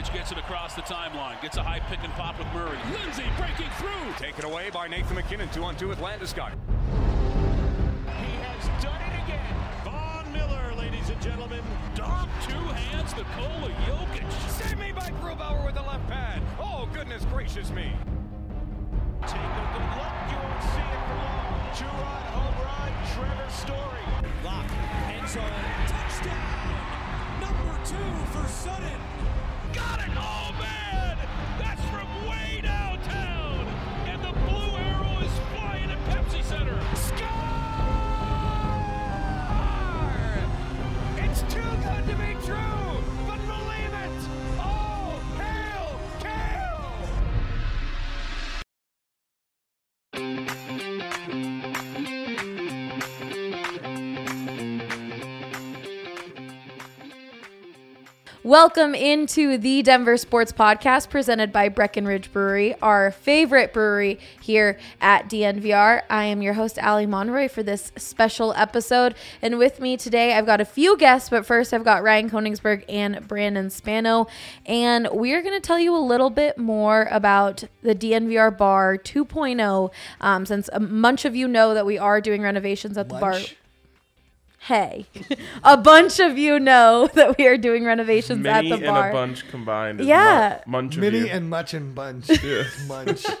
Jokic 0.00 0.12
gets 0.14 0.32
it 0.32 0.38
across 0.38 0.74
the 0.74 0.82
timeline, 0.82 1.40
gets 1.42 1.56
a 1.56 1.62
high 1.62 1.80
pick 1.80 2.02
and 2.02 2.12
pop 2.14 2.38
with 2.38 2.46
Murray. 2.54 2.78
Lindsay 2.92 3.24
breaking 3.36 3.70
through. 3.76 4.12
Taken 4.18 4.44
away 4.44 4.70
by 4.70 4.88
Nathan 4.88 5.14
MacKinnon, 5.14 5.48
two 5.50 5.62
on 5.62 5.76
two 5.76 5.88
with 5.88 5.98
Landeskog. 5.98 6.52
He 8.06 8.32
has 8.40 8.82
done 8.82 9.00
it 9.00 9.24
again. 9.24 9.54
Von 9.84 10.32
Miller, 10.32 10.74
ladies 10.76 11.10
and 11.10 11.20
gentlemen. 11.20 11.60
Dom, 11.94 12.28
two 12.48 12.54
hands, 12.54 13.14
Nikola 13.14 13.70
Jokic. 13.86 14.24
Save 14.48 14.78
me 14.78 14.92
by 14.92 15.10
Grubauer 15.20 15.64
with 15.66 15.74
the 15.74 15.82
left 15.82 16.06
pad. 16.08 16.42
Oh, 16.58 16.88
goodness 16.94 17.24
gracious 17.26 17.70
me. 17.70 17.92
Take 19.26 19.36
a 19.36 19.68
good 19.72 19.86
look. 20.00 20.16
You 20.30 20.38
won't 20.40 20.62
see 20.64 20.88
it 20.88 21.00
for 21.08 21.16
long. 21.20 21.60
Two-run 21.76 22.22
home 22.32 22.56
run. 22.64 22.92
Trevor 23.12 23.50
Story. 23.50 24.04
Lock, 24.44 24.66
end 25.12 25.28
zone, 25.28 25.44
touchdown! 25.88 27.40
Number 27.40 27.78
two 27.84 27.96
for 28.32 28.48
Sutton. 28.48 29.09
Got 29.72 30.00
it! 30.00 30.08
Oh, 30.16 30.52
man! 30.58 30.89
Welcome 58.50 58.96
into 58.96 59.58
the 59.58 59.80
Denver 59.80 60.16
Sports 60.16 60.50
Podcast 60.50 61.08
presented 61.08 61.52
by 61.52 61.68
Breckenridge 61.68 62.32
Brewery, 62.32 62.74
our 62.82 63.12
favorite 63.12 63.72
brewery 63.72 64.18
here 64.40 64.76
at 65.00 65.30
DNVR. 65.30 66.02
I 66.10 66.24
am 66.24 66.42
your 66.42 66.54
host, 66.54 66.76
Allie 66.76 67.06
Monroy, 67.06 67.48
for 67.48 67.62
this 67.62 67.92
special 67.94 68.52
episode. 68.54 69.14
And 69.40 69.56
with 69.56 69.78
me 69.78 69.96
today, 69.96 70.32
I've 70.32 70.46
got 70.46 70.60
a 70.60 70.64
few 70.64 70.96
guests, 70.96 71.30
but 71.30 71.46
first, 71.46 71.72
I've 71.72 71.84
got 71.84 72.02
Ryan 72.02 72.28
Koenigsberg 72.28 72.82
and 72.88 73.28
Brandon 73.28 73.70
Spano. 73.70 74.26
And 74.66 75.08
we 75.12 75.32
are 75.32 75.42
going 75.42 75.54
to 75.54 75.64
tell 75.64 75.78
you 75.78 75.94
a 75.94 76.02
little 76.02 76.30
bit 76.30 76.58
more 76.58 77.06
about 77.12 77.62
the 77.82 77.94
DNVR 77.94 78.58
Bar 78.58 78.98
2.0, 78.98 79.92
um, 80.20 80.44
since 80.44 80.68
a 80.72 80.80
bunch 80.80 81.24
of 81.24 81.36
you 81.36 81.46
know 81.46 81.72
that 81.72 81.86
we 81.86 81.98
are 81.98 82.20
doing 82.20 82.42
renovations 82.42 82.98
at 82.98 83.08
the 83.10 83.14
bar 83.14 83.38
hey 84.64 85.06
a 85.64 85.76
bunch 85.76 86.18
of 86.20 86.36
you 86.38 86.60
know 86.60 87.08
that 87.14 87.36
we 87.38 87.46
are 87.46 87.56
doing 87.56 87.84
renovations 87.84 88.40
Many 88.42 88.70
at 88.72 88.78
the 88.80 88.86
bar. 88.86 89.08
and 89.08 89.10
a 89.10 89.12
bunch 89.12 89.48
combined. 89.48 90.00
Yeah. 90.00 90.60
mu- 90.66 90.72
munch 90.72 90.96
of 90.96 91.00
Mini 91.00 91.18
you. 91.20 91.26
and 91.28 91.48
much 91.48 91.72
and 91.74 91.94
bunch. 91.94 92.28
Munch. 92.86 93.24
all 93.26 93.34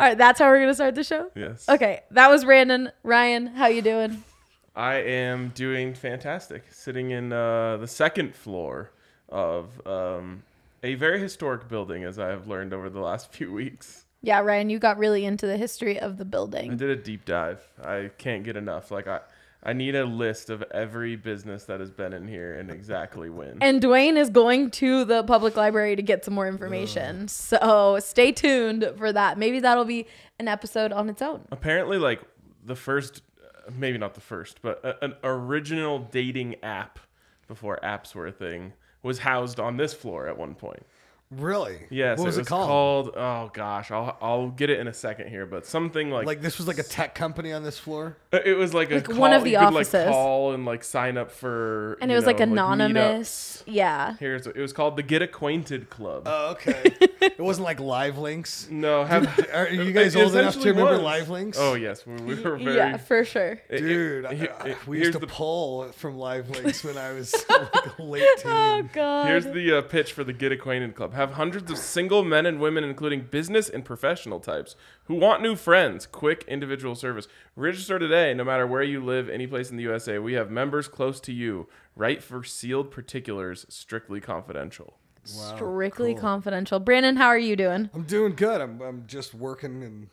right 0.00 0.18
that's 0.18 0.38
how 0.40 0.46
we're 0.48 0.58
gonna 0.60 0.74
start 0.74 0.94
the 0.94 1.04
show 1.04 1.30
yes. 1.36 1.68
okay 1.68 2.00
that 2.10 2.28
was 2.28 2.44
brandon 2.44 2.90
ryan 3.02 3.46
how 3.48 3.66
you 3.66 3.82
doing 3.82 4.22
I 4.76 4.96
am 4.96 5.48
doing 5.56 5.92
fantastic. 5.94 6.62
Sitting 6.70 7.10
in 7.10 7.32
uh, 7.32 7.78
the 7.78 7.88
second 7.88 8.32
floor 8.36 8.92
of 9.28 9.84
um, 9.84 10.44
a 10.84 10.94
very 10.94 11.18
historic 11.18 11.68
building, 11.68 12.04
as 12.04 12.16
I 12.20 12.28
have 12.28 12.46
learned 12.46 12.72
over 12.72 12.88
the 12.88 13.00
last 13.00 13.32
few 13.32 13.52
weeks. 13.52 14.04
yeah 14.22 14.38
ryan 14.38 14.70
you 14.70 14.78
got 14.78 14.96
really 14.96 15.24
into 15.24 15.46
the 15.48 15.56
history 15.56 15.98
of 15.98 16.16
the 16.16 16.24
building. 16.24 16.70
I 16.70 16.74
did 16.76 16.90
a 16.90 16.96
deep 16.96 17.24
dive. 17.24 17.66
I 17.82 18.10
can't 18.18 18.44
get 18.44 18.56
enough. 18.56 18.92
Like 18.92 19.08
I, 19.08 19.18
I 19.62 19.72
need 19.72 19.94
a 19.96 20.04
list 20.04 20.50
of 20.50 20.62
every 20.70 21.16
business 21.16 21.64
that 21.64 21.80
has 21.80 21.90
been 21.90 22.12
in 22.12 22.28
here 22.28 22.54
and 22.54 22.70
exactly 22.70 23.28
when. 23.28 23.58
and 23.60 23.82
dwayne 23.82 24.16
is 24.16 24.30
going 24.30 24.70
to 24.72 25.04
the 25.04 25.24
public 25.24 25.56
library 25.56 25.96
to 25.96 26.02
get 26.02 26.24
some 26.24 26.34
more 26.34 26.46
information 26.48 27.28
so 27.28 27.98
stay 28.00 28.30
tuned 28.32 28.88
for 28.96 29.12
that 29.12 29.36
maybe 29.38 29.60
that'll 29.60 29.84
be 29.84 30.06
an 30.38 30.48
episode 30.48 30.92
on 30.92 31.08
its 31.08 31.20
own 31.22 31.44
Apparently, 31.50 31.98
like 31.98 32.20
the 32.64 32.76
first, 32.76 33.22
uh, 33.42 33.70
maybe 33.76 33.98
not 33.98 34.14
the 34.14 34.20
first, 34.20 34.60
but 34.62 34.84
a, 34.84 35.04
an 35.04 35.14
original 35.24 35.98
dating 35.98 36.54
app 36.62 36.98
before 37.48 37.78
apps 37.82 38.14
were 38.14 38.26
a 38.26 38.32
thing 38.32 38.72
was 39.02 39.18
housed 39.20 39.58
on 39.58 39.76
this 39.76 39.94
floor 39.94 40.28
at 40.28 40.36
one 40.36 40.54
point. 40.54 40.84
Really? 41.30 41.78
Yes, 41.90 42.18
What 42.18 42.24
was 42.26 42.36
it 42.36 42.40
it, 42.40 42.42
was 42.42 42.48
called? 42.48 43.10
Oh 43.14 43.50
gosh, 43.52 43.90
I'll 43.90 44.16
I'll 44.22 44.48
get 44.48 44.70
it 44.70 44.80
in 44.80 44.88
a 44.88 44.94
second 44.94 45.28
here, 45.28 45.44
but 45.44 45.66
something 45.66 46.10
like, 46.10 46.26
Like 46.26 46.40
this 46.40 46.56
was 46.56 46.66
like 46.66 46.78
a 46.78 46.82
tech 46.82 47.14
company 47.14 47.52
on 47.52 47.62
this 47.62 47.78
floor. 47.78 48.16
Uh, 48.32 48.38
it 48.46 48.54
was 48.54 48.72
like, 48.72 48.90
Like 48.90 49.08
a 49.10 49.14
one 49.14 49.34
of 49.34 49.44
the 49.44 49.50
you 49.50 49.58
could, 49.58 49.64
like 49.74 49.86
offices. 49.86 50.06
call 50.08 50.52
and 50.54 50.64
like 50.64 50.82
sign 50.82 51.18
up 51.18 51.30
for 51.30 51.98
and 52.00 52.10
it 52.10 52.14
you 52.14 52.16
was 52.16 52.24
like 52.24 52.38
know, 52.38 52.44
anonymous 52.44 53.62
yeah 53.66 54.12
meetups. 54.12 54.18
Here's 54.20 54.46
it 54.46 54.56
was 54.56 54.72
called 54.72 54.96
the 54.96 55.02
Get 55.02 55.20
Acquainted 55.20 55.90
Club. 55.90 56.22
Oh, 56.24 56.52
okay. 56.52 56.82
it 57.20 57.38
wasn't 57.38 57.66
like 57.66 57.80
Live 57.80 58.16
Links. 58.16 58.66
no, 58.70 59.04
have 59.04 59.26
Are 59.52 59.68
you 59.68 59.92
guys 59.92 60.16
old 60.16 60.34
enough 60.34 60.54
to 60.54 60.68
remember 60.70 60.92
was. 60.94 61.02
Live 61.02 61.28
Links? 61.28 61.58
Oh 61.60 61.74
yes, 61.74 62.06
we, 62.06 62.14
we 62.22 62.34
were 62.42 62.56
very. 62.56 62.74
yeah 62.76 62.96
for 62.96 63.22
sure 63.24 63.52
it- 63.52 63.62
it- 63.68 63.78
Dude, 63.80 64.24
I- 64.24 64.30
I- 64.30 64.68
it- 64.70 64.86
we 64.86 64.98
used 65.00 65.12
to 65.12 65.18
the 65.18 65.26
pull 65.26 65.92
from 65.92 66.16
Live 66.16 66.48
Links 66.48 66.82
when 66.84 66.96
I 66.96 67.12
was 67.12 67.34
like 67.50 67.98
late 67.98 68.22
teen. 68.38 68.50
oh 68.50 68.88
god 68.94 69.26
Here's 69.28 69.44
the 69.44 69.78
uh, 69.78 69.82
pitch 69.82 70.12
for 70.14 70.24
the 70.24 70.32
Get 70.32 70.52
Acquainted 70.52 70.94
Club. 70.94 71.12
Have 71.18 71.32
hundreds 71.32 71.68
of 71.68 71.78
single 71.78 72.22
men 72.22 72.46
and 72.46 72.60
women, 72.60 72.84
including 72.84 73.22
business 73.22 73.68
and 73.68 73.84
professional 73.84 74.38
types, 74.38 74.76
who 75.06 75.16
want 75.16 75.42
new 75.42 75.56
friends. 75.56 76.06
Quick 76.06 76.44
individual 76.46 76.94
service. 76.94 77.26
Register 77.56 77.98
today, 77.98 78.32
no 78.34 78.44
matter 78.44 78.68
where 78.68 78.84
you 78.84 79.04
live, 79.04 79.28
any 79.28 79.48
place 79.48 79.68
in 79.68 79.76
the 79.76 79.82
USA. 79.82 80.20
We 80.20 80.34
have 80.34 80.48
members 80.48 80.86
close 80.86 81.18
to 81.22 81.32
you. 81.32 81.66
Write 81.96 82.22
for 82.22 82.44
sealed 82.44 82.92
particulars, 82.92 83.66
strictly 83.68 84.20
confidential. 84.20 84.96
strictly 85.24 86.14
cool. 86.14 86.22
confidential 86.22 86.78
brandon 86.78 87.16
how 87.16 87.26
are 87.26 87.36
you 87.36 87.56
doing 87.56 87.90
I'm 87.92 88.04
doing 88.04 88.36
good. 88.36 88.60
I'm 88.60 88.80
I'm 88.80 89.04
just 89.08 89.34
working 89.34 89.82
and 89.82 90.08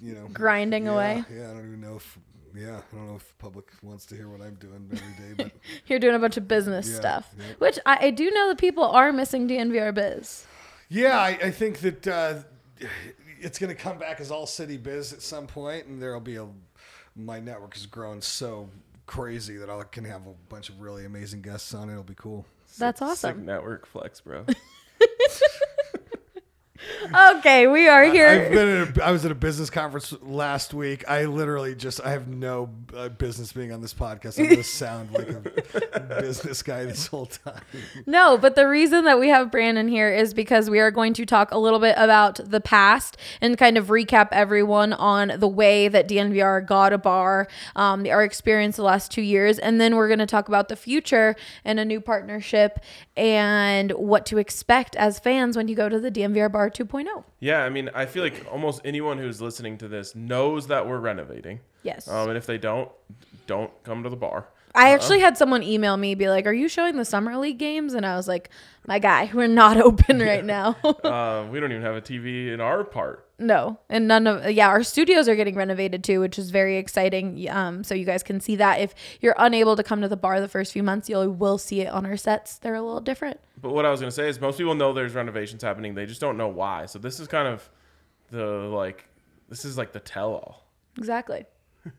you 0.00 0.14
know 0.14 0.26
Grinding 0.32 0.86
yeah, 0.86 0.92
away? 0.92 1.24
Yeah, 1.30 1.50
I 1.50 1.52
don't 1.52 1.66
even 1.66 1.82
know 1.82 1.96
if 1.96 2.18
yeah, 2.54 2.80
I 2.92 2.96
don't 2.96 3.08
know 3.08 3.16
if 3.16 3.28
the 3.28 3.34
public 3.38 3.70
wants 3.82 4.06
to 4.06 4.14
hear 4.16 4.28
what 4.28 4.40
I'm 4.40 4.54
doing 4.54 4.88
every 4.92 5.34
day, 5.34 5.34
but 5.44 5.52
You're 5.86 5.98
doing 5.98 6.14
a 6.14 6.18
bunch 6.18 6.36
of 6.36 6.46
business 6.48 6.88
Yeah, 6.88 6.96
stuff, 6.96 7.30
yeah. 7.38 7.44
which 7.58 7.78
I, 7.86 8.06
I 8.06 8.10
do 8.10 8.30
know 8.30 8.48
that 8.48 8.58
people 8.58 8.84
are 8.84 9.12
missing 9.12 9.48
DNVR 9.48 9.94
biz. 9.94 10.46
Yeah, 10.88 11.18
I, 11.18 11.28
I 11.42 11.50
think 11.50 11.80
that 11.80 12.06
uh, 12.06 12.34
it's 13.40 13.58
going 13.58 13.74
to 13.74 13.80
come 13.80 13.98
back 13.98 14.20
as 14.20 14.30
all 14.30 14.46
city 14.46 14.76
biz 14.76 15.12
at 15.12 15.22
some 15.22 15.46
point, 15.46 15.86
and 15.86 16.00
there'll 16.00 16.20
be 16.20 16.36
a. 16.36 16.46
My 17.16 17.40
network 17.40 17.74
has 17.74 17.84
grown 17.86 18.20
so 18.22 18.68
crazy 19.06 19.56
that 19.56 19.68
I 19.68 19.82
can 19.90 20.04
have 20.04 20.26
a 20.26 20.34
bunch 20.48 20.68
of 20.68 20.80
really 20.80 21.04
amazing 21.04 21.42
guests 21.42 21.74
on 21.74 21.88
it. 21.88 21.92
It'll 21.92 22.04
be 22.04 22.14
cool. 22.14 22.46
That's 22.78 23.00
Sick 23.00 23.08
awesome. 23.08 23.44
network 23.44 23.86
flex, 23.86 24.20
bro. 24.20 24.44
Okay, 27.36 27.66
we 27.66 27.88
are 27.88 28.04
I've 28.04 28.12
here. 28.12 28.50
been 28.50 28.68
at 28.68 28.98
a, 28.98 29.04
I 29.04 29.10
was 29.10 29.24
at 29.24 29.32
a 29.32 29.34
business 29.34 29.70
conference 29.70 30.14
last 30.22 30.72
week. 30.72 31.08
I 31.08 31.24
literally 31.24 31.74
just 31.74 32.00
I 32.04 32.10
have 32.10 32.28
no 32.28 32.70
uh, 32.94 33.08
business 33.08 33.52
being 33.52 33.72
on 33.72 33.80
this 33.80 33.94
podcast. 33.94 34.38
I'm 34.38 34.48
to 34.48 34.62
sound 34.62 35.12
like 35.12 35.28
a 35.28 36.00
business 36.20 36.62
guy 36.62 36.84
this 36.84 37.06
whole 37.06 37.26
time. 37.26 37.62
No, 38.06 38.38
but 38.38 38.54
the 38.54 38.68
reason 38.68 39.04
that 39.04 39.18
we 39.18 39.28
have 39.28 39.50
Brandon 39.50 39.88
here 39.88 40.12
is 40.12 40.34
because 40.34 40.70
we 40.70 40.78
are 40.78 40.90
going 40.90 41.14
to 41.14 41.26
talk 41.26 41.50
a 41.50 41.58
little 41.58 41.78
bit 41.78 41.94
about 41.98 42.40
the 42.44 42.60
past 42.60 43.16
and 43.40 43.58
kind 43.58 43.76
of 43.76 43.88
recap 43.88 44.28
everyone 44.32 44.92
on 44.92 45.32
the 45.36 45.48
way 45.48 45.88
that 45.88 46.08
DNVR 46.08 46.64
got 46.66 46.92
a 46.92 46.98
bar, 46.98 47.48
um, 47.76 48.06
our 48.06 48.22
experience 48.22 48.76
the 48.76 48.82
last 48.82 49.10
two 49.10 49.22
years, 49.22 49.58
and 49.58 49.80
then 49.80 49.96
we're 49.96 50.08
going 50.08 50.18
to 50.18 50.26
talk 50.26 50.48
about 50.48 50.68
the 50.68 50.76
future 50.76 51.34
and 51.64 51.80
a 51.80 51.84
new 51.84 52.00
partnership 52.00 52.78
and 53.16 53.90
what 53.92 54.24
to 54.26 54.38
expect 54.38 54.94
as 54.96 55.18
fans 55.18 55.56
when 55.56 55.68
you 55.68 55.74
go 55.74 55.88
to 55.88 55.98
the 55.98 56.10
DNVR 56.10 56.50
bar 56.50 56.70
2.0. 56.84 57.24
yeah, 57.40 57.64
I 57.64 57.68
mean, 57.70 57.90
I 57.94 58.06
feel 58.06 58.22
like 58.22 58.46
almost 58.50 58.80
anyone 58.84 59.18
who's 59.18 59.40
listening 59.40 59.78
to 59.78 59.88
this 59.88 60.14
knows 60.14 60.66
that 60.68 60.86
we're 60.86 60.98
renovating. 61.00 61.60
Yes. 61.82 62.06
Um, 62.08 62.28
and 62.28 62.38
if 62.38 62.46
they 62.46 62.58
don't, 62.58 62.90
don't 63.46 63.70
come 63.82 64.02
to 64.02 64.08
the 64.10 64.16
bar. 64.16 64.46
I 64.74 64.90
actually 64.90 65.20
had 65.20 65.36
someone 65.36 65.62
email 65.62 65.96
me, 65.96 66.14
be 66.14 66.28
like, 66.28 66.46
"Are 66.46 66.52
you 66.52 66.68
showing 66.68 66.96
the 66.96 67.04
summer 67.04 67.36
league 67.36 67.58
games?" 67.58 67.94
And 67.94 68.04
I 68.06 68.14
was 68.16 68.28
like, 68.28 68.50
"My 68.86 68.98
guy, 68.98 69.30
we're 69.32 69.48
not 69.48 69.76
open 69.88 70.20
right 70.20 70.44
now." 70.44 70.76
Uh, 70.84 71.46
we 71.50 71.58
don't 71.58 71.72
even 71.72 71.82
have 71.82 71.96
a 71.96 72.00
TV 72.02 72.52
in 72.52 72.60
our 72.60 72.84
part. 72.84 73.27
No, 73.38 73.78
and 73.88 74.08
none 74.08 74.26
of 74.26 74.50
yeah, 74.50 74.68
our 74.68 74.82
studios 74.82 75.28
are 75.28 75.36
getting 75.36 75.54
renovated 75.54 76.02
too, 76.02 76.20
which 76.20 76.38
is 76.38 76.50
very 76.50 76.76
exciting. 76.76 77.48
Um, 77.48 77.84
so 77.84 77.94
you 77.94 78.04
guys 78.04 78.22
can 78.22 78.40
see 78.40 78.56
that 78.56 78.80
if 78.80 78.94
you're 79.20 79.34
unable 79.38 79.76
to 79.76 79.82
come 79.82 80.00
to 80.00 80.08
the 80.08 80.16
bar 80.16 80.40
the 80.40 80.48
first 80.48 80.72
few 80.72 80.82
months, 80.82 81.08
you 81.08 81.30
will 81.30 81.58
see 81.58 81.80
it 81.80 81.88
on 81.88 82.04
our 82.04 82.16
sets. 82.16 82.58
They're 82.58 82.74
a 82.74 82.82
little 82.82 83.00
different. 83.00 83.40
But 83.60 83.72
what 83.72 83.86
I 83.86 83.90
was 83.90 84.00
gonna 84.00 84.10
say 84.10 84.28
is 84.28 84.40
most 84.40 84.58
people 84.58 84.74
know 84.74 84.92
there's 84.92 85.14
renovations 85.14 85.62
happening. 85.62 85.94
They 85.94 86.06
just 86.06 86.20
don't 86.20 86.36
know 86.36 86.48
why. 86.48 86.86
So 86.86 86.98
this 86.98 87.20
is 87.20 87.28
kind 87.28 87.48
of 87.48 87.68
the 88.30 88.44
like 88.44 89.08
this 89.48 89.64
is 89.64 89.78
like 89.78 89.92
the 89.92 90.00
tell 90.00 90.32
all. 90.32 90.64
Exactly. 90.96 91.44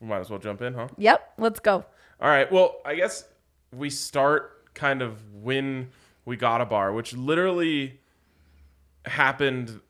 We 0.00 0.08
might 0.08 0.18
as 0.18 0.30
well 0.30 0.40
jump 0.40 0.60
in, 0.62 0.74
huh? 0.74 0.88
Yep. 0.98 1.34
Let's 1.38 1.60
go. 1.60 1.84
All 2.20 2.28
right. 2.28 2.50
Well, 2.50 2.80
I 2.84 2.96
guess 2.96 3.24
we 3.72 3.88
start 3.88 4.74
kind 4.74 5.00
of 5.00 5.22
when 5.32 5.90
we 6.24 6.36
got 6.36 6.60
a 6.60 6.66
bar, 6.66 6.92
which 6.92 7.12
literally 7.14 8.00
happened 9.04 9.80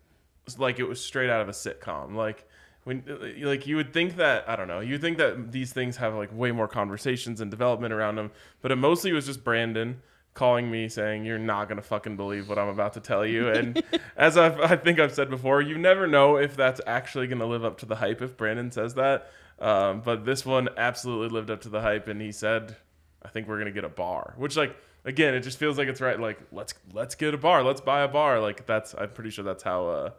like 0.58 0.78
it 0.78 0.84
was 0.84 1.02
straight 1.04 1.30
out 1.30 1.40
of 1.40 1.48
a 1.48 1.52
sitcom. 1.52 2.14
Like 2.14 2.46
when 2.84 3.02
like 3.40 3.66
you 3.66 3.76
would 3.76 3.92
think 3.92 4.16
that 4.16 4.48
I 4.48 4.56
don't 4.56 4.68
know, 4.68 4.80
you 4.80 4.98
think 4.98 5.18
that 5.18 5.52
these 5.52 5.72
things 5.72 5.96
have 5.96 6.14
like 6.14 6.30
way 6.36 6.52
more 6.52 6.68
conversations 6.68 7.40
and 7.40 7.50
development 7.50 7.92
around 7.92 8.16
them, 8.16 8.30
but 8.60 8.72
it 8.72 8.76
mostly 8.76 9.12
was 9.12 9.26
just 9.26 9.44
Brandon 9.44 10.02
calling 10.34 10.70
me 10.70 10.88
saying 10.88 11.24
you're 11.24 11.38
not 11.38 11.68
gonna 11.68 11.82
fucking 11.82 12.16
believe 12.16 12.48
what 12.48 12.58
I'm 12.58 12.68
about 12.68 12.94
to 12.94 13.00
tell 13.00 13.24
you. 13.24 13.48
And 13.48 13.82
as 14.16 14.36
I've, 14.36 14.58
I 14.60 14.76
think 14.76 14.98
I've 14.98 15.14
said 15.14 15.30
before, 15.30 15.60
you 15.60 15.76
never 15.78 16.06
know 16.06 16.36
if 16.36 16.56
that's 16.56 16.80
actually 16.86 17.26
gonna 17.26 17.46
live 17.46 17.64
up 17.64 17.78
to 17.78 17.86
the 17.86 17.96
hype 17.96 18.22
if 18.22 18.36
Brandon 18.36 18.70
says 18.70 18.94
that. 18.94 19.30
Um, 19.58 20.00
but 20.00 20.24
this 20.24 20.44
one 20.44 20.68
absolutely 20.76 21.28
lived 21.28 21.50
up 21.50 21.60
to 21.62 21.68
the 21.68 21.80
hype, 21.80 22.08
and 22.08 22.20
he 22.20 22.32
said, 22.32 22.76
"I 23.22 23.28
think 23.28 23.46
we're 23.46 23.58
gonna 23.58 23.70
get 23.70 23.84
a 23.84 23.88
bar," 23.88 24.34
which 24.36 24.56
like 24.56 24.74
again, 25.04 25.34
it 25.34 25.40
just 25.40 25.58
feels 25.58 25.78
like 25.78 25.88
it's 25.88 26.00
right. 26.00 26.18
Like 26.18 26.40
let's 26.50 26.74
let's 26.92 27.14
get 27.14 27.34
a 27.34 27.38
bar, 27.38 27.62
let's 27.62 27.80
buy 27.80 28.02
a 28.02 28.08
bar. 28.08 28.40
Like 28.40 28.66
that's 28.66 28.94
I'm 28.94 29.10
pretty 29.10 29.30
sure 29.30 29.44
that's 29.44 29.62
how 29.62 29.86
uh, 29.86 30.10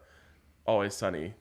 Always 0.65 0.93
Sunny 0.93 1.33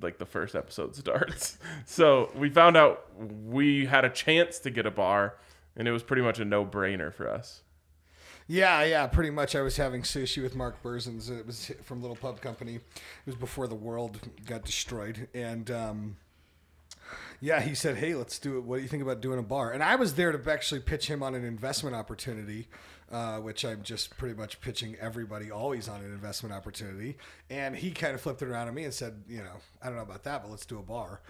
like 0.00 0.18
the 0.18 0.26
first 0.26 0.54
episode 0.54 0.94
starts. 0.96 1.58
so 1.86 2.30
we 2.34 2.50
found 2.50 2.76
out 2.76 3.06
we 3.18 3.86
had 3.86 4.04
a 4.04 4.10
chance 4.10 4.58
to 4.60 4.70
get 4.70 4.86
a 4.86 4.90
bar, 4.90 5.36
and 5.76 5.88
it 5.88 5.92
was 5.92 6.02
pretty 6.02 6.22
much 6.22 6.38
a 6.38 6.44
no 6.44 6.64
brainer 6.64 7.12
for 7.12 7.28
us. 7.28 7.62
Yeah, 8.50 8.82
yeah, 8.84 9.06
pretty 9.06 9.30
much. 9.30 9.54
I 9.54 9.60
was 9.60 9.76
having 9.76 10.02
sushi 10.02 10.42
with 10.42 10.54
Mark 10.54 10.82
Berzins. 10.82 11.30
It 11.30 11.46
was 11.46 11.70
from 11.82 12.00
Little 12.00 12.16
Pub 12.16 12.40
Company. 12.40 12.76
It 12.76 12.82
was 13.26 13.34
before 13.34 13.66
the 13.66 13.74
world 13.74 14.18
got 14.46 14.64
destroyed, 14.64 15.28
and 15.34 15.70
um, 15.70 16.16
yeah, 17.40 17.60
he 17.60 17.74
said, 17.74 17.96
"Hey, 17.96 18.14
let's 18.14 18.38
do 18.38 18.56
it. 18.56 18.64
What 18.64 18.76
do 18.76 18.82
you 18.82 18.88
think 18.88 19.02
about 19.02 19.20
doing 19.20 19.38
a 19.38 19.42
bar?" 19.42 19.72
And 19.72 19.82
I 19.82 19.96
was 19.96 20.14
there 20.14 20.32
to 20.32 20.50
actually 20.50 20.80
pitch 20.80 21.08
him 21.08 21.22
on 21.22 21.34
an 21.34 21.44
investment 21.44 21.94
opportunity, 21.94 22.68
uh, 23.10 23.38
which 23.38 23.64
I'm 23.64 23.82
just 23.82 24.16
pretty 24.16 24.34
much 24.34 24.60
pitching 24.60 24.96
everybody 25.00 25.50
always 25.50 25.88
on 25.88 26.00
an 26.00 26.12
investment 26.12 26.54
opportunity. 26.54 27.16
And 27.50 27.74
he 27.76 27.90
kind 27.90 28.14
of 28.14 28.20
flipped 28.20 28.42
it 28.42 28.48
around 28.48 28.68
on 28.68 28.74
me 28.74 28.84
and 28.84 28.92
said, 28.92 29.22
"You 29.28 29.38
know, 29.38 29.56
I 29.82 29.86
don't 29.86 29.96
know 29.96 30.02
about 30.02 30.24
that, 30.24 30.42
but 30.42 30.50
let's 30.50 30.66
do 30.66 30.78
a 30.78 30.82
bar." 30.82 31.20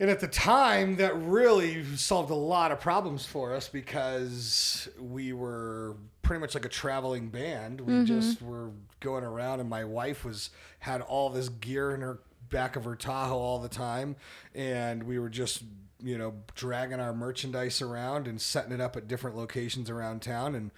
And 0.00 0.08
at 0.08 0.20
the 0.20 0.28
time, 0.28 0.96
that 0.96 1.14
really 1.14 1.84
solved 1.96 2.30
a 2.30 2.34
lot 2.34 2.72
of 2.72 2.80
problems 2.80 3.26
for 3.26 3.54
us 3.54 3.68
because 3.68 4.88
we 4.98 5.34
were 5.34 5.94
pretty 6.22 6.40
much 6.40 6.54
like 6.54 6.64
a 6.64 6.70
traveling 6.70 7.28
band. 7.28 7.82
We 7.82 7.92
just 8.06 8.40
were 8.40 8.70
going 9.00 9.24
around, 9.24 9.60
and 9.60 9.68
my 9.68 9.84
wife 9.84 10.24
was 10.24 10.50
had 10.78 11.02
all 11.02 11.28
this 11.28 11.50
gear 11.50 11.94
in 11.94 12.00
her 12.00 12.20
back 12.48 12.76
of 12.76 12.84
her 12.84 12.96
Tahoe 12.96 13.36
all 13.36 13.58
the 13.58 13.68
time, 13.68 14.16
and 14.54 15.02
we 15.02 15.18
were 15.18 15.28
just 15.28 15.62
you 16.02 16.18
know 16.18 16.34
dragging 16.54 17.00
our 17.00 17.14
merchandise 17.14 17.82
around 17.82 18.26
and 18.26 18.40
setting 18.40 18.72
it 18.72 18.80
up 18.80 18.96
at 18.96 19.08
different 19.08 19.36
locations 19.36 19.90
around 19.90 20.22
town. 20.22 20.54
And 20.54 20.70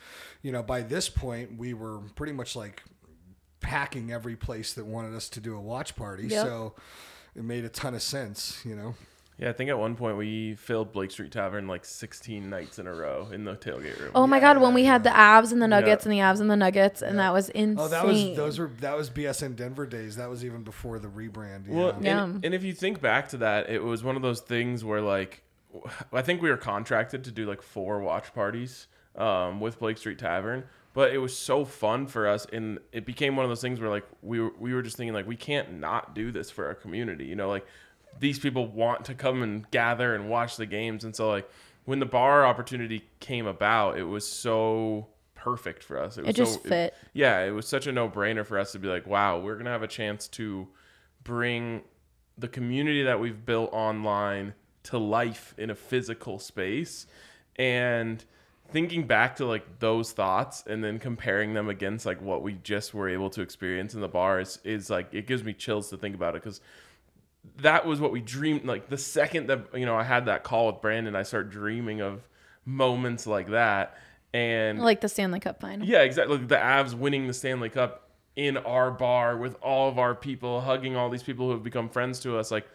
you 0.43 0.53
know, 0.53 0.63
by 0.63 0.83
this 0.83 1.09
point, 1.09 1.57
we 1.57 1.75
were 1.75 2.01
pretty 2.15 2.33
much 2.33 2.57
like 2.57 2.83
packing 3.61 4.13
every 4.13 4.37
place 4.37 4.75
that 4.75 4.85
wanted 4.85 5.15
us 5.15 5.29
to 5.31 5.41
do 5.41 5.57
a 5.57 5.61
watch 5.61 5.97
party. 5.97 6.27
Yep. 6.27 6.47
So 6.47 6.75
it 7.35 7.45
made 7.45 7.65
a 7.65 7.69
ton 7.69 7.95
of 7.95 8.03
sense, 8.03 8.61
you 8.65 8.77
know. 8.77 8.95
Yeah, 9.43 9.49
I 9.49 9.53
think 9.55 9.71
at 9.71 9.79
one 9.79 9.97
point 9.97 10.17
we 10.17 10.55
filled 10.55 10.93
Blake 10.93 11.11
Street 11.11 11.33
Tavern 11.33 11.67
like 11.67 11.85
16 11.85 12.49
nights 12.49 12.79
in 12.79 12.87
a 12.87 12.95
row 12.95 13.29
in 13.33 13.43
the 13.45 13.57
tailgate 13.57 13.99
room. 13.99 14.13
Oh 14.15 14.25
my 14.25 14.39
god, 14.39 14.61
when 14.61 14.73
we 14.73 14.85
had 14.85 15.03
the 15.03 15.11
Avs 15.11 15.51
and 15.51 15.61
the 15.61 15.67
nuggets 15.67 16.07
and 16.07 16.13
the 16.13 16.19
Avs 16.19 16.41
and 16.41 16.49
the 16.49 16.57
nuggets, 16.57 17.03
and 17.03 17.19
that 17.19 17.33
was 17.33 17.49
insane. 17.49 17.77
Oh, 17.77 17.89
that 17.89 18.07
was 18.07 18.37
those 18.37 18.61
were 18.61 18.71
that 18.79 18.97
was 18.97 19.11
BSN 19.11 19.57
Denver 19.57 19.85
days. 19.85 20.15
That 20.15 20.31
was 20.31 20.45
even 20.45 20.63
before 20.63 21.01
the 21.01 21.09
rebrand. 21.09 21.67
Yeah. 21.67 21.75
Well, 21.75 21.91
and, 21.91 22.05
Yeah. 22.05 22.23
and 22.25 22.55
if 22.55 22.63
you 22.63 22.73
think 22.73 23.01
back 23.01 23.31
to 23.31 23.37
that, 23.39 23.69
it 23.69 23.83
was 23.83 24.05
one 24.05 24.15
of 24.15 24.23
those 24.23 24.39
things 24.41 24.85
where 24.85 25.01
like 25.01 25.43
I 26.13 26.23
think 26.23 26.41
we 26.41 26.49
were 26.49 26.57
contracted 26.57 27.25
to 27.25 27.33
do 27.33 27.45
like 27.47 27.63
four 27.63 28.01
watch 28.01 28.33
parties 28.33 28.87
um, 29.17 29.59
with 29.59 29.81
Blake 29.81 29.99
Street 29.99 30.21
Tavern, 30.21 30.63
but 30.95 31.13
it 31.13 31.19
was 31.19 31.37
so 31.37 31.65
fun 31.65 32.07
for 32.07 32.29
us, 32.29 32.47
and 32.53 32.79
it 32.93 33.05
became 33.05 33.35
one 33.35 33.45
of 33.45 33.51
those 33.51 33.61
things 33.61 33.81
where 33.81 33.91
like 33.91 34.05
we 34.23 34.39
were, 34.39 34.53
we 34.57 34.73
were 34.73 34.83
just 34.83 34.97
thinking 34.97 35.15
like 35.15 35.27
we 35.27 35.37
can't 35.37 35.81
not 35.81 36.15
do 36.15 36.31
this 36.31 36.49
for 36.49 36.67
our 36.67 36.75
community, 36.77 37.25
you 37.25 37.35
know, 37.35 37.49
like 37.49 37.67
these 38.19 38.39
people 38.39 38.67
want 38.67 39.05
to 39.07 39.15
come 39.15 39.43
and 39.43 39.71
gather 39.71 40.15
and 40.15 40.29
watch 40.29 40.57
the 40.57 40.67
games, 40.67 41.05
and 41.05 41.15
so 41.15 41.29
like 41.29 41.49
when 41.85 41.99
the 41.99 42.07
bar 42.07 42.47
opportunity 42.47 43.05
came 43.21 43.47
about, 43.47 43.99
it 43.99 44.05
was 44.05 44.27
so 44.27 45.09
perfect 45.35 45.83
for 45.83 45.99
us. 45.99 46.17
was 46.17 46.29
It 46.29 46.37
just 46.37 46.63
so, 46.63 46.69
fit. 46.69 46.95
yeah, 47.13 47.41
it 47.41 47.51
was 47.51 47.67
such 47.67 47.87
a 47.87 47.93
no 47.93 48.09
brainer 48.09 48.47
for 48.47 48.59
us 48.59 48.73
to 48.73 48.79
be 48.79 48.89
like, 48.89 49.07
wow, 49.07 49.39
we're 49.41 49.57
gonna 49.57 49.71
have 49.71 49.83
a 49.83 49.89
chance 49.89 50.29
to 50.29 50.69
bring 51.25 51.83
the 52.39 52.49
community 52.49 53.03
that 53.03 53.21
we've 53.21 53.45
built 53.45 53.71
online 53.73 54.55
to 54.85 54.99
life 54.99 55.55
in 55.59 55.71
a 55.71 55.75
physical 55.75 56.39
space 56.39 57.07
and 57.57 58.25
thinking 58.71 59.07
back 59.07 59.37
to 59.37 59.45
like 59.45 59.79
those 59.81 60.13
thoughts 60.13 60.65
and 60.67 60.83
then 60.83 60.99
comparing 60.99 61.53
them 61.53 61.69
against 61.69 62.07
like 62.07 62.21
what 62.23 62.43
we 62.43 62.55
just 62.55 62.95
were 62.95 63.09
able 63.09 63.29
to 63.29 63.43
experience 63.43 63.95
in 63.95 64.01
the 64.01 64.09
bar 64.09 64.41
is, 64.41 64.59
is 64.65 64.89
like 64.89 65.13
it 65.13 65.27
gives 65.27 65.45
me 65.45 65.53
chills 65.53 65.91
to 65.91 65.97
think 65.97 66.15
about 66.15 66.35
it 66.35 66.43
because 66.43 66.61
that 67.59 67.87
was 67.87 68.01
what 68.01 68.13
we 68.13 68.21
dreamed 68.21 68.65
like 68.65 68.89
the 68.89 68.99
second 68.99 69.49
that 69.49 69.67
you 69.75 69.85
know 69.85 69.97
i 69.97 70.03
had 70.05 70.27
that 70.27 70.45
call 70.45 70.69
with 70.69 70.81
brandon 70.81 71.17
i 71.17 71.23
start 71.23 71.51
dreaming 71.51 72.01
of 72.01 72.23
moments 72.65 73.27
like 73.27 73.49
that 73.51 73.97
and 74.35 74.81
like 74.81 75.01
the 75.01 75.09
Stanley 75.09 75.41
Cup 75.41 75.61
final. 75.61 75.87
yeah, 75.87 76.01
exactly. 76.03 76.39
The 76.39 76.57
Avs 76.57 76.95
winning 76.95 77.27
the 77.27 77.35
Stanley 77.35 77.69
Cup 77.69 78.09
in 78.35 78.57
our 78.57 78.91
bar 78.91 79.37
with 79.37 79.57
all 79.63 79.89
of 79.89 79.99
our 79.99 80.15
people, 80.15 80.63
hugging 80.63 80.97
all 80.97 81.11
these 81.11 81.23
people 81.23 81.47
who 81.47 81.53
have 81.53 81.63
become 81.63 81.89
friends 81.89 82.21
to 82.21 82.39
us. 82.39 82.51
Like 82.51 82.67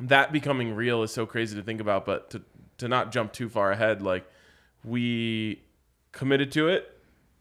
that 0.00 0.32
becoming 0.32 0.74
real 0.74 1.02
is 1.02 1.12
so 1.12 1.26
crazy 1.26 1.56
to 1.56 1.62
think 1.62 1.80
about. 1.80 2.04
But 2.04 2.30
to 2.30 2.42
to 2.78 2.88
not 2.88 3.12
jump 3.12 3.32
too 3.32 3.48
far 3.48 3.70
ahead, 3.70 4.02
like 4.02 4.26
we 4.84 5.62
committed 6.10 6.50
to 6.52 6.68
it, 6.68 6.90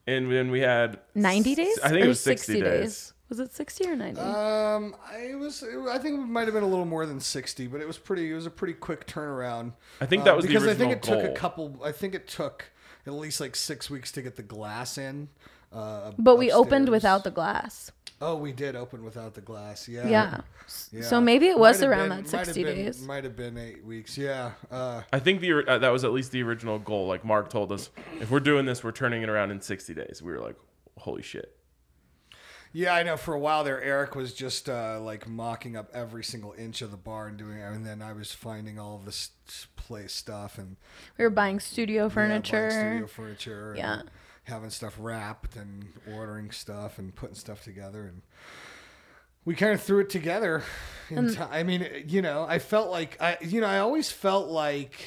and 0.05 0.31
then 0.31 0.51
we 0.51 0.59
had 0.59 0.99
90 1.15 1.55
days? 1.55 1.79
I 1.83 1.89
think 1.89 2.05
it 2.05 2.07
was 2.07 2.19
sixty, 2.19 2.61
days. 2.61 3.13
Was 3.33 3.39
it 3.39 3.55
60 3.55 3.87
or 3.87 3.95
90? 3.95 4.21
Um, 4.21 4.95
I 5.11 5.33
was. 5.33 5.63
I 5.89 5.97
think 5.97 6.19
it 6.19 6.27
might 6.27 6.45
have 6.45 6.53
been 6.53 6.61
a 6.61 6.67
little 6.67 6.85
more 6.85 7.07
than 7.07 7.19
sixty, 7.19 7.65
but 7.65 7.81
it 7.81 7.87
was 7.87 7.97
pretty. 7.97 8.29
It 8.31 8.35
was 8.35 8.45
a 8.45 8.51
pretty 8.51 8.75
quick 8.75 9.07
turnaround. 9.07 9.73
I 9.99 10.05
think 10.05 10.23
that 10.25 10.35
was 10.35 10.45
the 10.45 10.49
because 10.49 10.67
I 10.67 10.75
think 10.75 10.91
it 10.91 10.97
original 10.99 11.21
took 11.23 11.31
a 11.31 11.33
couple. 11.35 11.79
I 11.83 11.91
think 11.91 12.13
it 12.13 12.27
took 12.27 12.65
at 13.07 13.13
least 13.13 13.41
like 13.41 13.55
six 13.55 13.89
weeks 13.89 14.11
to 14.11 14.21
get 14.21 14.35
the 14.35 14.43
glass 14.43 14.99
in. 14.99 15.29
Uh, 15.71 16.11
but 16.19 16.35
we 16.35 16.51
opened 16.51 16.89
without 16.89 17.23
the 17.23 17.31
glass. 17.31 17.91
Oh, 18.21 18.35
we 18.35 18.51
did 18.51 18.75
open 18.75 19.03
without 19.03 19.33
the 19.33 19.41
glass. 19.41 19.89
Yeah. 19.89 20.07
Yeah. 20.07 20.41
Yeah. 20.91 21.01
So 21.01 21.19
maybe 21.19 21.47
it 21.47 21.57
was 21.57 21.81
Might 21.81 21.87
around 21.87 22.09
been- 22.09 22.23
that 22.25 22.33
might 22.33 22.37
have 22.45 22.45
60 22.45 22.63
been- 22.63 22.75
days. 22.75 23.01
Might 23.01 23.23
have 23.23 23.35
been 23.35 23.57
eight 23.57 23.83
weeks. 23.83 24.15
Yeah. 24.15 24.51
Uh, 24.69 25.01
I 25.11 25.17
think 25.17 25.41
the 25.41 25.67
uh, 25.67 25.79
that 25.79 25.89
was 25.89 26.03
at 26.03 26.11
least 26.13 26.31
the 26.31 26.43
original 26.43 26.77
goal. 26.77 27.07
Like 27.07 27.25
Mark 27.25 27.49
told 27.49 27.71
us, 27.71 27.89
if 28.21 28.29
we're 28.29 28.39
doing 28.41 28.67
this, 28.67 28.83
we're 28.83 28.91
turning 28.91 29.23
it 29.23 29.29
around 29.29 29.49
in 29.49 29.59
sixty 29.59 29.95
days. 29.95 30.21
We 30.23 30.31
were 30.31 30.39
like, 30.39 30.55
holy 30.99 31.23
shit. 31.23 31.57
Yeah, 32.75 32.95
I 32.95 33.03
know. 33.03 33.17
For 33.17 33.35
a 33.35 33.39
while 33.39 33.63
there, 33.63 33.79
Eric 33.81 34.15
was 34.15 34.33
just 34.33 34.67
uh, 34.67 34.99
like 34.99 35.27
mocking 35.27 35.77
up 35.77 35.89
every 35.93 36.23
single 36.23 36.53
inch 36.57 36.81
of 36.81 36.89
the 36.89 36.97
bar 36.97 37.27
and 37.27 37.37
doing, 37.37 37.61
and 37.61 37.85
then 37.85 38.01
I 38.01 38.13
was 38.13 38.31
finding 38.31 38.79
all 38.79 38.95
of 38.95 39.05
this 39.05 39.29
play 39.75 40.07
stuff 40.07 40.57
and 40.57 40.77
We 41.17 41.23
were 41.23 41.29
buying 41.29 41.59
studio 41.59 42.03
yeah, 42.03 42.07
buying 42.15 42.29
furniture. 42.29 42.71
studio 42.71 43.07
furniture, 43.07 43.75
Yeah. 43.77 44.01
having 44.45 44.71
stuff 44.71 44.95
wrapped 44.97 45.55
and 45.55 45.85
ordering 46.11 46.49
stuff 46.51 46.97
and 46.97 47.13
putting 47.13 47.35
stuff 47.35 47.63
together, 47.63 48.05
and 48.05 48.23
we 49.45 49.53
kind 49.55 49.73
of 49.73 49.81
threw 49.81 49.99
it 49.99 50.09
together. 50.09 50.63
In 51.11 51.29
ti 51.35 51.41
I 51.41 51.61
mean, 51.63 52.05
you 52.07 52.21
know, 52.23 52.43
I 52.49 52.57
felt 52.57 52.89
like 52.89 53.21
I, 53.21 53.37
you 53.41 53.61
know, 53.61 53.67
I 53.67 53.79
always 53.79 54.11
felt 54.11 54.47
like. 54.49 54.99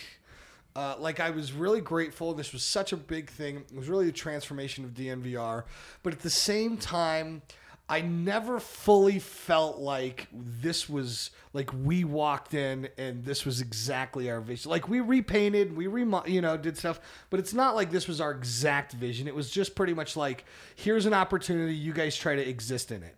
Uh, 0.77 0.95
like 0.99 1.21
I 1.21 1.31
was 1.31 1.53
really 1.53 1.81
grateful. 1.81 2.35
This 2.35 2.53
was 2.53 2.63
such 2.63 2.93
a 2.93 2.99
big 2.99 3.31
thing. 3.31 3.65
It 3.73 3.75
was 3.75 3.89
really 3.89 4.11
a 4.11 4.13
transformation 4.13 4.85
of 4.85 4.91
DNVR. 4.91 5.65
But 6.03 6.13
at 6.13 6.21
the 6.21 6.29
same 6.29 6.77
time, 6.77 7.41
I 7.89 8.03
never 8.03 8.61
fully 8.61 9.19
felt 9.19 9.79
like 9.79 10.27
this 10.33 10.87
was 10.87 11.31
like 11.55 11.71
we 11.73 12.05
walked 12.05 12.53
in 12.53 12.91
and 12.99 13.25
this 13.25 13.47
was 13.47 13.63
exactly 13.63 14.29
our 14.29 14.43
vision. 14.43 14.71
Like 14.71 14.87
we 14.87 15.01
repainted, 15.01 15.75
we 15.75 15.87
remo- 15.87 16.27
you 16.27 16.43
know, 16.43 16.59
did 16.59 16.77
stuff, 16.77 17.01
but 17.31 17.41
it's 17.41 17.55
not 17.55 17.75
like 17.75 17.91
this 17.91 18.07
was 18.07 18.21
our 18.21 18.33
exact 18.33 18.93
vision. 18.93 19.27
It 19.27 19.35
was 19.35 19.51
just 19.51 19.77
pretty 19.77 19.95
much 19.95 20.15
like 20.15 20.45
here's 20.75 21.07
an 21.07 21.15
opportunity. 21.15 21.75
You 21.75 21.95
guys 21.95 22.17
try 22.17 22.35
to 22.35 22.47
exist 22.47 22.93
in 22.93 23.03
it. 23.03 23.17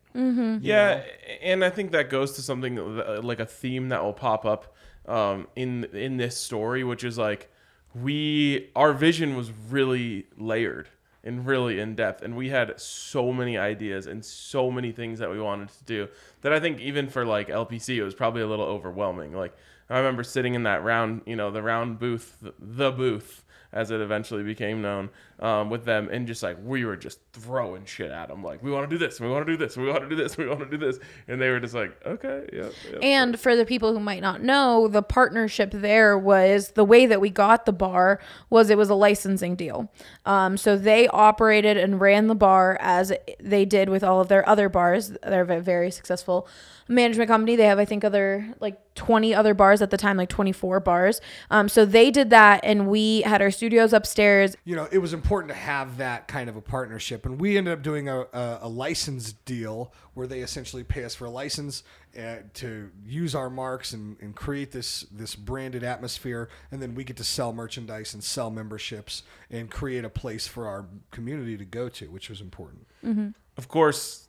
Yeah, 0.62 1.02
and 1.42 1.64
I 1.64 1.70
think 1.70 1.90
that 1.90 2.08
goes 2.08 2.32
to 2.36 2.42
something 2.42 2.78
uh, 2.78 3.20
like 3.22 3.40
a 3.40 3.46
theme 3.46 3.88
that 3.88 4.04
will 4.04 4.12
pop 4.12 4.44
up 4.44 4.76
um, 5.08 5.48
in 5.56 5.84
in 5.92 6.16
this 6.18 6.36
story, 6.36 6.84
which 6.84 7.02
is 7.04 7.18
like 7.18 7.50
we 7.94 8.70
our 8.76 8.92
vision 8.92 9.36
was 9.36 9.50
really 9.70 10.26
layered. 10.36 10.88
and 11.24 11.46
really 11.46 11.80
in 11.80 11.94
depth. 11.96 12.22
And 12.22 12.36
we 12.36 12.48
had 12.50 12.80
so 12.80 13.32
many 13.32 13.58
ideas 13.58 14.06
and 14.06 14.24
so 14.24 14.70
many 14.70 14.92
things 14.92 15.18
that 15.18 15.28
we 15.30 15.40
wanted 15.40 15.68
to 15.70 15.84
do 15.84 16.08
that 16.42 16.52
I 16.52 16.60
think 16.60 16.80
even 16.80 17.08
for 17.08 17.26
like 17.26 17.48
LPC, 17.48 17.96
it 17.96 18.04
was 18.04 18.14
probably 18.14 18.40
a 18.42 18.46
little 18.46 18.64
overwhelming. 18.64 19.34
Like 19.34 19.54
I 19.90 19.98
remember 19.98 20.22
sitting 20.22 20.54
in 20.54 20.62
that 20.62 20.84
round, 20.84 21.22
you 21.26 21.34
know, 21.36 21.50
the 21.50 21.62
round 21.62 21.98
booth, 21.98 22.36
the 22.58 22.92
booth 22.92 23.44
as 23.72 23.90
it 23.90 24.00
eventually 24.00 24.42
became 24.44 24.80
known 24.80 25.10
um, 25.40 25.70
with 25.70 25.84
them 25.84 26.08
and 26.10 26.26
just 26.26 26.42
like 26.42 26.56
we 26.64 26.84
were 26.84 26.96
just 26.96 27.20
throwing 27.32 27.84
shit 27.84 28.10
at 28.10 28.28
them 28.28 28.42
like 28.42 28.62
we 28.62 28.70
want 28.70 28.88
to 28.88 28.98
do 28.98 28.98
this 28.98 29.20
we 29.20 29.28
want 29.28 29.46
to 29.46 29.52
do 29.52 29.56
this 29.56 29.76
we 29.76 29.86
want 29.86 30.02
to 30.02 30.08
do 30.08 30.16
this 30.16 30.36
we 30.36 30.46
want 30.46 30.60
to 30.60 30.66
do 30.66 30.76
this 30.76 30.98
and 31.28 31.40
they 31.40 31.50
were 31.50 31.60
just 31.60 31.74
like 31.74 31.96
okay 32.04 32.46
yeah, 32.52 32.68
yeah. 32.90 32.98
And 33.02 33.38
for 33.38 33.56
the 33.56 33.64
people 33.64 33.92
who 33.92 34.00
might 34.00 34.22
not 34.22 34.42
know, 34.42 34.88
the 34.88 35.02
partnership 35.02 35.70
there 35.72 36.18
was 36.18 36.72
the 36.72 36.84
way 36.84 37.06
that 37.06 37.20
we 37.20 37.30
got 37.30 37.66
the 37.66 37.72
bar 37.72 38.20
was 38.50 38.70
it 38.70 38.78
was 38.78 38.90
a 38.90 38.94
licensing 38.94 39.56
deal. 39.56 39.90
Um, 40.24 40.56
so 40.56 40.76
they 40.76 41.08
operated 41.08 41.76
and 41.76 42.00
ran 42.00 42.26
the 42.26 42.34
bar 42.34 42.78
as 42.80 43.12
they 43.40 43.64
did 43.64 43.88
with 43.88 44.02
all 44.02 44.20
of 44.20 44.28
their 44.28 44.48
other 44.48 44.68
bars. 44.68 45.12
They're 45.22 45.42
a 45.42 45.60
very 45.60 45.90
successful 45.90 46.48
management 46.88 47.28
company. 47.28 47.56
They 47.56 47.66
have, 47.66 47.78
I 47.78 47.84
think, 47.84 48.04
other 48.04 48.54
like 48.60 48.78
20 48.94 49.34
other 49.34 49.54
bars 49.54 49.82
at 49.82 49.90
the 49.90 49.96
time, 49.96 50.16
like 50.16 50.28
24 50.28 50.80
bars. 50.80 51.20
Um, 51.50 51.68
so 51.68 51.84
they 51.84 52.10
did 52.10 52.30
that, 52.30 52.60
and 52.64 52.88
we 52.88 53.22
had 53.22 53.42
our 53.42 53.50
studios 53.50 53.92
upstairs. 53.92 54.56
you 54.64 54.74
know, 54.74 54.88
it 54.90 54.98
was 54.98 55.12
important 55.28 55.52
to 55.52 55.58
have 55.58 55.98
that 55.98 56.26
kind 56.26 56.48
of 56.48 56.56
a 56.56 56.60
partnership. 56.62 57.26
And 57.26 57.38
we 57.38 57.58
ended 57.58 57.74
up 57.74 57.82
doing 57.82 58.08
a, 58.08 58.20
a, 58.32 58.58
a 58.62 58.68
license 58.68 59.32
deal 59.32 59.92
where 60.14 60.26
they 60.26 60.40
essentially 60.40 60.82
pay 60.82 61.04
us 61.04 61.14
for 61.14 61.26
a 61.26 61.30
license 61.30 61.82
uh, 62.18 62.36
to 62.54 62.90
use 63.04 63.34
our 63.34 63.50
marks 63.50 63.92
and, 63.92 64.16
and 64.22 64.34
create 64.34 64.72
this 64.72 65.02
this 65.12 65.36
branded 65.36 65.84
atmosphere. 65.84 66.48
And 66.72 66.80
then 66.80 66.94
we 66.94 67.04
get 67.04 67.18
to 67.18 67.24
sell 67.24 67.52
merchandise 67.52 68.14
and 68.14 68.24
sell 68.24 68.50
memberships 68.50 69.22
and 69.50 69.70
create 69.70 70.02
a 70.02 70.08
place 70.08 70.46
for 70.46 70.66
our 70.66 70.86
community 71.10 71.58
to 71.58 71.64
go 71.66 71.90
to, 71.90 72.06
which 72.10 72.30
was 72.30 72.40
important. 72.40 72.86
of 73.58 73.68
course, 73.68 74.28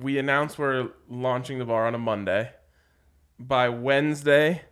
we 0.00 0.18
announced 0.18 0.58
we're 0.58 0.88
launching 1.06 1.58
the 1.58 1.66
bar 1.66 1.86
on 1.86 1.94
a 1.94 1.98
Monday. 1.98 2.50
By 3.38 3.68
Wednesday, 3.68 4.62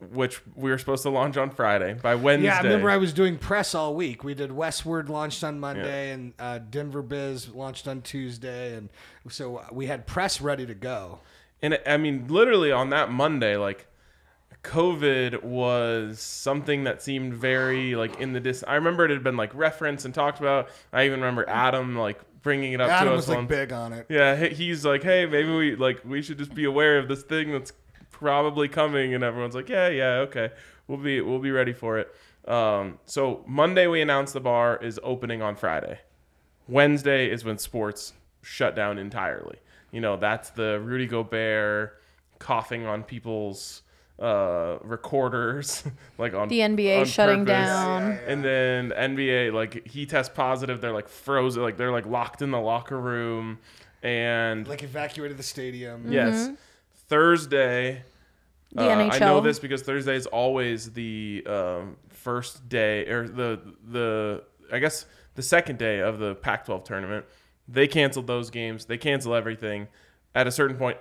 which 0.00 0.40
we 0.54 0.70
were 0.70 0.78
supposed 0.78 1.02
to 1.02 1.10
launch 1.10 1.36
on 1.36 1.50
Friday, 1.50 1.94
by 1.94 2.14
Wednesday, 2.14 2.46
Yeah, 2.46 2.58
I 2.58 2.62
remember 2.62 2.90
I 2.90 2.96
was 2.96 3.12
doing 3.12 3.36
press 3.38 3.74
all 3.74 3.94
week. 3.94 4.24
We 4.24 4.34
did 4.34 4.50
Westword 4.50 5.08
launched 5.08 5.44
on 5.44 5.60
Monday, 5.60 6.10
and 6.10 6.32
uh, 6.38 6.58
Denver 6.58 7.02
Biz 7.02 7.50
launched 7.50 7.86
on 7.86 8.00
Tuesday, 8.02 8.74
and 8.74 8.88
so 9.28 9.62
we 9.70 9.86
had 9.86 10.06
press 10.06 10.40
ready 10.40 10.64
to 10.66 10.74
go. 10.74 11.20
and 11.62 11.78
I 11.86 11.96
mean, 11.98 12.26
literally 12.28 12.72
on 12.72 12.90
that 12.90 13.10
Monday, 13.10 13.56
like 13.56 13.86
COVID 14.62 15.42
was 15.42 16.20
something 16.20 16.84
that 16.84 17.02
seemed 17.02 17.34
very 17.34 17.94
like 17.94 18.20
in 18.20 18.32
the 18.32 18.40
dis. 18.40 18.62
I 18.66 18.74
remember 18.74 19.04
it 19.06 19.10
had 19.10 19.24
been 19.24 19.36
like 19.36 19.54
referenced 19.54 20.04
and 20.04 20.14
talked 20.14 20.38
about. 20.38 20.68
I 20.92 21.06
even 21.06 21.20
remember 21.20 21.48
Adam 21.48 21.96
like 21.96 22.20
bringing 22.42 22.72
it 22.72 22.80
up 22.80 22.90
Adam 22.90 23.08
to 23.08 23.16
was 23.16 23.24
us. 23.24 23.28
like 23.28 23.38
once. 23.38 23.48
big 23.48 23.72
on 23.72 23.92
it. 23.92 24.06
Yeah, 24.08 24.36
he's 24.36 24.84
like, 24.84 25.02
hey, 25.02 25.26
maybe 25.26 25.54
we 25.54 25.76
like 25.76 26.00
we 26.04 26.20
should 26.20 26.38
just 26.38 26.54
be 26.54 26.64
aware 26.64 26.98
of 26.98 27.08
this 27.08 27.22
thing 27.22 27.52
that's 27.52 27.72
probably 28.20 28.68
coming, 28.68 29.14
and 29.14 29.24
everyone's 29.24 29.54
like, 29.56 29.68
yeah, 29.68 29.88
yeah, 29.88 30.12
okay, 30.28 30.50
we'll 30.86 30.98
be 30.98 31.20
we'll 31.20 31.38
be 31.40 31.50
ready 31.50 31.72
for 31.72 31.98
it. 31.98 32.14
Um, 32.46 32.98
so 33.06 33.42
Monday 33.46 33.86
we 33.88 34.00
announced 34.00 34.34
the 34.34 34.40
bar 34.40 34.78
is 34.80 35.00
opening 35.02 35.42
on 35.42 35.56
Friday. 35.56 35.98
Wednesday 36.68 37.28
is 37.30 37.44
when 37.44 37.58
sports 37.58 38.12
shut 38.42 38.76
down 38.76 38.98
entirely. 38.98 39.56
You 39.90 40.00
know, 40.00 40.16
that's 40.16 40.50
the 40.50 40.78
Rudy 40.80 41.06
Gobert 41.06 42.00
coughing 42.38 42.86
on 42.86 43.02
people's 43.02 43.82
uh, 44.20 44.78
recorders, 44.82 45.82
like 46.18 46.32
on 46.34 46.48
The 46.48 46.60
NBA 46.60 47.00
on 47.00 47.06
shutting 47.06 47.44
purpose. 47.44 47.66
down. 47.68 48.18
And 48.26 48.44
then 48.44 48.90
NBA, 48.90 49.52
like 49.52 49.86
he 49.86 50.06
tests 50.06 50.32
positive, 50.34 50.80
they're 50.80 50.92
like 50.92 51.08
frozen, 51.08 51.62
like 51.62 51.76
they're 51.76 51.90
like 51.92 52.06
locked 52.06 52.40
in 52.40 52.50
the 52.52 52.60
locker 52.60 52.98
room, 52.98 53.58
and 54.02 54.66
Like 54.68 54.82
evacuated 54.82 55.36
the 55.36 55.42
stadium. 55.42 56.10
yes, 56.10 56.50
Thursday. 57.08 58.02
The 58.72 58.88
uh, 58.88 59.08
I 59.10 59.18
know 59.18 59.40
this 59.40 59.58
because 59.58 59.82
Thursday 59.82 60.14
is 60.14 60.26
always 60.26 60.92
the 60.92 61.44
um, 61.46 61.96
first 62.08 62.68
day, 62.68 63.06
or 63.06 63.26
the 63.26 63.60
the 63.88 64.44
I 64.72 64.78
guess 64.78 65.06
the 65.34 65.42
second 65.42 65.78
day 65.78 66.00
of 66.00 66.18
the 66.18 66.34
Pac-12 66.36 66.84
tournament. 66.84 67.24
They 67.66 67.86
canceled 67.86 68.26
those 68.26 68.50
games. 68.50 68.86
They 68.86 68.98
cancel 68.98 69.34
everything. 69.34 69.88
At 70.34 70.46
a 70.46 70.52
certain 70.52 70.76
point, 70.76 70.98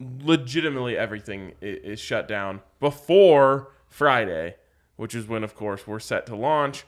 legitimately 0.00 0.96
everything 0.96 1.52
is 1.60 2.00
shut 2.00 2.28
down 2.28 2.60
before 2.80 3.72
Friday, 3.88 4.56
which 4.96 5.14
is 5.14 5.26
when, 5.26 5.44
of 5.44 5.54
course, 5.54 5.86
we're 5.86 6.00
set 6.00 6.26
to 6.26 6.36
launch. 6.36 6.84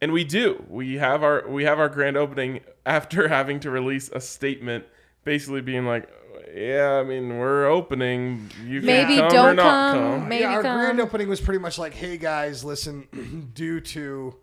And 0.00 0.12
we 0.12 0.24
do. 0.24 0.64
We 0.68 0.96
have 0.96 1.22
our 1.22 1.48
we 1.48 1.64
have 1.64 1.78
our 1.78 1.88
grand 1.88 2.16
opening 2.16 2.60
after 2.86 3.28
having 3.28 3.60
to 3.60 3.70
release 3.70 4.10
a 4.12 4.20
statement, 4.20 4.84
basically 5.24 5.62
being 5.62 5.86
like, 5.86 6.08
"Yeah, 6.54 7.00
I 7.00 7.02
mean, 7.04 7.38
we're 7.38 7.66
opening. 7.66 8.50
You 8.64 8.80
can 8.80 8.86
Maybe 8.86 9.16
come 9.16 9.28
don't 9.30 9.56
not 9.56 9.92
come. 9.94 10.20
come." 10.20 10.28
Maybe 10.28 10.42
yeah, 10.42 10.54
our 10.56 10.62
come. 10.62 10.78
grand 10.78 11.00
opening 11.00 11.28
was 11.28 11.40
pretty 11.40 11.58
much 11.60 11.78
like, 11.78 11.94
"Hey 11.94 12.16
guys, 12.18 12.64
listen, 12.64 13.50
due 13.54 13.80
to 13.80 14.34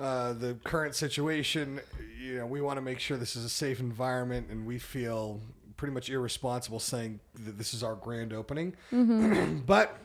uh, 0.00 0.32
the 0.34 0.54
current 0.64 0.94
situation, 0.94 1.80
you 2.20 2.38
know, 2.38 2.46
we 2.46 2.60
want 2.60 2.76
to 2.76 2.82
make 2.82 2.98
sure 3.00 3.16
this 3.16 3.36
is 3.36 3.44
a 3.44 3.48
safe 3.50 3.80
environment, 3.80 4.48
and 4.50 4.66
we 4.66 4.78
feel 4.78 5.40
pretty 5.76 5.92
much 5.94 6.08
irresponsible 6.10 6.80
saying 6.80 7.20
that 7.44 7.58
this 7.58 7.74
is 7.74 7.82
our 7.82 7.94
grand 7.94 8.32
opening, 8.32 8.74
Mm-hmm. 8.92 9.58
but." 9.66 9.98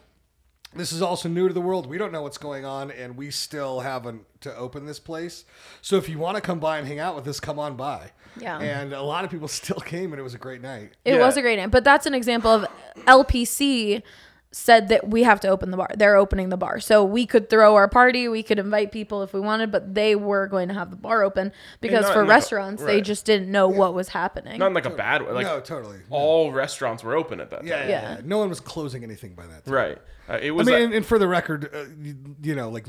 This 0.74 0.92
is 0.94 1.02
also 1.02 1.28
new 1.28 1.48
to 1.48 1.54
the 1.54 1.62
world. 1.62 1.88
We 1.88 1.98
don't 1.98 2.12
know 2.12 2.22
what's 2.22 2.38
going 2.38 2.64
on, 2.64 2.92
and 2.92 3.18
we 3.18 3.32
still 3.32 3.80
haven't 3.80 4.22
to 4.42 4.56
open 4.56 4.86
this 4.86 5.00
place. 5.00 5.44
So 5.82 5.96
if 5.98 6.08
you 6.08 6.20
want 6.20 6.36
to 6.36 6.42
come 6.42 6.60
by 6.60 6.78
and 6.78 6.88
hang 6.88 7.00
out 7.00 7.16
with 7.16 7.28
us, 7.28 7.40
come 7.40 7.58
on 7.58 7.76
by. 7.76 8.12
Yeah. 8.40 8.60
And 8.60 8.94
a 8.94 9.02
lot 9.02 9.26
of 9.26 9.32
people 9.32 9.48
still 9.62 9.80
came, 9.80 10.14
and 10.14 10.20
it 10.20 10.24
was 10.24 10.36
a 10.36 10.38
great 10.38 10.62
night. 10.62 10.92
It 11.06 11.16
Yeah. 11.16 11.26
was 11.26 11.38
a 11.38 11.42
great 11.42 11.58
night, 11.58 11.72
but 11.72 11.84
that's 11.84 12.06
an 12.06 12.14
example 12.14 12.52
of 12.52 12.66
LPC 13.08 14.04
said 14.52 14.88
that 14.88 15.08
we 15.08 15.22
have 15.24 15.40
to 15.42 15.48
open 15.48 15.70
the 15.70 15.78
bar. 15.78 15.90
They're 15.96 16.16
opening 16.16 16.50
the 16.50 16.58
bar. 16.58 16.80
So 16.80 17.04
we 17.04 17.26
could 17.28 17.50
throw 17.50 17.76
our 17.76 17.88
party, 17.88 18.28
we 18.28 18.42
could 18.42 18.58
invite 18.58 18.92
people 18.92 19.22
if 19.22 19.32
we 19.32 19.40
wanted, 19.40 19.72
but 19.72 19.94
they 19.94 20.16
were 20.16 20.48
going 20.48 20.70
to 20.70 20.74
have 20.74 20.90
the 20.90 20.96
bar 20.96 21.22
open 21.24 21.52
because 21.82 22.04
not 22.04 22.14
for 22.14 22.22
in 22.22 22.28
like 22.28 22.34
a- 22.34 22.38
restaurants, 22.38 22.84
they 22.84 23.00
just 23.02 23.26
didn't 23.26 23.52
know 23.52 23.68
what 23.68 23.94
was 23.94 24.10
happening. 24.10 24.58
Not 24.58 24.68
in 24.68 24.74
like 24.74 24.86
a 24.86 24.90
bad 24.90 25.22
way. 25.22 25.32
Like 25.34 25.46
no, 25.46 25.60
totally. 25.60 26.00
all 26.10 26.52
restaurants 26.52 27.04
were 27.04 27.16
open 27.16 27.40
at 27.40 27.52
that 27.52 27.64
yeah, 27.64 27.80
time. 27.80 27.90
yeah, 27.90 28.02
Yeah. 28.02 28.16
yeah. 28.16 28.22
No 28.26 28.40
one 28.40 28.50
was 28.50 28.60
closing 28.60 29.04
anything 29.04 29.36
by 29.36 29.46
that 29.46 29.66
time. 29.66 29.74
Right. 29.74 29.98
Uh, 30.28 30.40
it 30.42 30.52
I 30.52 30.56
mean, 30.56 30.66
like- 30.66 30.74
and, 30.84 30.94
and 30.96 31.06
for 31.06 31.20
the 31.20 31.28
record, 31.28 31.70
uh, 31.74 31.86
you, 32.02 32.16
you 32.42 32.56
know, 32.56 32.70
like 32.70 32.88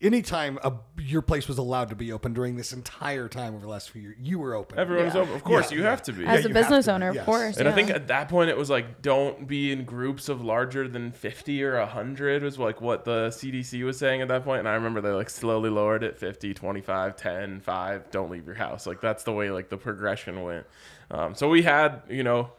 anytime 0.00 0.58
a, 0.62 0.72
your 0.98 1.22
place 1.22 1.48
was 1.48 1.58
allowed 1.58 1.88
to 1.88 1.96
be 1.96 2.12
open 2.12 2.32
during 2.32 2.56
this 2.56 2.72
entire 2.72 3.28
time 3.28 3.54
over 3.54 3.62
the 3.64 3.70
last 3.70 3.90
few 3.90 4.02
years, 4.02 4.16
you 4.20 4.38
were 4.38 4.54
open. 4.54 4.78
everyone 4.78 5.06
was 5.06 5.14
Yeah. 5.14 5.20
open. 5.22 5.34
Of 5.34 5.44
course, 5.44 5.70
Yeah, 5.70 5.78
you 5.78 5.84
yeah. 5.84 5.90
have 5.90 6.02
to 6.02 6.12
be. 6.12 6.24
As 6.26 6.44
Yeah, 6.44 6.50
a 6.50 6.54
business 6.54 6.84
to 6.86 6.90
be, 6.90 6.94
owner, 6.94 7.12
yes. 7.12 7.20
of 7.20 7.26
course. 7.26 7.56
And 7.56 7.68
I 7.68 7.72
think 7.72 7.90
at 7.90 8.06
that 8.08 8.28
point 8.28 8.50
it 8.50 8.56
was 8.56 8.70
like, 8.70 9.02
don't 9.02 9.46
be 9.48 9.72
in 9.72 9.84
groups 9.84 10.28
of 10.28 10.42
larger 10.44 10.86
than 10.88 11.10
50 11.12 11.62
or 11.64 11.78
100 11.78 12.42
was 12.42 12.58
like 12.58 12.80
what 12.80 13.04
the 13.04 13.28
CDC 13.30 13.82
was 13.84 13.98
saying 13.98 14.20
at 14.22 14.28
that 14.28 14.44
point. 14.44 14.60
And 14.60 14.68
I 14.68 14.74
remember 14.74 15.00
they 15.00 15.10
like 15.10 15.30
slowly 15.30 15.70
lowered 15.70 16.02
it 16.04 16.18
50, 16.18 16.54
25, 16.54 17.16
10, 17.16 17.60
5, 17.60 18.10
don't 18.10 18.30
leave 18.30 18.46
your 18.46 18.54
house. 18.56 18.86
Like 18.86 19.00
that's 19.00 19.24
the 19.24 19.32
way 19.32 19.50
like 19.50 19.68
the 19.68 19.76
progression 19.78 20.42
went. 20.42 20.66
Um, 21.10 21.34
so 21.34 21.48
we 21.48 21.62
had, 21.62 22.02
you 22.08 22.22
know, 22.22 22.52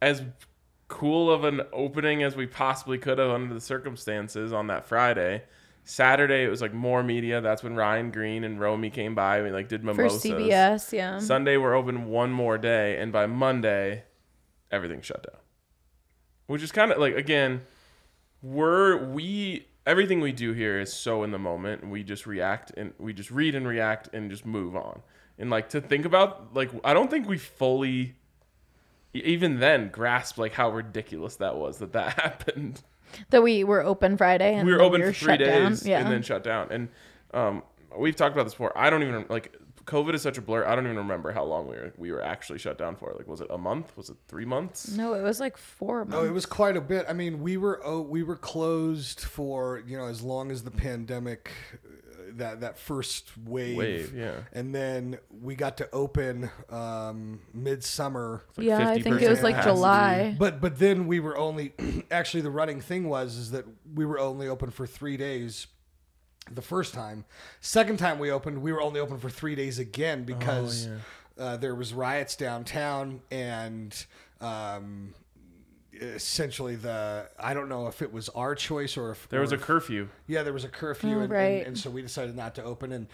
as 0.00 0.22
cool 0.88 1.30
of 1.30 1.44
an 1.44 1.60
opening 1.72 2.22
as 2.22 2.34
we 2.34 2.46
possibly 2.46 2.96
could 2.98 3.18
have 3.18 3.30
under 3.30 3.52
the 3.52 3.60
circumstances 3.60 4.52
on 4.52 4.68
that 4.68 4.86
Friday. 4.86 5.42
Saturday 5.88 6.44
it 6.44 6.50
was 6.50 6.60
like 6.60 6.74
more 6.74 7.02
media. 7.02 7.40
That's 7.40 7.62
when 7.62 7.74
Ryan 7.74 8.10
Green 8.10 8.44
and 8.44 8.60
Romi 8.60 8.90
came 8.90 9.14
by. 9.14 9.40
We 9.40 9.50
like 9.50 9.68
did 9.68 9.82
mimosas. 9.82 10.20
for. 10.22 10.28
CBS, 10.28 10.92
yeah. 10.92 11.18
Sunday 11.18 11.56
we're 11.56 11.74
open 11.74 12.04
one 12.08 12.30
more 12.30 12.58
day, 12.58 12.98
and 13.00 13.10
by 13.10 13.24
Monday, 13.24 14.04
everything 14.70 15.00
shut 15.00 15.22
down. 15.22 15.40
Which 16.46 16.62
is 16.62 16.72
kind 16.72 16.92
of 16.92 16.98
like 16.98 17.16
again, 17.16 17.62
we're 18.42 19.02
we 19.02 19.66
everything 19.86 20.20
we 20.20 20.30
do 20.30 20.52
here 20.52 20.78
is 20.78 20.92
so 20.92 21.22
in 21.22 21.30
the 21.30 21.38
moment. 21.38 21.88
We 21.88 22.02
just 22.02 22.26
react 22.26 22.70
and 22.76 22.92
we 22.98 23.14
just 23.14 23.30
read 23.30 23.54
and 23.54 23.66
react 23.66 24.10
and 24.12 24.30
just 24.30 24.44
move 24.44 24.76
on. 24.76 25.00
And 25.38 25.48
like 25.48 25.70
to 25.70 25.80
think 25.80 26.04
about 26.04 26.54
like 26.54 26.70
I 26.84 26.92
don't 26.92 27.10
think 27.10 27.26
we 27.26 27.38
fully 27.38 28.14
even 29.14 29.58
then 29.58 29.88
grasped 29.88 30.36
like 30.36 30.52
how 30.52 30.68
ridiculous 30.70 31.36
that 31.36 31.56
was 31.56 31.78
that 31.78 31.94
that 31.94 32.12
happened 32.20 32.82
that 33.30 33.42
we 33.42 33.64
were 33.64 33.82
open 33.82 34.16
Friday 34.16 34.54
and 34.54 34.66
we 34.66 34.72
were 34.72 34.78
then 34.78 34.86
open 34.86 35.02
for 35.02 35.12
three 35.12 35.36
days 35.36 35.86
Yeah. 35.86 36.00
and 36.00 36.10
then 36.12 36.22
shut 36.22 36.42
down. 36.44 36.68
And 36.70 36.88
um, 37.34 37.62
we've 37.96 38.16
talked 38.16 38.34
about 38.34 38.44
this 38.44 38.54
before. 38.54 38.76
I 38.76 38.90
don't 38.90 39.02
even 39.02 39.26
like 39.28 39.54
COVID 39.84 40.12
is 40.14 40.20
such 40.22 40.36
a 40.36 40.42
blur. 40.42 40.66
I 40.66 40.74
don't 40.74 40.84
even 40.84 40.98
remember 40.98 41.32
how 41.32 41.44
long 41.44 41.66
we 41.66 41.76
were 41.76 41.92
we 41.96 42.12
were 42.12 42.22
actually 42.22 42.58
shut 42.58 42.76
down 42.76 42.94
for. 42.96 43.14
Like, 43.16 43.26
was 43.26 43.40
it 43.40 43.46
a 43.50 43.56
month? 43.56 43.96
Was 43.96 44.10
it 44.10 44.16
three 44.28 44.44
months? 44.44 44.90
no, 44.90 45.14
it 45.14 45.22
was 45.22 45.40
like 45.40 45.56
four 45.56 46.04
months. 46.04 46.14
Oh, 46.14 46.24
it 46.26 46.32
was 46.32 46.44
quite 46.44 46.76
a 46.76 46.80
bit. 46.82 47.06
I 47.08 47.14
mean, 47.14 47.40
we 47.42 47.56
were 47.56 47.80
oh, 47.84 48.02
we 48.02 48.22
were 48.22 48.36
closed 48.36 49.20
for 49.20 49.82
you 49.86 49.96
know 49.96 50.06
as 50.06 50.22
long 50.22 50.50
as 50.50 50.62
the 50.62 50.70
pandemic, 50.70 51.50
that 52.38 52.60
that 52.60 52.78
first 52.78 53.30
wave, 53.44 53.76
Wave, 53.76 54.14
yeah. 54.14 54.40
and 54.52 54.74
then 54.74 55.18
we 55.42 55.54
got 55.54 55.76
to 55.78 55.88
open 55.92 56.50
um, 56.70 57.40
midsummer. 57.52 58.42
Like 58.56 58.66
yeah, 58.66 58.88
I 58.88 59.00
think 59.00 59.20
it 59.22 59.28
was 59.28 59.42
like 59.42 59.56
capacity. 59.56 59.76
July. 59.76 60.36
But 60.38 60.60
but 60.60 60.78
then 60.78 61.06
we 61.06 61.20
were 61.20 61.36
only 61.36 61.72
actually 62.10 62.40
the 62.40 62.50
running 62.50 62.80
thing 62.80 63.08
was 63.08 63.36
is 63.36 63.50
that 63.52 63.64
we 63.94 64.04
were 64.04 64.18
only 64.18 64.48
open 64.48 64.70
for 64.70 64.86
three 64.86 65.16
days, 65.16 65.66
the 66.50 66.62
first 66.62 66.94
time. 66.94 67.24
Second 67.60 67.98
time 67.98 68.18
we 68.18 68.30
opened, 68.30 68.62
we 68.62 68.72
were 68.72 68.82
only 68.82 69.00
open 69.00 69.18
for 69.18 69.30
three 69.30 69.54
days 69.54 69.78
again 69.78 70.24
because 70.24 70.88
uh, 71.38 71.56
there 71.56 71.74
was 71.74 71.94
riots 71.94 72.36
downtown 72.36 73.20
and 73.30 74.06
um, 74.40 75.14
essentially 76.00 76.76
the 76.76 77.28
I 77.38 77.54
don't 77.54 77.68
know 77.68 77.86
if 77.88 78.02
it 78.02 78.12
was 78.12 78.28
our 78.30 78.54
choice 78.54 78.96
or 78.96 79.10
if 79.12 79.28
There 79.28 79.40
was 79.40 79.52
or 79.52 79.56
a 79.56 79.58
if- 79.58 79.64
curfew. 79.64 80.08
yeah, 80.26 80.42
there 80.42 80.52
was 80.52 80.64
a 80.64 80.68
curfew, 80.68 81.18
Oh, 81.18 81.20
and, 81.22 81.30
right. 81.32 81.58
and, 81.58 81.66
and 81.68 81.78
so 81.78 81.90
we 81.90 82.02
decided 82.02 82.34
not 82.36 82.54
to 82.56 82.64
open. 82.64 82.92
And 82.92 83.06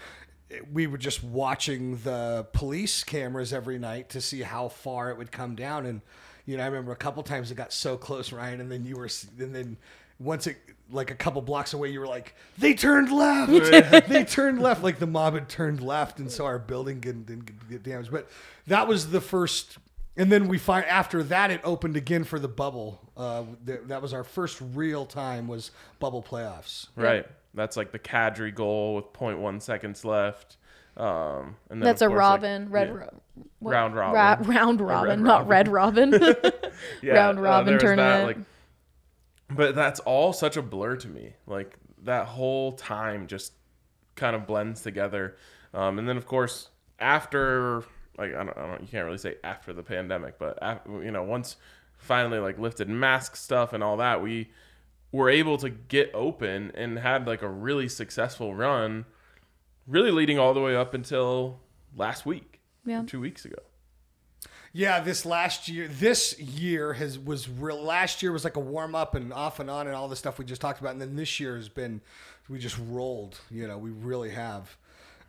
we 0.72 0.86
were 0.86 0.98
just 0.98 1.24
watching 1.24 1.96
the 1.98 2.46
police 2.52 3.02
cameras 3.02 3.52
every 3.52 3.78
night 3.78 4.10
to 4.10 4.20
see 4.20 4.42
how 4.42 4.68
far 4.68 5.10
it 5.10 5.18
would 5.18 5.32
come 5.32 5.54
down. 5.54 5.86
And 5.86 6.00
you 6.46 6.56
know, 6.56 6.62
I 6.62 6.66
remember 6.66 6.92
a 6.92 6.96
couple 6.96 7.22
times 7.22 7.50
it 7.50 7.54
got 7.54 7.72
so 7.72 7.96
close, 7.96 8.32
Ryan, 8.32 8.60
and 8.60 8.70
then 8.70 8.84
you 8.84 8.96
were, 8.96 9.08
and 9.38 9.54
then 9.54 9.76
once 10.20 10.46
it 10.46 10.58
like 10.92 11.10
a 11.10 11.14
couple 11.14 11.40
blocks 11.40 11.72
away, 11.72 11.88
you 11.88 11.98
were 11.98 12.06
like, 12.06 12.34
"They 12.58 12.74
turned 12.74 13.10
left! 13.10 13.50
they 14.08 14.24
turned 14.24 14.60
left!" 14.60 14.82
Like 14.82 14.98
the 14.98 15.06
mob 15.06 15.34
had 15.34 15.48
turned 15.48 15.82
left, 15.82 16.18
and 16.18 16.30
so 16.30 16.44
our 16.44 16.58
building 16.58 17.00
didn't, 17.00 17.26
didn't 17.26 17.68
get 17.70 17.82
damaged. 17.82 18.12
But 18.12 18.28
that 18.66 18.86
was 18.86 19.10
the 19.10 19.22
first. 19.22 19.78
And 20.16 20.30
then 20.30 20.46
we 20.48 20.58
find 20.58 20.84
after 20.86 21.22
that 21.24 21.50
it 21.50 21.60
opened 21.64 21.96
again 21.96 22.24
for 22.24 22.38
the 22.38 22.48
bubble. 22.48 23.00
Uh, 23.16 23.44
th- 23.66 23.80
that 23.86 24.00
was 24.00 24.12
our 24.14 24.22
first 24.24 24.60
real 24.74 25.06
time 25.06 25.48
was 25.48 25.70
bubble 25.98 26.22
playoffs. 26.22 26.86
Right. 26.94 27.26
That's 27.54 27.76
like 27.76 27.90
the 27.92 27.98
Kadri 27.98 28.54
goal 28.54 28.94
with 28.96 29.12
0.1 29.12 29.60
seconds 29.60 30.04
left. 30.04 30.56
Um, 30.96 31.56
and 31.68 31.80
then 31.80 31.80
That's 31.80 32.02
a 32.02 32.06
course, 32.06 32.16
like, 32.16 32.20
Robin, 32.20 32.70
red 32.70 32.88
yeah. 32.88 32.94
Ro- 32.94 33.20
what? 33.58 33.72
Round 33.72 33.96
robin. 33.96 34.14
Ra- 34.14 34.54
round 34.54 34.80
robin, 34.80 35.08
red 35.08 35.20
not 35.20 35.48
robin. 35.48 35.48
red 35.48 35.68
robin. 35.68 36.10
Yeah, 37.02 37.14
round 37.14 37.38
uh, 37.38 37.42
robin 37.42 37.66
there 37.66 37.74
was 37.74 37.82
tournament. 37.82 38.26
like, 38.26 38.36
but 39.56 39.74
that's 39.74 39.98
all 40.00 40.32
such 40.32 40.56
a 40.56 40.62
blur 40.62 40.96
to 40.96 41.08
me. 41.08 41.34
Like 41.46 41.76
that 42.04 42.26
whole 42.26 42.72
time 42.72 43.26
just 43.26 43.52
kind 44.14 44.36
of 44.36 44.46
blends 44.46 44.82
together. 44.82 45.36
Um, 45.72 45.98
and 45.98 46.08
then 46.08 46.16
of 46.16 46.26
course 46.26 46.68
after, 47.00 47.82
like 48.18 48.34
I 48.34 48.44
don't, 48.44 48.56
I 48.56 48.66
don't, 48.66 48.80
you 48.82 48.88
can't 48.88 49.04
really 49.04 49.18
say 49.18 49.36
after 49.44 49.72
the 49.72 49.82
pandemic, 49.82 50.38
but 50.38 50.58
af 50.62 50.80
you 50.86 51.10
know 51.10 51.22
once 51.22 51.56
finally 51.98 52.38
like 52.38 52.58
lifted 52.58 52.88
mask 52.88 53.36
stuff 53.36 53.72
and 53.72 53.82
all 53.82 53.96
that, 53.98 54.22
we 54.22 54.50
were 55.12 55.30
able 55.30 55.56
to 55.58 55.70
get 55.70 56.10
open 56.12 56.72
and 56.74 56.98
had 56.98 57.26
like 57.26 57.42
a 57.42 57.48
really 57.48 57.88
successful 57.88 58.54
run, 58.54 59.04
really 59.86 60.10
leading 60.10 60.38
all 60.38 60.52
the 60.54 60.60
way 60.60 60.74
up 60.74 60.92
until 60.94 61.60
last 61.96 62.26
week, 62.26 62.60
Yeah. 62.84 63.04
two 63.06 63.20
weeks 63.20 63.44
ago. 63.44 63.58
Yeah, 64.76 64.98
this 64.98 65.24
last 65.24 65.68
year, 65.68 65.86
this 65.86 66.36
year 66.40 66.94
has 66.94 67.16
was 67.16 67.48
real. 67.48 67.80
Last 67.80 68.22
year 68.24 68.32
was 68.32 68.42
like 68.42 68.56
a 68.56 68.60
warm 68.60 68.96
up 68.96 69.14
and 69.14 69.32
off 69.32 69.60
and 69.60 69.70
on 69.70 69.86
and 69.86 69.94
all 69.94 70.08
the 70.08 70.16
stuff 70.16 70.36
we 70.36 70.44
just 70.44 70.60
talked 70.60 70.80
about, 70.80 70.92
and 70.92 71.00
then 71.00 71.14
this 71.14 71.38
year 71.38 71.54
has 71.54 71.68
been 71.68 72.00
we 72.48 72.58
just 72.58 72.76
rolled. 72.88 73.38
You 73.52 73.68
know, 73.68 73.78
we 73.78 73.90
really 73.90 74.30
have 74.30 74.76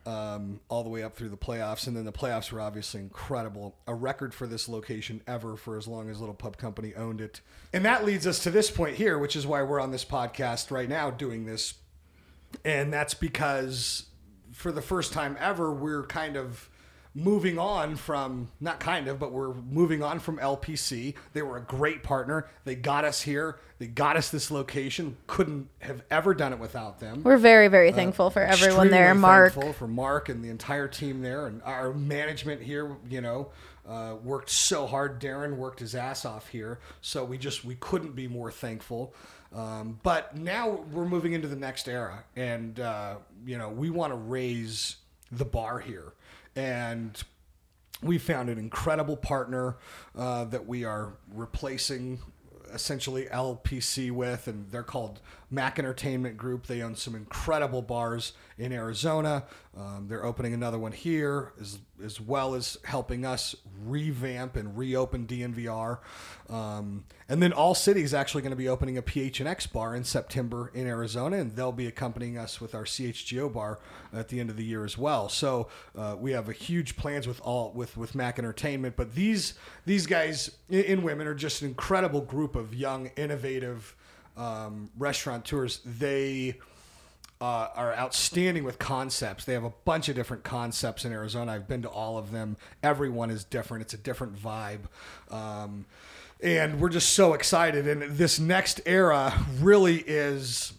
um, 0.06 0.60
all 0.68 0.82
the 0.82 0.88
way 0.88 1.02
up 1.02 1.16
through 1.16 1.28
the 1.28 1.36
playoffs, 1.36 1.86
and 1.86 1.96
then 1.96 2.04
the 2.04 2.12
playoffs 2.12 2.52
were 2.52 2.60
obviously 2.60 3.00
incredible. 3.00 3.76
A 3.86 3.94
record 3.94 4.32
for 4.32 4.46
this 4.46 4.68
location 4.68 5.20
ever 5.26 5.56
for 5.56 5.76
as 5.76 5.88
long 5.88 6.08
as 6.08 6.20
Little 6.20 6.34
Pub 6.34 6.56
Company 6.56 6.94
owned 6.94 7.20
it, 7.20 7.40
and 7.72 7.84
that 7.84 8.04
leads 8.04 8.26
us 8.26 8.38
to 8.44 8.50
this 8.50 8.70
point 8.70 8.96
here, 8.96 9.18
which 9.18 9.36
is 9.36 9.46
why 9.46 9.62
we're 9.62 9.80
on 9.80 9.90
this 9.90 10.04
podcast 10.04 10.70
right 10.70 10.88
now 10.88 11.10
doing 11.10 11.44
this, 11.44 11.74
and 12.64 12.92
that's 12.92 13.14
because 13.14 14.06
for 14.52 14.72
the 14.72 14.82
first 14.82 15.12
time 15.12 15.36
ever, 15.40 15.72
we're 15.72 16.04
kind 16.06 16.36
of 16.36 16.70
moving 17.16 17.58
on 17.58 17.96
from 17.96 18.48
not 18.60 18.78
kind 18.78 19.08
of, 19.08 19.18
but 19.18 19.32
we're 19.32 19.54
moving 19.54 20.02
on 20.02 20.20
from 20.20 20.36
LPC. 20.36 21.14
They 21.32 21.42
were 21.42 21.56
a 21.56 21.62
great 21.62 22.02
partner. 22.02 22.46
They 22.64 22.74
got 22.74 23.06
us 23.06 23.22
here. 23.22 23.58
They 23.78 23.86
got 23.86 24.16
us 24.16 24.28
this 24.28 24.50
location. 24.50 25.16
Couldn't 25.26 25.68
have 25.80 26.02
ever 26.10 26.34
done 26.34 26.52
it 26.52 26.58
without 26.58 27.00
them. 27.00 27.22
We're 27.22 27.38
very, 27.38 27.68
very 27.68 27.90
thankful 27.90 28.28
for 28.30 28.42
everyone 28.42 28.90
there. 28.90 29.14
Mark, 29.14 29.54
thankful 29.54 29.72
for 29.72 29.88
Mark 29.88 30.28
and 30.28 30.44
the 30.44 30.50
entire 30.50 30.88
team 30.88 31.22
there, 31.22 31.46
and 31.46 31.62
our 31.62 31.94
management 31.94 32.62
here. 32.62 32.96
You 33.08 33.22
know, 33.22 33.48
uh, 33.88 34.16
worked 34.22 34.50
so 34.50 34.86
hard. 34.86 35.20
Darren 35.20 35.56
worked 35.56 35.80
his 35.80 35.94
ass 35.94 36.26
off 36.26 36.48
here, 36.48 36.80
so 37.00 37.24
we 37.24 37.38
just 37.38 37.64
we 37.64 37.76
couldn't 37.76 38.14
be 38.14 38.28
more 38.28 38.50
thankful. 38.50 39.14
Um, 39.54 40.00
but 40.02 40.36
now 40.36 40.84
we're 40.92 41.06
moving 41.06 41.32
into 41.32 41.48
the 41.48 41.56
next 41.56 41.88
era, 41.88 42.24
and 42.34 42.78
uh, 42.78 43.16
you 43.46 43.56
know 43.56 43.70
we 43.70 43.88
want 43.88 44.12
to 44.12 44.18
raise 44.18 44.96
the 45.32 45.44
bar 45.44 45.78
here, 45.78 46.12
and 46.56 47.22
we 48.02 48.18
found 48.18 48.48
an 48.48 48.58
incredible 48.58 49.16
partner 49.16 49.76
uh, 50.16 50.44
that 50.44 50.66
we 50.66 50.84
are 50.84 51.14
replacing 51.32 52.20
essentially 52.72 53.26
LPC 53.26 54.10
with, 54.10 54.48
and 54.48 54.70
they're 54.70 54.82
called 54.82 55.20
Mac 55.50 55.78
Entertainment 55.78 56.36
Group. 56.36 56.66
They 56.66 56.82
own 56.82 56.96
some 56.96 57.14
incredible 57.14 57.82
bars 57.82 58.32
in 58.58 58.72
Arizona. 58.72 59.44
Um, 59.78 60.06
they're 60.08 60.24
opening 60.24 60.54
another 60.54 60.78
one 60.78 60.92
here, 60.92 61.52
as, 61.60 61.78
as 62.02 62.18
well 62.18 62.54
as 62.54 62.78
helping 62.84 63.26
us 63.26 63.54
revamp 63.84 64.56
and 64.56 64.76
reopen 64.76 65.26
DNVR. 65.26 65.98
Um, 66.48 67.04
and 67.28 67.42
then 67.42 67.52
All 67.52 67.74
City 67.74 68.02
is 68.02 68.14
actually 68.14 68.40
going 68.40 68.52
to 68.52 68.56
be 68.56 68.70
opening 68.70 68.96
a 68.96 69.02
PHNX 69.02 69.70
bar 69.70 69.94
in 69.94 70.02
September 70.02 70.70
in 70.72 70.86
Arizona, 70.86 71.36
and 71.36 71.54
they'll 71.54 71.72
be 71.72 71.86
accompanying 71.86 72.38
us 72.38 72.58
with 72.58 72.74
our 72.74 72.84
CHGO 72.84 73.52
bar 73.52 73.78
at 74.14 74.28
the 74.28 74.40
end 74.40 74.48
of 74.48 74.56
the 74.56 74.64
year 74.64 74.82
as 74.82 74.96
well. 74.96 75.28
So 75.28 75.68
uh, 75.94 76.16
we 76.18 76.32
have 76.32 76.48
a 76.48 76.54
huge 76.54 76.96
plans 76.96 77.28
with 77.28 77.40
all 77.42 77.72
with 77.72 77.98
with 77.98 78.14
Mac 78.14 78.38
Entertainment. 78.38 78.96
But 78.96 79.14
these 79.14 79.54
these 79.84 80.06
guys 80.06 80.56
in, 80.70 81.02
women 81.02 81.26
are 81.26 81.34
just 81.34 81.60
an 81.60 81.68
incredible 81.68 82.22
group 82.22 82.56
of 82.56 82.74
young, 82.74 83.10
innovative 83.16 83.94
um, 84.38 84.90
restaurateurs. 84.96 85.80
They 85.84 86.56
uh, 87.40 87.68
are 87.74 87.94
outstanding 87.94 88.64
with 88.64 88.78
concepts. 88.78 89.44
They 89.44 89.52
have 89.52 89.64
a 89.64 89.72
bunch 89.84 90.08
of 90.08 90.14
different 90.14 90.44
concepts 90.44 91.04
in 91.04 91.12
Arizona. 91.12 91.52
I've 91.52 91.68
been 91.68 91.82
to 91.82 91.88
all 91.88 92.16
of 92.18 92.32
them. 92.32 92.56
Everyone 92.82 93.30
is 93.30 93.44
different. 93.44 93.82
It's 93.82 93.94
a 93.94 93.98
different 93.98 94.36
vibe. 94.36 94.80
Um, 95.30 95.84
and 96.42 96.80
we're 96.80 96.88
just 96.88 97.12
so 97.12 97.34
excited. 97.34 97.86
And 97.86 98.16
this 98.16 98.38
next 98.38 98.80
era 98.86 99.34
really 99.60 99.98
is 100.06 100.72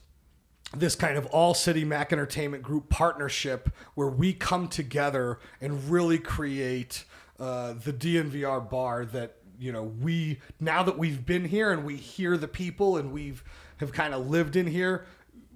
this 0.76 0.96
kind 0.96 1.18
of 1.18 1.26
all 1.28 1.54
city 1.54 1.86
Mac 1.86 2.12
Entertainment 2.12 2.64
Group 2.64 2.90
partnership 2.90 3.70
where 3.96 4.10
we 4.10 4.34
come 4.34 4.68
together 4.68 5.40
and 5.62 5.90
really 5.90 6.18
create 6.18 7.06
uh, 7.40 7.74
the 7.74 7.94
DNVR 7.94 8.70
bar 8.70 9.06
that 9.06 9.36
you 9.60 9.72
know 9.72 9.84
we 9.84 10.40
now 10.60 10.84
that 10.84 10.98
we've 10.98 11.26
been 11.26 11.46
here 11.46 11.72
and 11.72 11.84
we 11.86 11.96
hear 11.96 12.38
the 12.38 12.48
people 12.48 12.98
and 12.98 13.12
we've 13.12 13.44
have 13.78 13.92
kind 13.92 14.14
of 14.14 14.28
lived 14.28 14.56
in 14.56 14.68
here 14.68 15.06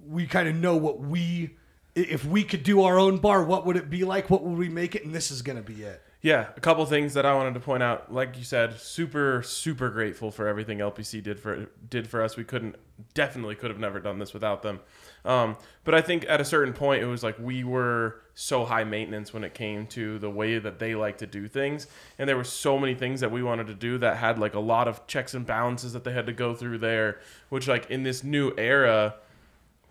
we 0.08 0.26
kind 0.26 0.48
of 0.48 0.54
know 0.54 0.76
what 0.76 1.00
we 1.00 1.56
if 1.94 2.24
we 2.24 2.42
could 2.42 2.62
do 2.62 2.82
our 2.82 2.98
own 2.98 3.18
bar 3.18 3.44
what 3.44 3.66
would 3.66 3.76
it 3.76 3.90
be 3.90 4.04
like 4.04 4.30
what 4.30 4.42
would 4.42 4.58
we 4.58 4.68
make 4.68 4.94
it 4.94 5.04
and 5.04 5.14
this 5.14 5.30
is 5.30 5.42
going 5.42 5.56
to 5.56 5.62
be 5.62 5.82
it 5.82 6.02
Yeah, 6.22 6.46
a 6.56 6.60
couple 6.60 6.86
things 6.86 7.14
that 7.14 7.26
I 7.26 7.34
wanted 7.34 7.54
to 7.54 7.60
point 7.60 7.82
out. 7.82 8.14
Like 8.14 8.38
you 8.38 8.44
said, 8.44 8.78
super 8.78 9.42
super 9.42 9.90
grateful 9.90 10.30
for 10.30 10.46
everything 10.46 10.78
LPC 10.78 11.20
did 11.20 11.40
for 11.40 11.66
did 11.90 12.06
for 12.06 12.22
us. 12.22 12.36
We 12.36 12.44
couldn't 12.44 12.76
definitely 13.14 13.56
could 13.56 13.70
have 13.70 13.80
never 13.80 13.98
done 13.98 14.20
this 14.20 14.32
without 14.32 14.62
them. 14.62 14.78
Um, 15.24 15.56
but 15.82 15.94
I 15.94 16.00
think 16.00 16.24
at 16.28 16.40
a 16.40 16.44
certain 16.44 16.74
point, 16.74 17.02
it 17.02 17.06
was 17.06 17.24
like 17.24 17.36
we 17.40 17.64
were 17.64 18.20
so 18.34 18.64
high 18.64 18.84
maintenance 18.84 19.32
when 19.34 19.42
it 19.42 19.52
came 19.52 19.86
to 19.88 20.18
the 20.20 20.30
way 20.30 20.58
that 20.58 20.78
they 20.78 20.94
like 20.94 21.18
to 21.18 21.26
do 21.26 21.48
things, 21.48 21.88
and 22.18 22.28
there 22.28 22.36
were 22.36 22.44
so 22.44 22.78
many 22.78 22.94
things 22.94 23.20
that 23.20 23.32
we 23.32 23.42
wanted 23.42 23.66
to 23.66 23.74
do 23.74 23.98
that 23.98 24.16
had 24.18 24.38
like 24.38 24.54
a 24.54 24.60
lot 24.60 24.86
of 24.86 25.04
checks 25.08 25.34
and 25.34 25.44
balances 25.44 25.92
that 25.92 26.04
they 26.04 26.12
had 26.12 26.26
to 26.26 26.32
go 26.32 26.54
through 26.54 26.78
there. 26.78 27.18
Which 27.48 27.66
like 27.66 27.90
in 27.90 28.04
this 28.04 28.22
new 28.22 28.52
era, 28.56 29.16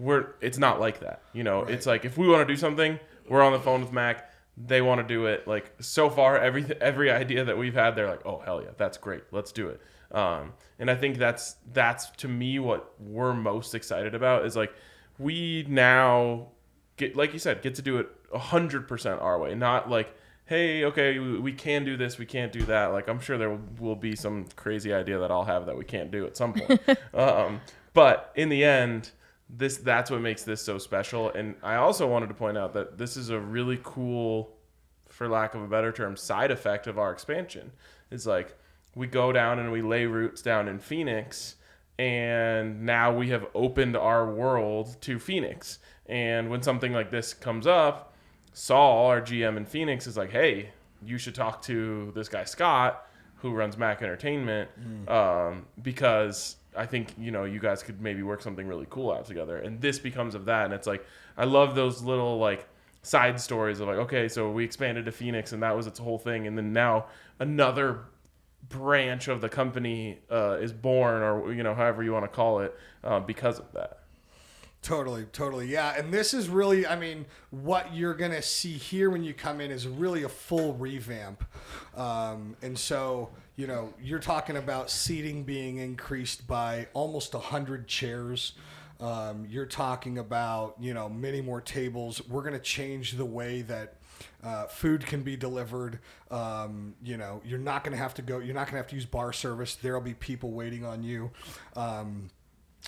we're 0.01 0.33
it's 0.41 0.57
not 0.57 0.79
like 0.79 0.99
that. 1.01 1.21
You 1.31 1.43
know, 1.43 1.61
it's 1.61 1.85
like 1.85 2.05
if 2.05 2.17
we 2.17 2.27
want 2.27 2.47
to 2.47 2.51
do 2.51 2.57
something, 2.57 2.99
we're 3.29 3.43
on 3.43 3.53
the 3.53 3.59
phone 3.59 3.81
with 3.81 3.93
Mac. 3.93 4.31
They 4.57 4.81
want 4.81 4.99
to 4.99 5.07
do 5.07 5.27
it. 5.27 5.47
Like 5.47 5.71
so 5.79 6.09
far, 6.09 6.37
every 6.37 6.65
every 6.81 7.11
idea 7.11 7.45
that 7.45 7.57
we've 7.57 7.73
had, 7.73 7.95
they're 7.95 8.09
like, 8.09 8.25
oh 8.25 8.41
hell 8.43 8.61
yeah, 8.61 8.71
that's 8.77 8.97
great. 8.97 9.23
Let's 9.31 9.51
do 9.51 9.69
it. 9.69 9.81
Um, 10.11 10.53
and 10.79 10.89
I 10.89 10.95
think 10.95 11.17
that's 11.17 11.55
that's 11.71 12.09
to 12.17 12.27
me 12.27 12.59
what 12.59 12.93
we're 12.99 13.33
most 13.33 13.75
excited 13.75 14.15
about 14.15 14.45
is 14.45 14.55
like 14.55 14.73
we 15.19 15.65
now 15.69 16.47
get 16.97 17.15
like 17.15 17.31
you 17.33 17.39
said 17.39 17.61
get 17.61 17.75
to 17.75 17.81
do 17.81 17.97
it 17.97 18.09
hundred 18.33 18.87
percent 18.87 19.21
our 19.21 19.37
way, 19.37 19.55
not 19.55 19.89
like 19.89 20.15
hey 20.45 20.83
okay 20.83 21.17
we, 21.17 21.53
can 21.53 21.85
do 21.85 21.95
this 21.95 22.17
we 22.17 22.25
can't 22.25 22.51
do 22.51 22.63
that 22.63 22.87
like 22.87 23.07
i'm 23.07 23.21
sure 23.21 23.37
there 23.37 23.49
will, 23.49 23.61
will 23.79 23.95
be 23.95 24.17
some 24.17 24.45
crazy 24.57 24.93
idea 24.93 25.17
that 25.17 25.31
i'll 25.31 25.45
have 25.45 25.65
that 25.65 25.77
we 25.77 25.85
can't 25.85 26.11
do 26.11 26.25
at 26.25 26.35
some 26.35 26.51
point 26.51 26.81
um, 27.13 27.61
but 27.93 28.33
in 28.35 28.49
the 28.49 28.61
end 28.61 29.11
this 29.57 29.77
that's 29.77 30.09
what 30.09 30.21
makes 30.21 30.43
this 30.43 30.61
so 30.61 30.77
special. 30.77 31.29
And 31.31 31.55
i 31.63 31.75
also 31.75 32.07
wanted 32.07 32.27
to 32.27 32.33
point 32.33 32.57
out 32.57 32.73
that 32.73 32.97
this 32.97 33.17
is 33.17 33.29
a 33.29 33.39
really 33.39 33.79
cool 33.83 34.55
for 35.09 35.27
lack 35.27 35.55
of 35.55 35.61
a 35.61 35.67
better 35.67 35.91
term 35.91 36.15
side 36.15 36.51
effect 36.51 36.87
of 36.87 36.97
our 36.97 37.11
expansion. 37.11 37.71
It's 38.09 38.25
like 38.25 38.57
we 38.95 39.07
go 39.07 39.31
down 39.31 39.59
and 39.59 39.71
we 39.71 39.81
lay 39.81 40.05
roots 40.05 40.41
down 40.41 40.67
in 40.67 40.79
phoenix 40.79 41.55
and 41.99 42.85
now 42.85 43.13
we 43.15 43.29
have 43.29 43.45
opened 43.53 43.95
our 43.95 44.31
world 44.31 44.97
to 45.01 45.19
phoenix. 45.19 45.79
And 46.07 46.49
when 46.49 46.61
something 46.61 46.93
like 46.93 47.11
this 47.11 47.33
comes 47.33 47.67
up 47.67 48.11
saul 48.53 49.07
our 49.07 49.21
gm 49.21 49.55
in 49.57 49.65
phoenix 49.65 50.07
is 50.07 50.17
like 50.17 50.29
hey 50.31 50.69
you 51.03 51.17
should 51.17 51.33
talk 51.33 51.61
to 51.61 52.11
this 52.13 52.27
guy 52.27 52.43
scott 52.43 53.07
who 53.35 53.51
runs 53.53 53.77
mac 53.77 54.01
entertainment 54.01 54.69
um, 55.07 55.65
because 55.81 56.57
I 56.75 56.85
think 56.85 57.13
you 57.17 57.31
know 57.31 57.43
you 57.43 57.59
guys 57.59 57.83
could 57.83 58.01
maybe 58.01 58.23
work 58.23 58.41
something 58.41 58.67
really 58.67 58.87
cool 58.89 59.11
out 59.11 59.25
together, 59.25 59.57
and 59.57 59.81
this 59.81 59.99
becomes 59.99 60.35
of 60.35 60.45
that. 60.45 60.65
And 60.65 60.73
it's 60.73 60.87
like 60.87 61.05
I 61.37 61.45
love 61.45 61.75
those 61.75 62.01
little 62.01 62.37
like 62.37 62.67
side 63.03 63.39
stories 63.39 63.79
of 63.79 63.87
like 63.87 63.97
okay, 63.97 64.27
so 64.27 64.51
we 64.51 64.63
expanded 64.63 65.05
to 65.05 65.11
Phoenix, 65.11 65.53
and 65.53 65.63
that 65.63 65.75
was 65.75 65.87
its 65.87 65.99
whole 65.99 66.19
thing, 66.19 66.47
and 66.47 66.57
then 66.57 66.73
now 66.73 67.07
another 67.39 68.05
branch 68.69 69.27
of 69.27 69.41
the 69.41 69.49
company 69.49 70.19
uh, 70.31 70.57
is 70.61 70.71
born, 70.71 71.21
or 71.21 71.53
you 71.53 71.63
know 71.63 71.73
however 71.73 72.03
you 72.03 72.13
want 72.13 72.25
to 72.25 72.29
call 72.29 72.59
it, 72.59 72.77
uh, 73.03 73.19
because 73.19 73.59
of 73.59 73.71
that. 73.73 74.01
Totally, 74.81 75.25
totally. 75.25 75.67
Yeah. 75.67 75.93
And 75.95 76.11
this 76.11 76.33
is 76.33 76.49
really, 76.49 76.87
I 76.87 76.95
mean, 76.95 77.27
what 77.51 77.93
you're 77.93 78.15
going 78.15 78.31
to 78.31 78.41
see 78.41 78.73
here 78.73 79.11
when 79.11 79.23
you 79.23 79.33
come 79.33 79.61
in 79.61 79.69
is 79.69 79.87
really 79.87 80.23
a 80.23 80.29
full 80.29 80.73
revamp. 80.73 81.43
Um, 81.95 82.55
and 82.63 82.77
so, 82.77 83.29
you 83.61 83.67
know, 83.67 83.93
you're 84.01 84.17
talking 84.17 84.57
about 84.57 84.89
seating 84.89 85.43
being 85.43 85.77
increased 85.77 86.47
by 86.47 86.87
almost 86.93 87.35
100 87.35 87.87
chairs. 87.87 88.53
Um, 88.99 89.45
you're 89.47 89.67
talking 89.67 90.17
about, 90.17 90.77
you 90.79 90.95
know, 90.95 91.07
many 91.07 91.41
more 91.41 91.61
tables. 91.61 92.27
We're 92.27 92.41
going 92.41 92.55
to 92.55 92.59
change 92.59 93.11
the 93.11 93.25
way 93.25 93.61
that. 93.61 93.97
Uh, 94.43 94.67
food 94.67 95.03
can 95.05 95.23
be 95.23 95.35
delivered. 95.35 95.97
Um, 96.29 96.93
you 97.03 97.17
know, 97.17 97.41
you're 97.43 97.57
not 97.57 97.83
going 97.83 97.93
to 97.93 97.97
have 97.97 98.13
to 98.15 98.21
go. 98.21 98.37
You're 98.37 98.53
not 98.53 98.65
going 98.65 98.73
to 98.73 98.77
have 98.77 98.87
to 98.87 98.95
use 98.95 99.05
bar 99.05 99.33
service. 99.33 99.75
There'll 99.75 99.99
be 99.99 100.13
people 100.13 100.51
waiting 100.51 100.85
on 100.85 101.03
you. 101.03 101.31
Um, 101.75 102.29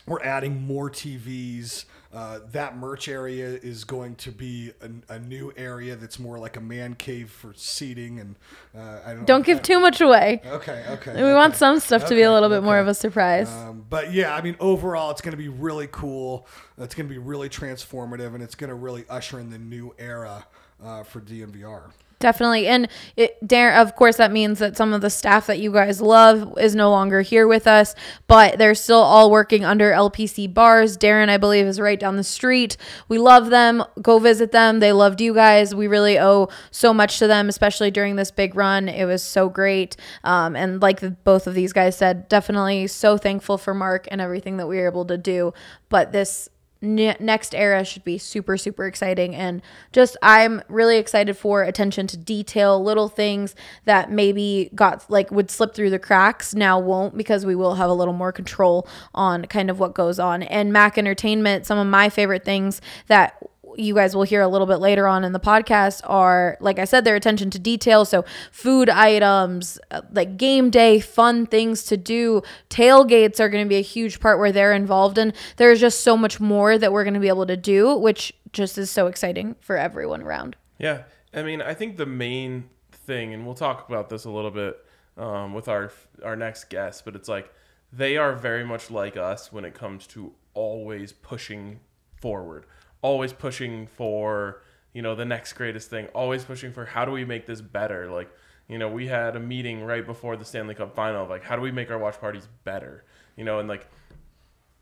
we're 0.06 0.22
adding 0.22 0.66
more 0.66 0.90
TVs. 0.90 1.86
Uh, 2.14 2.40
that 2.52 2.78
merch 2.78 3.08
area 3.08 3.48
is 3.48 3.84
going 3.84 4.14
to 4.14 4.32
be 4.32 4.72
a, 4.82 5.16
a, 5.16 5.20
new 5.20 5.52
area 5.58 5.96
that's 5.96 6.20
more 6.20 6.38
like 6.38 6.58
a 6.58 6.62
man 6.62 6.94
cave 6.94 7.32
for 7.32 7.54
seating. 7.56 8.20
And 8.20 8.36
uh, 8.78 9.00
I 9.04 9.14
don't 9.14 9.26
Don't 9.26 9.46
give 9.46 9.64
too 9.64 9.80
much 9.80 10.00
away. 10.00 10.40
Okay, 10.46 10.86
okay. 10.90 11.16
We 11.16 11.24
okay. 11.24 11.34
want 11.34 11.56
some 11.56 11.80
stuff 11.80 12.06
to 12.06 12.14
be 12.14 12.22
a 12.22 12.30
Okay, 12.30 12.34
little 12.34 12.50
bit 12.50 12.64
more 12.64 12.78
of 12.78 12.88
a 12.88 12.94
surprise. 12.94 13.50
Um, 13.50 13.86
but 13.90 14.14
yeah, 14.14 14.36
I 14.36 14.44
mean, 14.44 14.56
overall, 14.60 15.10
it's 15.10 15.22
going 15.22 15.32
to 15.32 15.38
be 15.38 15.50
really 15.50 15.88
cool. 15.92 16.48
It's 16.78 16.94
going 16.94 17.08
to 17.08 17.14
be 17.14 17.20
really 17.20 17.50
transformative, 17.50 18.36
and 18.36 18.44
it's 18.44 18.56
going 18.56 18.70
to 18.70 18.76
really 18.76 19.06
usher 19.10 19.40
in 19.40 19.50
the 19.50 19.58
new 19.58 19.96
era 19.98 20.46
uh, 20.84 21.02
for 21.02 21.20
DNVR. 21.20 21.92
Definitely. 22.24 22.68
And 22.68 22.88
it, 23.18 23.36
Darren, 23.46 23.82
of 23.82 23.98
course, 23.98 24.16
that 24.16 24.32
means 24.32 24.60
that 24.60 24.78
some 24.78 24.94
of 24.94 25.02
the 25.02 25.10
staff 25.10 25.46
that 25.48 25.60
you 25.60 25.74
guys 25.74 26.00
love 26.00 26.58
is 26.58 26.74
no 26.74 26.90
longer 26.90 27.20
here 27.20 27.50
with 27.50 27.68
us, 27.68 27.96
but 28.28 28.58
they're 28.58 28.76
still 28.76 29.02
all 29.02 29.30
working 29.30 29.66
under 29.66 29.92
LPC 29.92 30.54
bars. 30.54 30.98
Darren, 30.98 31.28
I 31.28 31.36
believe, 31.36 31.66
is 31.66 31.82
right 31.82 32.00
down 32.00 32.16
the 32.16 32.24
street. 32.24 32.78
We 33.10 33.18
love 33.18 33.50
them. 33.50 33.84
Go 34.02 34.20
visit 34.20 34.54
them. 34.54 34.80
They 34.80 34.94
loved 34.94 35.20
you 35.20 35.34
guys. 35.34 35.76
We 35.76 35.88
really 35.88 36.18
owe 36.18 36.48
so 36.72 36.94
much 36.94 37.20
to 37.20 37.28
them, 37.28 37.50
especially 37.50 37.92
during 37.92 38.16
this 38.16 38.32
big 38.32 38.56
run. 38.56 38.88
It 38.88 39.04
was 39.04 39.22
so 39.22 39.50
great. 39.50 39.98
Um, 40.24 40.56
and 40.56 40.82
like 40.82 41.02
the, 41.02 41.10
both 41.10 41.46
of 41.46 41.56
these 41.56 41.74
guys 41.74 41.98
said, 41.98 42.30
definitely 42.30 42.88
so 42.88 43.18
thankful 43.18 43.58
for 43.58 43.74
Mark 43.74 44.08
and 44.12 44.22
everything 44.22 44.56
that 44.58 44.68
we 44.68 44.78
were 44.78 44.88
able 44.88 45.04
to 45.08 45.18
do. 45.18 45.54
But 45.90 46.14
this 46.14 46.48
ne- 46.84 47.16
next 47.20 47.56
era 47.56 47.84
should 47.84 48.04
be 48.04 48.18
super 48.18 48.58
super 48.58 48.86
exciting. 48.86 49.36
And 49.36 49.62
just 49.92 50.18
i'm 50.22 50.62
really 50.68 50.98
excited 50.98 51.36
for 51.38 51.64
attention 51.64 52.08
to 52.08 52.18
detail 52.18 52.84
little 52.84 53.10
things 53.10 53.56
that 53.86 54.12
maybe 54.12 54.70
got 54.76 55.10
like 55.10 55.32
would 55.32 55.50
slip 55.50 55.74
through 55.74 55.90
the 55.90 56.00
cracks 56.00 56.54
now 56.54 56.80
won't 56.80 57.18
because 57.18 57.46
we 57.46 57.56
will 57.56 57.76
have 57.76 57.90
a 57.90 57.94
little 57.94 58.14
more 58.14 58.32
control 58.32 58.88
on 59.14 59.46
kind 59.46 59.70
of 59.70 59.80
what 59.80 59.94
goes 59.94 60.20
on. 60.20 60.44
And 60.44 60.74
mac 60.74 60.98
entertainment 60.98 61.66
some 61.66 61.78
of 61.78 61.88
my 61.88 62.10
favorite 62.10 62.44
things 62.44 62.82
that 63.08 63.42
you 63.78 63.96
guys 63.96 64.16
will 64.16 64.24
hear 64.24 64.42
a 64.42 64.48
little 64.48 64.68
bit 64.68 64.78
later 64.78 65.08
on 65.08 65.24
in 65.24 65.34
the 65.34 65.40
podcast 65.40 66.02
are 66.04 66.58
like 66.60 66.80
I 66.80 66.86
said 66.86 67.06
their 67.06 67.16
attention 67.16 67.50
to 67.52 67.60
detail. 67.60 68.06
So 68.06 68.26
food 68.52 68.90
items 68.90 69.80
uh, 69.92 70.02
like 70.12 70.38
game 70.38 70.70
day 70.70 71.00
fun 71.00 71.46
things 71.46 71.84
to 71.86 71.98
do. 71.98 72.42
Tailgates 72.70 73.40
are 73.40 73.50
going 73.50 73.66
to 73.66 73.70
be 73.70 73.78
a 73.78 73.82
huge 73.82 74.20
part 74.20 74.40
where 74.40 74.52
they're 74.52 74.74
involved 74.74 75.18
in. 75.18 75.34
There's 75.58 75.80
just 75.80 76.02
so 76.02 76.18
much 76.18 76.40
more 76.40 76.78
that 76.78 76.92
we're 76.92 77.04
going 77.04 77.14
to 77.16 77.20
be 77.20 77.28
able 77.28 77.46
to 77.48 77.58
do 77.58 77.96
which 77.96 78.34
just 78.52 78.78
is 78.78 78.90
so 78.90 79.08
exciting 79.08 79.56
for 79.60 79.78
everyone 79.78 80.22
around. 80.22 80.56
Yeah, 80.78 81.04
I 81.34 81.44
mean, 81.44 81.62
I 81.62 81.74
think 81.74 81.98
the 81.98 82.06
main 82.06 82.70
thing, 82.92 83.34
and 83.34 83.46
we'll 83.46 83.56
talk 83.56 83.88
about 83.90 84.10
this 84.10 84.26
a 84.26 84.30
little 84.30 84.52
bit 84.52 84.78
um, 85.18 85.54
with 85.54 85.68
our 85.68 85.92
our 86.24 86.36
next 86.36 86.70
guest, 86.70 87.06
but 87.06 87.16
it's 87.16 87.28
like 87.28 87.52
they 87.92 88.18
are 88.18 88.34
very 88.34 88.64
much 88.64 88.90
like 88.90 89.18
us 89.18 89.52
when 89.52 89.66
it 89.66 89.74
comes 89.74 90.08
to 90.08 90.34
always 90.54 91.12
pushing 91.12 91.80
forward, 92.16 92.66
always 93.04 93.32
pushing 93.32 93.86
for 93.86 94.64
you 94.94 95.04
know 95.04 95.14
the 95.14 95.26
next 95.26 95.54
greatest 95.54 95.92
thing, 95.92 96.08
always 96.08 96.44
pushing 96.44 96.74
for 96.74 96.86
how 96.86 97.06
do 97.06 97.12
we 97.12 97.24
make 97.24 97.46
this 97.46 97.62
better. 97.62 98.10
Like 98.10 98.32
you 98.68 98.80
know, 98.80 98.90
we 98.90 99.08
had 99.08 99.36
a 99.36 99.40
meeting 99.40 99.84
right 99.84 100.04
before 100.06 100.36
the 100.38 100.46
Stanley 100.46 100.74
Cup 100.74 100.96
final 100.96 101.28
like 101.28 101.44
how 101.44 101.56
do 101.56 101.62
we 101.62 101.72
make 101.72 101.92
our 101.92 102.00
watch 102.00 102.20
parties 102.20 102.48
better, 102.64 103.06
you 103.38 103.44
know, 103.44 103.60
and 103.60 103.70
like 103.70 103.88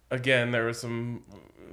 again, 0.10 0.52
there 0.52 0.66
was 0.66 0.80
some 0.80 1.24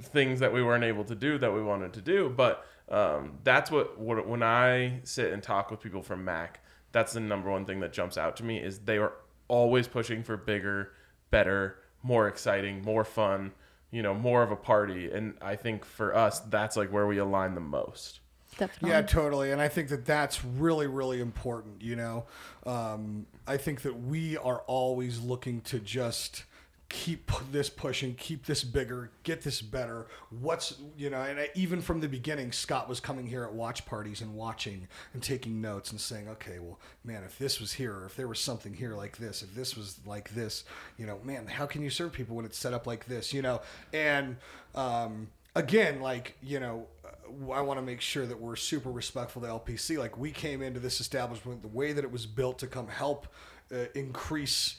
things 0.00 0.40
that 0.40 0.52
we 0.52 0.62
weren't 0.62 0.84
able 0.84 1.04
to 1.04 1.14
do 1.14 1.38
that 1.38 1.52
we 1.52 1.62
wanted 1.62 1.92
to 1.92 2.00
do, 2.00 2.32
but 2.34 2.64
um, 2.88 3.38
that's 3.44 3.70
what, 3.70 3.98
what 3.98 4.26
when 4.26 4.42
I 4.42 5.00
sit 5.04 5.32
and 5.32 5.42
talk 5.42 5.70
with 5.70 5.80
people 5.80 6.02
from 6.02 6.24
Mac, 6.24 6.61
that's 6.92 7.12
the 7.12 7.20
number 7.20 7.50
one 7.50 7.66
thing 7.66 7.80
that 7.80 7.92
jumps 7.92 8.16
out 8.16 8.37
to 8.37 8.44
me 8.44 8.58
is 8.58 8.78
they 8.80 8.96
are 8.96 9.12
always 9.48 9.88
pushing 9.88 10.22
for 10.22 10.37
bigger, 10.37 10.92
better, 11.30 11.78
more 12.02 12.28
exciting, 12.28 12.82
more 12.82 13.04
fun, 13.04 13.52
you 13.90 14.03
know, 14.03 14.14
more 14.14 14.42
of 14.42 14.51
a 14.51 14.57
party, 14.57 15.11
and 15.11 15.35
I 15.40 15.57
think 15.57 15.85
for 15.85 16.14
us, 16.14 16.40
that's 16.40 16.77
like 16.77 16.92
where 16.92 17.07
we 17.07 17.18
align 17.18 17.55
the 17.55 17.61
most. 17.61 18.20
definitely 18.59 18.90
Yeah, 18.90 19.03
totally. 19.03 19.53
And 19.53 19.61
I 19.61 19.68
think 19.68 19.88
that 19.88 20.05
that's 20.05 20.44
really, 20.44 20.87
really 20.87 21.20
important. 21.20 21.83
You 21.83 21.96
know, 21.96 22.27
um, 22.66 23.27
I 23.46 23.57
think 23.57 23.83
that 23.83 24.03
we 24.03 24.37
are 24.37 24.61
always 24.66 25.20
looking 25.20 25.61
to 25.62 25.79
just 25.79 26.44
keep 26.88 27.31
this 27.53 27.68
pushing, 27.68 28.14
keep 28.14 28.46
this 28.46 28.64
bigger, 28.64 29.11
get 29.22 29.42
this 29.42 29.61
better. 29.61 30.07
What's, 30.31 30.77
you 30.96 31.11
know, 31.11 31.20
and 31.20 31.38
I, 31.38 31.51
even 31.55 31.83
from 31.83 32.01
the 32.01 32.09
beginning, 32.09 32.51
Scott 32.51 32.88
was 32.88 32.98
coming 32.98 33.27
here 33.27 33.44
at 33.44 33.53
watch 33.53 33.85
parties 33.85 34.22
and 34.22 34.35
watching 34.35 34.88
and 35.12 35.22
taking 35.22 35.61
notes 35.61 35.90
and 35.90 36.01
saying, 36.01 36.29
okay, 36.29 36.59
well, 36.59 36.81
man, 37.05 37.24
if 37.24 37.38
this 37.38 37.61
was 37.61 37.74
here, 37.74 37.94
or 37.94 38.07
if 38.07 38.16
there 38.16 38.27
was 38.27 38.40
something 38.40 38.72
here 38.72 38.94
like 38.94 39.18
this, 39.18 39.42
if 39.42 39.55
this 39.55 39.77
was 39.77 39.98
like 40.07 40.31
this, 40.31 40.64
you 40.96 41.07
know, 41.07 41.18
man, 41.24 41.46
how 41.46 41.66
can 41.66 41.83
you 41.83 41.90
serve 41.90 42.12
people 42.12 42.37
when 42.37 42.46
it's 42.46 42.59
set 42.59 42.72
up 42.72 42.87
like 42.87 43.05
this, 43.05 43.35
you 43.35 43.42
know? 43.42 43.61
And, 43.92 44.37
um, 44.74 45.29
again, 45.55 46.01
like, 46.01 46.37
you 46.42 46.59
know, 46.59 46.87
uh, 47.05 47.53
I 47.53 47.61
want 47.61 47.79
to 47.79 47.85
make 47.85 48.01
sure 48.01 48.24
that 48.24 48.40
we're 48.40 48.57
super 48.57 48.90
respectful 48.90 49.42
to 49.42 49.48
LPC. 49.48 49.98
Like 49.98 50.16
we 50.16 50.31
came 50.31 50.62
into 50.62 50.81
this 50.81 51.01
establishment 51.01 51.61
the 51.61 51.68
way 51.68 51.92
that 51.92 52.03
it 52.03 52.11
was 52.11 52.24
built 52.24 52.59
to 52.61 52.66
come 52.66 52.88
help 52.88 53.27
uh, 53.70 53.85
increase 53.94 54.77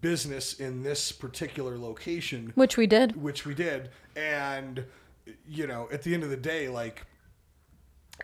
business 0.00 0.54
in 0.54 0.82
this 0.82 1.12
particular 1.12 1.78
location, 1.78 2.52
which 2.54 2.76
we 2.76 2.86
did 2.86 3.20
which 3.20 3.46
we 3.46 3.54
did. 3.54 3.90
And 4.16 4.84
you 5.48 5.66
know, 5.66 5.88
at 5.92 6.02
the 6.02 6.14
end 6.14 6.22
of 6.22 6.30
the 6.30 6.36
day, 6.36 6.68
like 6.68 7.06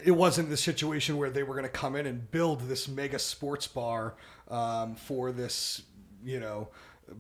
it 0.05 0.12
wasn't 0.12 0.49
the 0.49 0.57
situation 0.57 1.16
where 1.16 1.31
they 1.31 1.42
were 1.42 1.55
going 1.55 1.64
to 1.64 1.68
come 1.68 1.96
in 1.96 2.07
and 2.07 2.31
build 2.31 2.62
this 2.62 2.88
mega 2.88 3.18
sports 3.18 3.66
bar 3.66 4.14
um, 4.49 4.94
for 4.94 5.33
this, 5.33 5.83
you 6.25 6.40
know, 6.40 6.68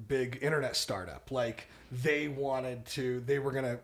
big 0.08 0.38
internet 0.40 0.76
startup. 0.76 1.30
Like 1.30 1.68
they 1.90 2.28
wanted 2.28 2.86
to, 2.86 3.20
they 3.26 3.38
were 3.38 3.52
going 3.52 3.64
to, 3.64 3.80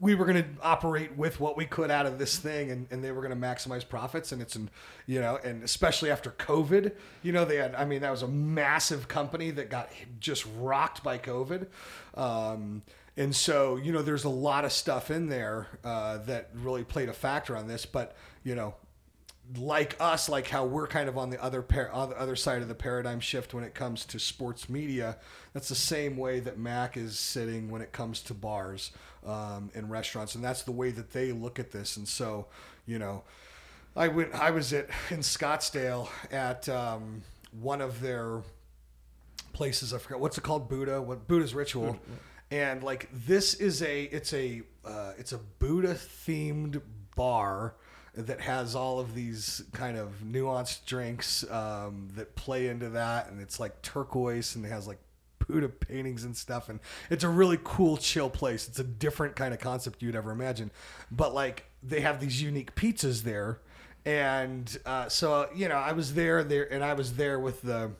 we 0.00 0.14
were 0.14 0.26
going 0.26 0.42
to 0.42 0.48
operate 0.62 1.16
with 1.16 1.40
what 1.40 1.56
we 1.56 1.64
could 1.64 1.90
out 1.90 2.06
of 2.06 2.18
this 2.18 2.36
thing 2.36 2.70
and, 2.70 2.86
and 2.90 3.02
they 3.02 3.12
were 3.12 3.22
going 3.22 3.38
to 3.38 3.46
maximize 3.46 3.88
profits. 3.88 4.32
And 4.32 4.42
it's, 4.42 4.56
an, 4.56 4.70
you 5.06 5.20
know, 5.20 5.38
and 5.42 5.62
especially 5.62 6.10
after 6.10 6.30
COVID, 6.30 6.92
you 7.22 7.32
know, 7.32 7.44
they 7.44 7.56
had, 7.56 7.74
I 7.74 7.84
mean, 7.84 8.02
that 8.02 8.10
was 8.10 8.22
a 8.22 8.28
massive 8.28 9.08
company 9.08 9.50
that 9.52 9.70
got 9.70 9.90
just 10.20 10.46
rocked 10.58 11.02
by 11.02 11.18
COVID. 11.18 11.66
Um, 12.14 12.82
and 13.16 13.34
so, 13.34 13.76
you 13.76 13.92
know, 13.92 14.02
there's 14.02 14.24
a 14.24 14.30
lot 14.30 14.64
of 14.64 14.72
stuff 14.72 15.10
in 15.10 15.28
there 15.28 15.68
uh, 15.84 16.18
that 16.18 16.50
really 16.54 16.84
played 16.84 17.08
a 17.08 17.12
factor 17.12 17.56
on 17.56 17.68
this. 17.68 17.86
But, 17.86 18.16
you 18.42 18.54
know, 18.54 18.74
like 19.56 19.96
us, 20.00 20.28
like 20.28 20.48
how 20.48 20.64
we're 20.64 20.86
kind 20.86 21.08
of 21.08 21.18
on 21.18 21.30
the 21.30 21.42
other 21.42 21.64
on 21.92 22.10
the 22.10 22.18
other 22.18 22.34
side 22.34 22.62
of 22.62 22.68
the 22.68 22.74
paradigm 22.74 23.20
shift 23.20 23.52
when 23.52 23.62
it 23.62 23.74
comes 23.74 24.04
to 24.06 24.18
sports 24.18 24.68
media. 24.68 25.18
That's 25.52 25.68
the 25.68 25.74
same 25.74 26.16
way 26.16 26.40
that 26.40 26.58
Mac 26.58 26.96
is 26.96 27.18
sitting 27.18 27.70
when 27.70 27.82
it 27.82 27.92
comes 27.92 28.20
to 28.22 28.34
bars 28.34 28.90
um, 29.24 29.70
and 29.74 29.90
restaurants, 29.90 30.34
and 30.34 30.44
that's 30.44 30.62
the 30.62 30.72
way 30.72 30.90
that 30.90 31.12
they 31.12 31.32
look 31.32 31.58
at 31.58 31.70
this. 31.70 31.96
And 31.96 32.06
so, 32.06 32.46
you 32.86 32.98
know, 32.98 33.22
I 33.96 34.08
went. 34.08 34.34
I 34.34 34.50
was 34.50 34.72
at 34.72 34.88
in 35.10 35.20
Scottsdale 35.20 36.08
at 36.30 36.68
um, 36.68 37.22
one 37.60 37.80
of 37.80 38.00
their 38.00 38.42
places. 39.52 39.94
I 39.94 39.98
forgot 39.98 40.20
what's 40.20 40.38
it 40.38 40.42
called. 40.42 40.68
Buddha. 40.68 41.00
What 41.00 41.26
Buddha's 41.28 41.54
ritual. 41.54 41.98
And 42.50 42.82
like 42.82 43.08
this 43.12 43.54
is 43.54 43.82
a 43.82 44.04
it's 44.04 44.32
a 44.32 44.62
uh, 44.84 45.12
it's 45.18 45.32
a 45.32 45.38
Buddha 45.38 45.94
themed 45.94 46.80
bar 47.16 47.74
that 48.14 48.40
has 48.40 48.76
all 48.76 49.00
of 49.00 49.14
these 49.14 49.62
kind 49.72 49.96
of 49.96 50.22
nuanced 50.24 50.84
drinks 50.86 51.44
um, 51.50 52.08
that 52.14 52.36
play 52.36 52.68
into 52.68 52.90
that, 52.90 53.28
and 53.28 53.40
it's 53.40 53.58
like 53.58 53.82
turquoise 53.82 54.54
and 54.54 54.64
it 54.64 54.68
has 54.68 54.86
like 54.86 54.98
Buddha 55.46 55.68
paintings 55.68 56.24
and 56.24 56.36
stuff, 56.36 56.68
and 56.68 56.80
it's 57.10 57.24
a 57.24 57.28
really 57.28 57.58
cool, 57.62 57.96
chill 57.96 58.30
place. 58.30 58.68
It's 58.68 58.78
a 58.78 58.84
different 58.84 59.36
kind 59.36 59.54
of 59.54 59.60
concept 59.60 60.02
you'd 60.02 60.16
ever 60.16 60.30
imagine, 60.30 60.70
but 61.10 61.34
like 61.34 61.64
they 61.82 62.00
have 62.00 62.20
these 62.20 62.42
unique 62.42 62.74
pizzas 62.74 63.22
there, 63.22 63.60
and 64.04 64.76
uh, 64.86 65.08
so 65.08 65.48
you 65.54 65.68
know 65.68 65.76
I 65.76 65.92
was 65.92 66.14
there 66.14 66.44
there, 66.44 66.72
and 66.72 66.84
I 66.84 66.94
was 66.94 67.14
there 67.14 67.38
with 67.38 67.62
the 67.62 67.92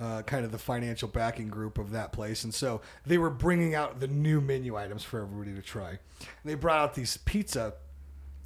uh, 0.00 0.22
kind 0.22 0.44
of 0.44 0.52
the 0.52 0.58
financial 0.58 1.08
backing 1.08 1.48
group 1.48 1.78
of 1.78 1.90
that 1.92 2.12
place, 2.12 2.44
and 2.44 2.54
so 2.54 2.80
they 3.06 3.18
were 3.18 3.30
bringing 3.30 3.74
out 3.74 4.00
the 4.00 4.08
new 4.08 4.40
menu 4.40 4.76
items 4.76 5.02
for 5.02 5.22
everybody 5.22 5.54
to 5.54 5.62
try. 5.62 5.90
And 5.90 5.98
they 6.44 6.54
brought 6.54 6.78
out 6.78 6.94
these 6.94 7.16
pizza 7.18 7.74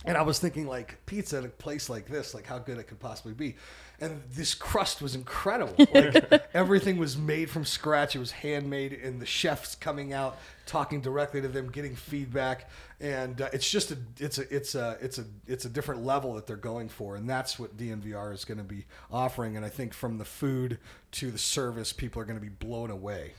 and 0.04 0.16
I 0.16 0.22
was 0.22 0.38
thinking, 0.38 0.66
like, 0.66 1.04
pizza 1.06 1.38
at 1.38 1.44
a 1.44 1.48
place 1.48 1.88
like 1.88 2.06
this, 2.06 2.34
like 2.34 2.46
how 2.46 2.58
good 2.58 2.78
it 2.78 2.84
could 2.84 2.98
possibly 2.98 3.34
be. 3.34 3.56
And 4.02 4.20
this 4.34 4.52
crust 4.52 5.00
was 5.00 5.14
incredible. 5.14 5.74
Like, 5.94 6.42
everything 6.54 6.96
was 6.96 7.16
made 7.16 7.48
from 7.48 7.64
scratch. 7.64 8.16
It 8.16 8.18
was 8.18 8.32
handmade, 8.32 8.92
and 8.92 9.20
the 9.20 9.26
chefs 9.26 9.76
coming 9.76 10.12
out, 10.12 10.38
talking 10.66 11.00
directly 11.00 11.40
to 11.40 11.46
them, 11.46 11.70
getting 11.70 11.94
feedback. 11.94 12.68
And 12.98 13.40
uh, 13.40 13.50
it's 13.52 13.70
just 13.70 13.92
a, 13.92 13.98
it's 14.18 14.38
a, 14.38 14.54
it's 14.54 14.74
a, 14.74 14.98
it's 15.00 15.18
a, 15.18 15.24
it's 15.46 15.66
a 15.66 15.68
different 15.68 16.04
level 16.04 16.34
that 16.34 16.48
they're 16.48 16.56
going 16.56 16.88
for, 16.88 17.14
and 17.14 17.30
that's 17.30 17.60
what 17.60 17.76
DNVR 17.76 18.34
is 18.34 18.44
going 18.44 18.58
to 18.58 18.64
be 18.64 18.86
offering. 19.08 19.56
And 19.56 19.64
I 19.64 19.68
think 19.68 19.94
from 19.94 20.18
the 20.18 20.24
food 20.24 20.78
to 21.12 21.30
the 21.30 21.38
service, 21.38 21.92
people 21.92 22.20
are 22.20 22.24
going 22.24 22.38
to 22.38 22.44
be 22.44 22.48
blown 22.48 22.90
away. 22.90 23.34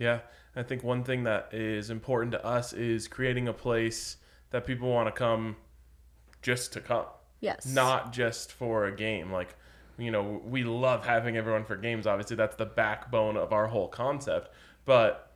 Yeah, 0.00 0.20
I 0.56 0.64
think 0.64 0.82
one 0.82 1.04
thing 1.04 1.22
that 1.24 1.50
is 1.52 1.90
important 1.90 2.32
to 2.32 2.44
us 2.44 2.72
is 2.72 3.06
creating 3.06 3.46
a 3.46 3.52
place 3.52 4.16
that 4.50 4.66
people 4.66 4.90
want 4.90 5.06
to 5.06 5.12
come 5.12 5.54
just 6.42 6.72
to 6.72 6.80
come. 6.80 7.06
Yes. 7.40 7.66
Not 7.66 8.12
just 8.12 8.50
for 8.50 8.86
a 8.86 8.96
game. 8.96 9.30
Like, 9.30 9.54
you 9.98 10.10
know, 10.10 10.40
we 10.44 10.64
love 10.64 11.04
having 11.04 11.36
everyone 11.36 11.64
for 11.64 11.76
games. 11.76 12.06
Obviously, 12.06 12.36
that's 12.36 12.56
the 12.56 12.66
backbone 12.66 13.36
of 13.36 13.52
our 13.52 13.66
whole 13.66 13.88
concept. 13.88 14.50
But 14.84 15.32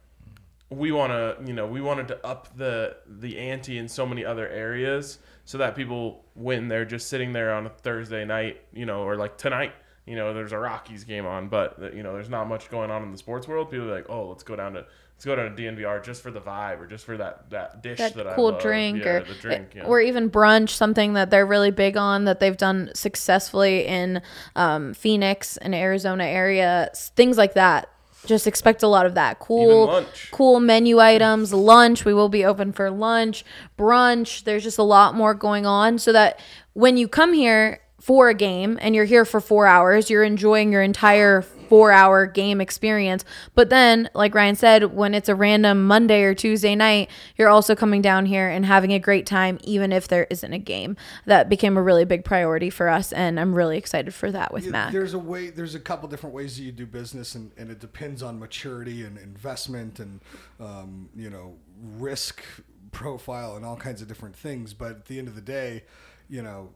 we 0.70 0.92
want 0.92 1.12
to, 1.12 1.36
you 1.44 1.52
know, 1.52 1.66
we 1.66 1.80
wanted 1.80 2.08
to 2.08 2.26
up 2.26 2.56
the 2.56 2.96
the 3.06 3.38
ante 3.38 3.76
in 3.76 3.88
so 3.88 4.06
many 4.06 4.24
other 4.24 4.48
areas 4.48 5.18
so 5.44 5.58
that 5.58 5.74
people 5.74 6.24
when 6.34 6.68
they're 6.68 6.84
just 6.84 7.08
sitting 7.08 7.32
there 7.32 7.52
on 7.52 7.66
a 7.66 7.70
Thursday 7.70 8.24
night, 8.24 8.62
you 8.72 8.86
know, 8.86 9.02
or 9.02 9.16
like 9.16 9.36
tonight, 9.36 9.74
you 10.06 10.16
know, 10.16 10.32
there's 10.32 10.52
a 10.52 10.58
Rockies 10.58 11.04
game 11.04 11.26
on, 11.26 11.48
but 11.48 11.94
you 11.94 12.02
know, 12.02 12.12
there's 12.12 12.30
not 12.30 12.48
much 12.48 12.70
going 12.70 12.90
on 12.90 13.02
in 13.02 13.12
the 13.12 13.18
sports 13.18 13.46
world. 13.46 13.70
People 13.70 13.90
are 13.90 13.94
like, 13.94 14.08
"Oh, 14.08 14.28
let's 14.28 14.42
go 14.42 14.56
down 14.56 14.74
to 14.74 14.86
let's 15.24 15.36
go 15.36 15.40
down 15.40 15.54
to 15.54 15.62
DNVR 15.62 16.02
just 16.02 16.20
for 16.20 16.30
the 16.32 16.40
vibe 16.40 16.80
or 16.80 16.86
just 16.86 17.04
for 17.04 17.16
that 17.16 17.48
that 17.50 17.82
dish 17.82 17.98
that, 17.98 18.14
that, 18.14 18.34
cool 18.34 18.48
I 18.48 18.50
love. 18.52 18.62
drink 18.62 19.04
yeah, 19.04 19.10
or 19.10 19.24
the 19.24 19.34
drink, 19.34 19.72
yeah. 19.76 19.84
or 19.84 20.00
even 20.00 20.28
brunch 20.28 20.70
something 20.70 21.12
that 21.12 21.30
they're 21.30 21.46
really 21.46 21.70
big 21.70 21.96
on 21.96 22.24
that 22.24 22.40
they've 22.40 22.56
done 22.56 22.90
successfully 22.94 23.86
in 23.86 24.20
um, 24.56 24.94
phoenix 24.94 25.56
and 25.58 25.74
arizona 25.74 26.24
area 26.24 26.90
things 26.94 27.38
like 27.38 27.54
that 27.54 27.88
just 28.26 28.46
expect 28.46 28.82
a 28.82 28.88
lot 28.88 29.06
of 29.06 29.14
that 29.14 29.38
cool 29.38 29.86
lunch. 29.86 30.28
cool 30.32 30.58
menu 30.58 30.98
items 30.98 31.52
lunch 31.52 32.04
we 32.04 32.14
will 32.14 32.28
be 32.28 32.44
open 32.44 32.72
for 32.72 32.90
lunch 32.90 33.44
brunch 33.78 34.42
there's 34.44 34.64
just 34.64 34.78
a 34.78 34.82
lot 34.82 35.14
more 35.14 35.34
going 35.34 35.66
on 35.66 35.98
so 35.98 36.12
that 36.12 36.40
when 36.72 36.96
you 36.96 37.06
come 37.06 37.32
here 37.32 37.80
for 38.00 38.28
a 38.28 38.34
game 38.34 38.76
and 38.80 38.96
you're 38.96 39.04
here 39.04 39.24
for 39.24 39.40
four 39.40 39.66
hours 39.66 40.10
you're 40.10 40.24
enjoying 40.24 40.72
your 40.72 40.82
entire 40.82 41.44
four 41.72 41.90
hour 41.90 42.26
game 42.26 42.60
experience 42.60 43.24
but 43.54 43.70
then 43.70 44.10
like 44.14 44.34
ryan 44.34 44.54
said 44.54 44.94
when 44.94 45.14
it's 45.14 45.30
a 45.30 45.34
random 45.34 45.86
monday 45.86 46.22
or 46.22 46.34
tuesday 46.34 46.74
night 46.74 47.08
you're 47.36 47.48
also 47.48 47.74
coming 47.74 48.02
down 48.02 48.26
here 48.26 48.48
and 48.48 48.66
having 48.66 48.92
a 48.92 48.98
great 48.98 49.24
time 49.24 49.58
even 49.64 49.90
if 49.90 50.06
there 50.06 50.26
isn't 50.28 50.52
a 50.52 50.58
game 50.58 50.94
that 51.24 51.48
became 51.48 51.78
a 51.78 51.82
really 51.82 52.04
big 52.04 52.24
priority 52.24 52.68
for 52.68 52.88
us 52.88 53.12
and 53.12 53.40
i'm 53.40 53.54
really 53.54 53.78
excited 53.78 54.12
for 54.12 54.30
that 54.30 54.52
with 54.52 54.64
Yeah, 54.66 54.70
mac 54.70 54.92
There's 54.92 55.14
a 55.14 55.18
way. 55.18 55.50
There's 55.50 55.74
a 55.74 55.80
couple 55.80 56.08
different 56.08 56.34
ways 56.34 56.56
that 56.56 56.62
you 56.62 56.72
do 56.72 56.86
business, 56.86 57.34
and, 57.34 57.50
and 57.56 57.70
it 57.70 57.80
depends 57.80 58.22
on 58.22 58.38
maturity 58.38 59.04
and 59.04 59.18
investment 59.18 59.98
and 59.98 60.20
um, 60.60 61.08
you 61.16 61.30
know 61.30 61.54
risk 61.80 62.42
profile 62.90 63.56
and 63.56 63.64
all 63.64 63.76
kinds 63.76 64.02
of 64.02 64.08
different 64.08 64.36
things. 64.36 64.74
But 64.74 64.90
at 64.90 65.04
the 65.06 65.18
end 65.18 65.28
of 65.28 65.34
the 65.34 65.40
day, 65.40 65.84
you 66.28 66.42
know. 66.42 66.70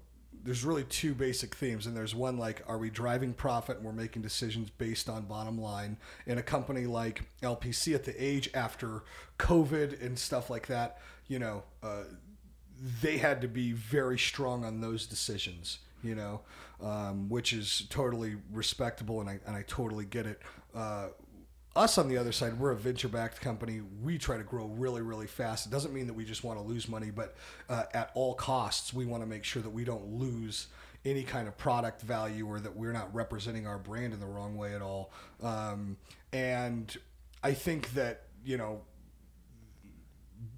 There's 0.47 0.65
really 0.65 0.85
two 0.85 1.13
basic 1.13 1.57
themes, 1.57 1.87
and 1.87 1.97
there's 1.97 2.15
one 2.15 2.39
like, 2.39 2.63
are 2.69 2.79
we 2.79 2.89
driving 2.89 3.35
profit 3.35 3.79
and 3.79 3.85
we're 3.85 3.93
making 3.93 4.23
decisions 4.23 4.71
based 4.71 5.09
on 5.09 5.25
bottom 5.25 5.61
line? 5.61 5.97
In 6.25 6.39
a 6.39 6.43
company 6.43 6.87
like 6.87 7.23
LPC 7.43 7.95
at 7.97 8.05
the 8.05 8.15
age 8.23 8.49
after 8.55 9.03
COVID 9.41 10.01
and 10.01 10.17
stuff 10.17 10.49
like 10.49 10.69
that, 10.69 10.99
you 11.27 11.41
know, 11.41 11.65
uh, 11.83 12.05
they 13.03 13.19
had 13.19 13.41
to 13.41 13.49
be 13.49 13.73
very 13.73 14.19
strong 14.19 14.65
on 14.65 14.81
those 14.81 15.07
decisions, 15.07 15.81
you 16.05 16.15
know, 16.15 16.43
um, 16.81 17.29
which 17.29 17.53
is 17.53 17.85
totally 17.91 18.37
respectable, 18.53 19.21
and 19.21 19.29
I 19.29 19.41
and 19.47 19.57
I 19.57 19.65
totally 19.67 20.05
get 20.05 20.27
it. 20.27 20.41
Uh, 20.75 21.09
us 21.77 21.99
on 21.99 22.09
the 22.09 22.17
other 22.17 22.33
side, 22.33 22.59
we're 22.59 22.73
a 22.73 22.77
venture 22.77 23.09
backed 23.09 23.41
company. 23.41 23.83
We 24.03 24.19
try 24.19 24.37
to 24.37 24.43
grow 24.43 24.67
really, 24.67 25.03
really 25.03 25.27
fast. 25.27 25.67
It 25.67 25.71
doesn't 25.71 25.93
mean 25.93 26.07
that 26.07 26.15
we 26.15 26.25
just 26.25 26.43
want 26.43 26.59
to 26.59 26.65
lose 26.65 26.89
money, 26.89 27.11
but 27.11 27.37
uh, 27.69 27.85
at 27.95 28.11
all 28.15 28.35
costs, 28.35 28.93
we 28.95 29.07
want 29.07 29.23
to 29.23 29.27
make 29.27 29.45
sure 29.45 29.63
that 29.63 29.71
we 29.71 29.85
don't 29.85 30.07
lose 30.15 30.69
any 31.05 31.23
kind 31.23 31.47
of 31.47 31.57
product 31.57 32.03
value 32.03 32.47
or 32.47 32.59
that 32.59 32.75
we're 32.75 32.93
not 32.93 33.15
representing 33.15 33.67
our 33.67 33.79
brand 33.79 34.13
in 34.13 34.21
the 34.21 34.27
wrong 34.27 34.57
way 34.57 34.75
at 34.75 34.83
all. 34.83 35.13
Um, 35.43 35.97
and 36.33 36.97
I 37.43 37.53
think 37.53 37.93
that, 37.95 38.23
you 38.45 38.57
know, 38.57 38.83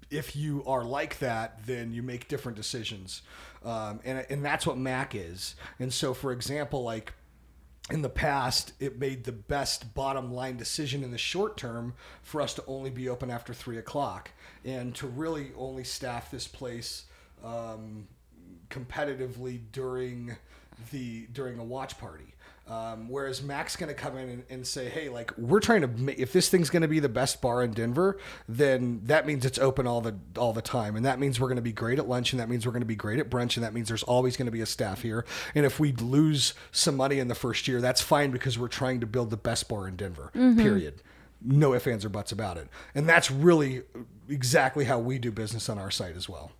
if 0.09 0.35
you 0.35 0.63
are 0.65 0.83
like 0.83 1.19
that, 1.19 1.65
then 1.65 1.93
you 1.93 2.01
make 2.01 2.27
different 2.27 2.55
decisions, 2.55 3.21
um, 3.63 3.99
and 4.03 4.25
and 4.29 4.43
that's 4.43 4.65
what 4.65 4.77
Mac 4.77 5.13
is. 5.13 5.55
And 5.77 5.93
so, 5.93 6.13
for 6.15 6.31
example, 6.31 6.83
like 6.83 7.13
in 7.91 8.01
the 8.01 8.09
past, 8.09 8.73
it 8.79 8.99
made 8.99 9.23
the 9.23 9.31
best 9.31 9.93
bottom 9.93 10.33
line 10.33 10.57
decision 10.57 11.03
in 11.03 11.11
the 11.11 11.17
short 11.17 11.57
term 11.57 11.93
for 12.21 12.41
us 12.41 12.53
to 12.55 12.63
only 12.67 12.89
be 12.89 13.09
open 13.09 13.31
after 13.31 13.53
three 13.53 13.77
o'clock 13.77 14.31
and 14.63 14.93
to 14.95 15.07
really 15.07 15.51
only 15.57 15.83
staff 15.83 16.29
this 16.29 16.47
place 16.47 17.05
um, 17.43 18.07
competitively 18.69 19.59
during 19.71 20.35
the 20.91 21.27
during 21.33 21.59
a 21.59 21.63
watch 21.63 21.97
party. 21.99 22.35
Um, 22.69 23.09
whereas 23.09 23.41
Mac's 23.41 23.75
going 23.75 23.87
to 23.87 23.95
come 23.95 24.15
in 24.15 24.29
and, 24.29 24.43
and 24.47 24.67
say, 24.67 24.89
"Hey, 24.89 25.09
like 25.09 25.35
we're 25.39 25.59
trying 25.59 25.81
to 25.81 25.87
make 25.87 26.19
if 26.19 26.31
this 26.31 26.49
thing's 26.49 26.69
going 26.69 26.83
to 26.83 26.87
be 26.87 26.99
the 26.99 27.09
best 27.09 27.41
bar 27.41 27.63
in 27.63 27.71
Denver, 27.71 28.19
then 28.47 29.01
that 29.05 29.25
means 29.25 29.43
it's 29.43 29.57
open 29.57 29.87
all 29.87 30.01
the 30.01 30.15
all 30.37 30.53
the 30.53 30.61
time, 30.61 30.95
and 30.95 31.03
that 31.03 31.19
means 31.19 31.39
we're 31.39 31.47
going 31.47 31.55
to 31.55 31.63
be 31.63 31.71
great 31.73 31.97
at 31.97 32.07
lunch, 32.07 32.31
and 32.31 32.39
that 32.39 32.47
means 32.47 32.67
we're 32.67 32.71
going 32.71 32.81
to 32.81 32.85
be 32.85 32.95
great 32.95 33.17
at 33.17 33.27
brunch, 33.27 33.57
and 33.57 33.63
that 33.63 33.73
means 33.73 33.87
there's 33.87 34.03
always 34.03 34.37
going 34.37 34.45
to 34.45 34.51
be 34.51 34.61
a 34.61 34.67
staff 34.67 35.01
here. 35.01 35.25
And 35.55 35.65
if 35.65 35.79
we 35.79 35.93
lose 35.93 36.53
some 36.71 36.95
money 36.95 37.17
in 37.17 37.27
the 37.27 37.33
first 37.33 37.67
year, 37.67 37.81
that's 37.81 38.01
fine 38.01 38.29
because 38.29 38.59
we're 38.59 38.67
trying 38.67 38.99
to 38.99 39.07
build 39.07 39.31
the 39.31 39.37
best 39.37 39.67
bar 39.67 39.87
in 39.87 39.95
Denver. 39.95 40.29
Period. 40.33 41.01
No 41.41 41.73
ifs, 41.73 41.87
ands, 41.87 42.05
or 42.05 42.09
buts 42.09 42.31
about 42.31 42.57
it. 42.57 42.67
And 42.93 43.09
that's 43.09 43.31
really 43.31 43.81
exactly 44.27 44.85
how 44.85 44.99
we 44.99 45.17
do 45.17 45.31
business 45.31 45.69
on 45.69 45.79
our 45.79 45.89
site 45.89 46.15
as 46.15 46.29
well. 46.29 46.51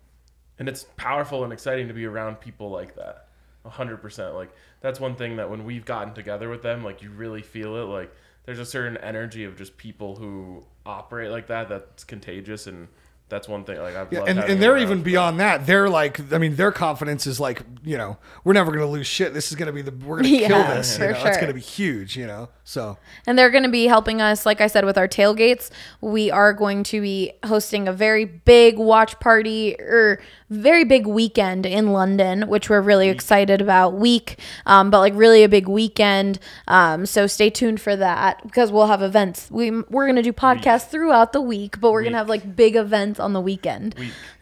and 0.58 0.68
it's 0.68 0.86
powerful 0.96 1.44
and 1.44 1.52
exciting 1.52 1.86
to 1.88 1.94
be 1.94 2.04
around 2.04 2.40
people 2.40 2.68
like 2.70 2.96
that. 2.96 3.28
A 3.64 3.68
hundred 3.70 3.98
percent. 3.98 4.34
Like 4.34 4.50
that's 4.80 4.98
one 5.00 5.16
thing 5.16 5.36
that 5.36 5.50
when 5.50 5.64
we've 5.64 5.84
gotten 5.84 6.14
together 6.14 6.48
with 6.48 6.62
them, 6.62 6.82
like 6.82 7.02
you 7.02 7.10
really 7.10 7.42
feel 7.42 7.76
it. 7.76 7.84
Like 7.84 8.14
there's 8.44 8.58
a 8.58 8.64
certain 8.64 8.96
energy 8.98 9.44
of 9.44 9.56
just 9.56 9.76
people 9.76 10.16
who 10.16 10.64
operate 10.86 11.30
like 11.30 11.46
that 11.48 11.68
that's 11.68 12.04
contagious, 12.04 12.66
and 12.66 12.88
that's 13.28 13.48
one 13.48 13.64
thing. 13.64 13.78
Like 13.78 13.96
I've 13.96 14.12
Yeah, 14.12 14.20
loved 14.20 14.30
and, 14.30 14.38
and 14.40 14.62
they're 14.62 14.78
even 14.78 15.02
beyond 15.02 15.38
that. 15.40 15.66
They're 15.66 15.88
like, 15.90 16.32
I 16.32 16.38
mean, 16.38 16.56
their 16.56 16.72
confidence 16.72 17.26
is 17.26 17.38
like, 17.38 17.62
you 17.84 17.96
know, 17.98 18.16
we're 18.44 18.54
never 18.54 18.70
going 18.72 18.84
to 18.84 18.90
lose 18.90 19.06
shit. 19.06 19.34
This 19.34 19.52
is 19.52 19.56
going 19.58 19.66
to 19.66 19.72
be 19.72 19.82
the, 19.82 19.92
we're 19.92 20.16
going 20.22 20.24
to 20.34 20.40
kill 20.40 20.64
Yeah, 20.64 20.64
this. 20.64 20.96
for 20.96 21.04
You 21.04 21.12
know, 21.12 21.24
it's 21.26 21.36
going 21.36 21.48
to 21.48 21.54
be 21.54 21.60
huge, 21.60 22.16
you 22.16 22.26
know? 22.26 22.48
So, 22.64 22.98
And 23.26 23.38
they're 23.38 23.50
going 23.50 23.62
to 23.64 23.70
be 23.70 23.86
helping 23.86 24.20
us, 24.20 24.44
like 24.46 24.60
I 24.60 24.66
said, 24.66 24.84
with 24.84 24.98
our 24.98 25.08
tailgates. 25.08 25.70
We 26.00 26.30
are 26.30 26.52
going 26.52 26.82
to 26.84 27.00
be 27.00 27.32
hosting 27.44 27.86
a 27.88 27.92
very 27.92 28.24
big 28.24 28.78
watch 28.78 29.18
party 29.20 29.76
or 29.78 30.20
very 30.50 30.84
big 30.84 31.06
weekend 31.06 31.64
in 31.64 31.92
London, 31.92 32.48
which 32.48 32.68
we're 32.68 32.80
really 32.80 33.08
excited 33.08 33.60
about. 33.60 33.94
Week, 33.94 34.38
um, 34.66 34.90
but 34.90 34.98
like 34.98 35.14
really 35.14 35.44
a 35.44 35.48
big 35.48 35.68
weekend. 35.68 36.38
Um, 36.68 37.06
so 37.06 37.26
stay 37.26 37.50
tuned 37.50 37.80
for 37.80 37.96
that 37.96 38.42
because 38.42 38.72
we'll 38.72 38.88
have 38.88 39.02
events. 39.02 39.50
We 39.50 39.70
we're 39.70 40.06
going 40.06 40.16
to 40.16 40.22
do 40.22 40.32
podcasts 40.32 40.88
throughout 40.88 41.32
the 41.32 41.40
week, 41.40 41.80
but 41.80 41.92
we're 41.92 42.02
going 42.02 42.12
to 42.12 42.18
have 42.18 42.28
like 42.28 42.56
big 42.56 42.76
events 42.76 43.20
on 43.20 43.32
the 43.32 43.40
weekend. 43.40 43.94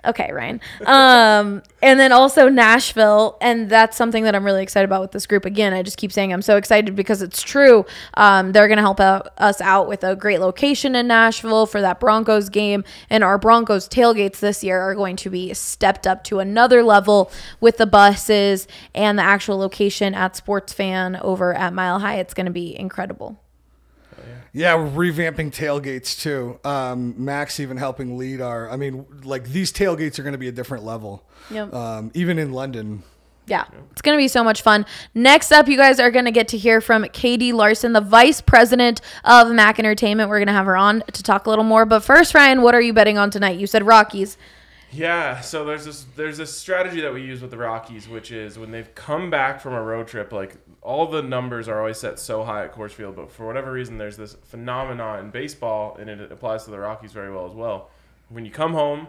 Okay, 0.05 0.33
Ryan. 0.33 0.61
Um, 0.87 1.63
and 1.83 1.99
then 1.99 2.13
also 2.13 2.49
Nashville, 2.49 3.37
and 3.41 3.69
that's 3.69 3.97
something 3.97 4.25
that 4.25 4.35
I'm 4.35 4.45
really 4.45 4.63
excited 4.63 4.85
about 4.85 5.03
with 5.03 5.11
this 5.11 5.27
group. 5.27 5.45
Again, 5.45 5.75
I 5.75 5.83
just 5.83 5.99
keep 5.99 6.13
saying 6.13 6.33
I'm 6.33 6.41
so 6.41 6.57
excited 6.57 6.95
because 6.95 7.21
it's 7.21 7.43
true. 7.43 7.85
Um, 8.15 8.53
they're 8.53 8.69
going 8.69 8.77
to 8.77 8.83
help 8.83 9.01
out, 9.01 9.29
us 9.39 9.61
out 9.61 9.89
with 9.89 10.05
a 10.05 10.15
great 10.17 10.41
location 10.41 10.95
in 10.95 11.09
Nashville 11.09 11.67
for 11.67 11.81
that 11.81 12.01
Broncos 12.01 12.49
game, 12.49 12.85
and 13.11 13.25
our 13.25 13.39
Broncos 13.39 13.89
tailgates 13.89 14.39
this 14.39 14.63
year 14.63 14.81
are 14.81 14.95
going 14.95 15.17
to 15.17 15.31
be 15.31 15.53
stepped 15.99 16.07
up 16.07 16.25
to 16.25 16.39
another 16.39 16.83
level 16.83 17.31
with 17.61 17.77
the 17.79 17.87
buses 17.87 18.69
and 18.95 19.19
the 19.19 19.23
actual 19.23 19.59
location 19.59 20.15
at 20.15 20.37
Sports 20.37 20.73
Fan 20.73 21.17
over 21.17 21.53
at 21.55 21.73
Mile 21.73 21.99
High. 21.99 22.17
It's 22.17 22.35
going 22.35 22.47
to 22.47 22.53
be 22.53 22.79
incredible. 22.79 23.41
yeah, 24.53 24.75
we're 24.77 25.11
revamping 25.11 25.51
tailgates 25.51 26.21
too. 26.21 26.61
Um, 26.65 27.15
Max 27.17 27.59
even 27.61 27.77
helping 27.77 28.17
lead 28.17 28.41
our, 28.41 28.71
I 28.71 28.77
mean, 28.77 29.07
like 29.25 29.49
these 29.49 29.73
tailgates 29.73 30.19
are 30.19 30.23
going 30.23 30.33
to 30.33 30.39
be 30.39 30.49
a 30.49 30.53
different 30.53 30.85
level. 30.85 31.25
Yep. 31.51 31.75
Um, 31.75 32.11
even 32.15 32.39
in 32.39 32.53
London. 32.53 33.03
Yeah, 33.47 33.65
it's 33.93 34.03
going 34.03 34.15
to 34.15 34.23
be 34.23 34.29
so 34.29 34.45
much 34.45 34.61
fun. 34.61 34.85
Next 35.15 35.53
up, 35.53 35.69
you 35.69 35.79
guys 35.79 35.99
are 35.99 36.11
going 36.11 36.27
to 36.27 36.31
get 36.31 36.49
to 36.49 36.59
hear 36.59 36.83
from 36.83 37.05
Katie 37.15 37.55
Larson, 37.55 37.95
the 37.95 38.03
vice 38.03 38.43
president 38.43 39.01
of 39.25 39.51
Mac 39.51 39.79
Entertainment. 39.79 40.29
We're 40.29 40.39
going 40.39 40.49
to 40.49 40.53
have 40.53 40.67
her 40.67 40.77
on 40.77 41.03
to 41.13 41.23
talk 41.23 41.47
a 41.47 41.49
little 41.49 41.65
more. 41.65 41.87
But 41.87 42.01
first, 42.01 42.35
Ryan, 42.35 42.61
what 42.61 42.75
are 42.75 42.81
you 42.83 42.93
betting 42.93 43.17
on 43.17 43.31
tonight? 43.31 43.59
You 43.59 43.67
said 43.67 43.87
Rockies. 43.87 44.37
Yeah, 44.91 45.41
so 45.41 45.65
there's 45.65 45.85
this 45.85 46.07
there's 46.17 46.39
this 46.39 46.57
strategy 46.57 47.01
that 47.03 47.13
we 47.13 47.23
use 47.23 47.43
with 47.43 47.51
the 47.51 47.59
Rockies, 47.59 48.09
which 48.09 48.33
is 48.33 48.59
when 48.59 48.71
they've 48.71 48.95
come 48.95 49.29
back 49.29 49.61
from 49.61 49.75
a 49.75 49.83
road 49.83 50.09
trip, 50.09 50.33
like 50.33 50.57
all 50.81 51.07
the 51.07 51.23
numbers 51.23 51.69
are 51.69 51.79
always 51.79 51.99
set 51.99 52.19
so 52.19 52.43
high 52.45 52.65
at 52.65 52.75
Coors 52.75 52.93
Field, 52.93 53.15
but 53.17 53.31
for 53.31 53.47
whatever 53.47 53.71
reason, 53.71 53.99
there's 53.99 54.17
this 54.17 54.37
phenomenon 54.45 55.19
in 55.21 55.31
baseball, 55.31 55.97
and 56.01 56.09
it 56.09 56.33
applies 56.33 56.65
to 56.65 56.71
the 56.71 56.79
Rockies 56.79 57.13
very 57.13 57.31
well 57.33 57.47
as 57.47 57.53
well. 57.53 57.91
When 58.31 58.45
you 58.47 58.51
come 58.51 58.73
home 58.73 59.09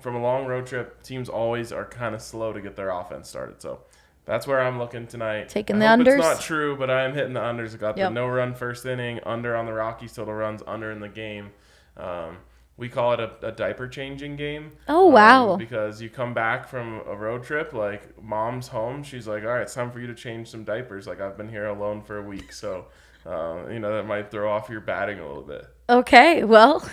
from 0.00 0.16
a 0.16 0.20
long 0.20 0.46
road 0.46 0.66
trip, 0.66 1.02
teams 1.02 1.28
always 1.28 1.70
are 1.70 1.84
kind 1.84 2.14
of 2.14 2.22
slow 2.22 2.52
to 2.52 2.60
get 2.60 2.74
their 2.74 2.90
offense 2.90 3.28
started. 3.28 3.60
So 3.62 3.80
that's 4.24 4.46
where 4.46 4.60
I'm 4.60 4.78
looking 4.78 5.06
tonight. 5.06 5.48
Taking 5.48 5.80
I 5.80 5.96
the 5.96 6.02
unders? 6.04 6.16
It's 6.18 6.22
not 6.24 6.40
true, 6.40 6.76
but 6.76 6.90
I 6.90 7.04
am 7.04 7.14
hitting 7.14 7.34
the 7.34 7.40
unders. 7.40 7.74
I 7.74 7.76
got 7.76 7.96
Yep. 7.96 8.10
the 8.10 8.14
no 8.14 8.26
run 8.26 8.54
first 8.54 8.84
inning, 8.86 9.20
under 9.24 9.54
on 9.54 9.66
the 9.66 9.72
Rockies, 9.74 10.12
total 10.14 10.34
runs 10.34 10.62
under 10.66 10.90
in 10.90 10.98
the 11.00 11.08
game. 11.08 11.50
Um, 11.96 12.38
we 12.76 12.88
call 12.88 13.12
it 13.12 13.20
a, 13.20 13.48
a 13.48 13.52
diaper 13.52 13.86
changing 13.86 14.36
game. 14.36 14.72
Oh, 14.88 15.08
um, 15.08 15.12
wow. 15.12 15.56
because 15.56 16.02
you 16.02 16.10
come 16.10 16.34
back 16.34 16.68
from 16.68 17.02
a 17.06 17.14
road 17.14 17.44
trip, 17.44 17.72
like 17.72 18.20
mom's 18.22 18.68
home, 18.68 19.02
she's 19.02 19.26
like, 19.26 19.42
"All 19.42 19.50
right, 19.50 19.62
it's 19.62 19.74
time 19.74 19.90
for 19.90 20.00
you 20.00 20.06
to 20.08 20.14
change 20.14 20.48
some 20.48 20.64
diapers." 20.64 21.06
Like 21.06 21.20
I've 21.20 21.36
been 21.36 21.48
here 21.48 21.66
alone 21.66 22.02
for 22.02 22.18
a 22.18 22.22
week, 22.22 22.52
so 22.52 22.86
uh, 23.26 23.64
you 23.70 23.78
know 23.78 23.96
that 23.96 24.06
might 24.06 24.30
throw 24.30 24.50
off 24.50 24.68
your 24.68 24.80
batting 24.80 25.20
a 25.20 25.26
little 25.26 25.42
bit. 25.42 25.66
Okay, 25.88 26.44
well, 26.44 26.88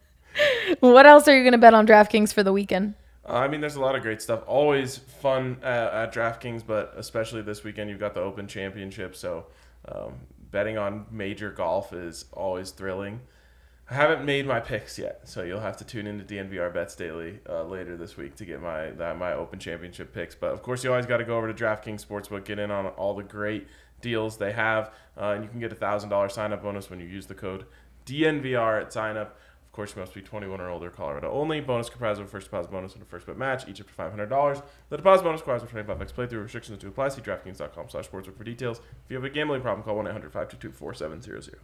what 0.80 1.06
else 1.06 1.28
are 1.28 1.36
you 1.36 1.42
going 1.42 1.52
to 1.52 1.58
bet 1.58 1.74
on 1.74 1.86
DraftKings 1.86 2.32
for 2.32 2.42
the 2.42 2.52
weekend? 2.52 2.94
Uh, 3.28 3.34
I 3.34 3.48
mean, 3.48 3.60
there's 3.60 3.76
a 3.76 3.80
lot 3.80 3.96
of 3.96 4.02
great 4.02 4.22
stuff. 4.22 4.44
Always 4.46 4.96
fun 4.96 5.58
uh, 5.62 5.90
at 5.92 6.14
DraftKings, 6.14 6.62
but 6.64 6.94
especially 6.96 7.42
this 7.42 7.64
weekend, 7.64 7.90
you've 7.90 7.98
got 7.98 8.14
the 8.14 8.20
Open 8.20 8.46
Championship. 8.46 9.16
So 9.16 9.46
um, 9.88 10.14
betting 10.50 10.78
on 10.78 11.06
major 11.10 11.50
golf 11.50 11.92
is 11.92 12.26
always 12.32 12.70
thrilling. 12.70 13.20
I 13.88 13.94
haven't 13.94 14.24
made 14.24 14.48
my 14.48 14.58
picks 14.58 14.98
yet, 14.98 15.20
so 15.28 15.44
you'll 15.44 15.60
have 15.60 15.76
to 15.76 15.84
tune 15.84 16.08
into 16.08 16.24
DNVR 16.24 16.74
Bets 16.74 16.96
Daily 16.96 17.38
uh, 17.48 17.62
later 17.62 17.96
this 17.96 18.16
week 18.16 18.34
to 18.36 18.44
get 18.44 18.60
my 18.60 18.90
that, 18.90 19.16
my 19.16 19.32
Open 19.32 19.60
Championship 19.60 20.12
picks. 20.12 20.34
But 20.34 20.50
of 20.52 20.60
course, 20.60 20.82
you 20.82 20.90
always 20.90 21.06
got 21.06 21.18
to 21.18 21.24
go 21.24 21.36
over 21.36 21.52
to 21.52 21.64
DraftKings 21.64 22.04
Sportsbook, 22.04 22.44
get 22.44 22.58
in 22.58 22.72
on 22.72 22.86
all 22.86 23.14
the 23.14 23.22
great 23.22 23.68
deals 24.00 24.38
they 24.38 24.50
have, 24.52 24.90
uh, 25.16 25.34
and 25.34 25.44
you 25.44 25.50
can 25.50 25.60
get 25.60 25.70
a 25.70 25.76
thousand 25.76 26.10
dollar 26.10 26.28
sign 26.28 26.52
up 26.52 26.62
bonus 26.64 26.90
when 26.90 26.98
you 26.98 27.06
use 27.06 27.26
the 27.26 27.34
code 27.34 27.64
DNVR 28.06 28.82
at 28.82 28.92
sign 28.92 29.16
up. 29.16 29.38
Of 29.64 29.72
course, 29.72 29.94
you 29.94 30.00
must 30.00 30.14
be 30.14 30.22
21 30.22 30.60
or 30.60 30.68
older, 30.68 30.90
Colorado 30.90 31.30
only. 31.30 31.60
Bonus 31.60 31.88
comprised 31.88 32.18
of 32.18 32.26
a 32.26 32.28
first 32.28 32.46
deposit 32.46 32.72
bonus 32.72 32.94
and 32.94 33.02
a 33.02 33.06
first 33.06 33.26
bet 33.26 33.36
match, 33.36 33.68
each 33.68 33.80
up 33.80 33.86
to 33.86 33.92
$500. 33.92 34.62
The 34.88 34.96
deposit 34.96 35.22
bonus 35.22 35.42
requires 35.42 35.62
a 35.62 35.66
25x 35.66 36.12
playthrough. 36.12 36.42
Restrictions 36.42 36.78
to 36.78 36.88
apply. 36.88 37.10
See 37.10 37.20
DraftKings.com 37.20 37.90
slash 37.90 38.08
sportsbook 38.08 38.36
for 38.36 38.44
details. 38.44 38.78
If 38.78 39.10
you 39.10 39.16
have 39.16 39.24
a 39.24 39.30
gambling 39.30 39.60
problem, 39.60 39.84
call 39.84 39.96
1-800-522-4700. 40.02 41.56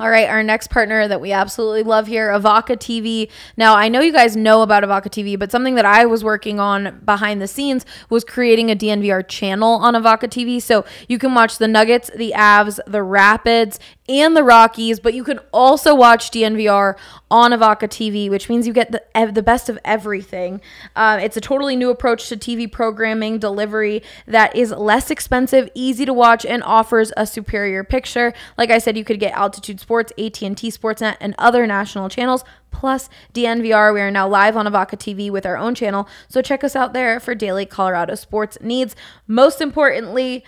All 0.00 0.08
right, 0.08 0.30
our 0.30 0.42
next 0.42 0.70
partner 0.70 1.06
that 1.06 1.20
we 1.20 1.30
absolutely 1.30 1.82
love 1.82 2.06
here, 2.06 2.30
Evoca 2.30 2.74
TV. 2.74 3.30
Now, 3.58 3.76
I 3.76 3.90
know 3.90 4.00
you 4.00 4.14
guys 4.14 4.34
know 4.34 4.62
about 4.62 4.82
Evoca 4.82 5.10
TV, 5.10 5.38
but 5.38 5.52
something 5.52 5.74
that 5.74 5.84
I 5.84 6.06
was 6.06 6.24
working 6.24 6.58
on 6.58 7.02
behind 7.04 7.42
the 7.42 7.46
scenes 7.46 7.84
was 8.08 8.24
creating 8.24 8.70
a 8.70 8.74
DNVR 8.74 9.28
channel 9.28 9.74
on 9.74 9.92
Evoca 9.92 10.22
TV. 10.22 10.62
So 10.62 10.86
you 11.06 11.18
can 11.18 11.34
watch 11.34 11.58
the 11.58 11.68
Nuggets, 11.68 12.10
the 12.16 12.32
Avs, 12.34 12.80
the 12.86 13.02
Rapids, 13.02 13.78
and 14.10 14.34
the 14.34 14.42
Rockies, 14.42 14.98
but 14.98 15.14
you 15.14 15.22
can 15.22 15.38
also 15.52 15.94
watch 15.94 16.30
DNVR 16.30 16.96
on 17.30 17.52
Evoca 17.52 17.82
TV, 17.82 18.28
which 18.28 18.48
means 18.48 18.66
you 18.66 18.72
get 18.72 18.90
the 18.90 19.00
the 19.30 19.42
best 19.42 19.68
of 19.68 19.78
everything. 19.84 20.60
Uh, 20.96 21.20
it's 21.22 21.36
a 21.36 21.40
totally 21.40 21.76
new 21.76 21.90
approach 21.90 22.28
to 22.28 22.36
TV 22.36 22.70
programming 22.70 23.38
delivery 23.38 24.02
that 24.26 24.56
is 24.56 24.72
less 24.72 25.10
expensive, 25.10 25.68
easy 25.74 26.04
to 26.04 26.12
watch, 26.12 26.44
and 26.44 26.62
offers 26.64 27.12
a 27.16 27.26
superior 27.26 27.84
picture. 27.84 28.32
Like 28.58 28.70
I 28.70 28.78
said, 28.78 28.96
you 28.96 29.04
could 29.04 29.20
get 29.20 29.32
Altitude 29.34 29.80
Sports, 29.90 30.12
AT&T 30.16 30.70
Sportsnet, 30.70 31.16
and 31.18 31.34
other 31.36 31.66
national 31.66 32.08
channels. 32.08 32.44
Plus 32.70 33.10
DNVR, 33.34 33.92
we 33.92 34.00
are 34.00 34.08
now 34.08 34.28
live 34.28 34.56
on 34.56 34.64
Evoca 34.64 34.90
TV 34.90 35.32
with 35.32 35.44
our 35.44 35.56
own 35.56 35.74
channel, 35.74 36.08
so 36.28 36.40
check 36.40 36.62
us 36.62 36.76
out 36.76 36.92
there 36.92 37.18
for 37.18 37.34
daily 37.34 37.66
Colorado 37.66 38.14
sports 38.14 38.56
needs. 38.60 38.94
Most 39.26 39.60
importantly, 39.60 40.44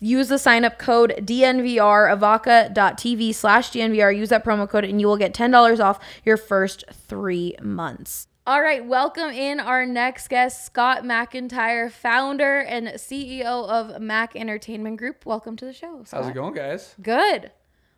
use 0.00 0.28
the 0.28 0.38
sign 0.38 0.66
up 0.66 0.78
code 0.78 1.14
DNVR, 1.22 2.14
evoca.tv 2.14 3.34
slash 3.34 3.70
DNVR. 3.70 4.14
Use 4.14 4.28
that 4.28 4.44
promo 4.44 4.68
code 4.68 4.84
and 4.84 5.00
you 5.00 5.06
will 5.06 5.16
get 5.16 5.32
$10 5.32 5.82
off 5.82 5.98
your 6.22 6.36
first 6.36 6.84
three 6.92 7.56
months. 7.62 8.28
All 8.46 8.60
right, 8.60 8.84
welcome 8.84 9.30
in 9.30 9.58
our 9.58 9.86
next 9.86 10.28
guest, 10.28 10.66
Scott 10.66 11.02
McIntire, 11.02 11.90
founder 11.90 12.60
and 12.60 12.88
CEO 12.88 13.66
of 13.68 14.02
Mac 14.02 14.36
Entertainment 14.36 14.98
Group. 14.98 15.24
Welcome 15.24 15.56
to 15.56 15.64
the 15.64 15.72
show. 15.72 16.04
How's 16.10 16.28
it 16.28 16.34
going, 16.34 16.52
guys? 16.52 16.94
Good. 17.00 17.52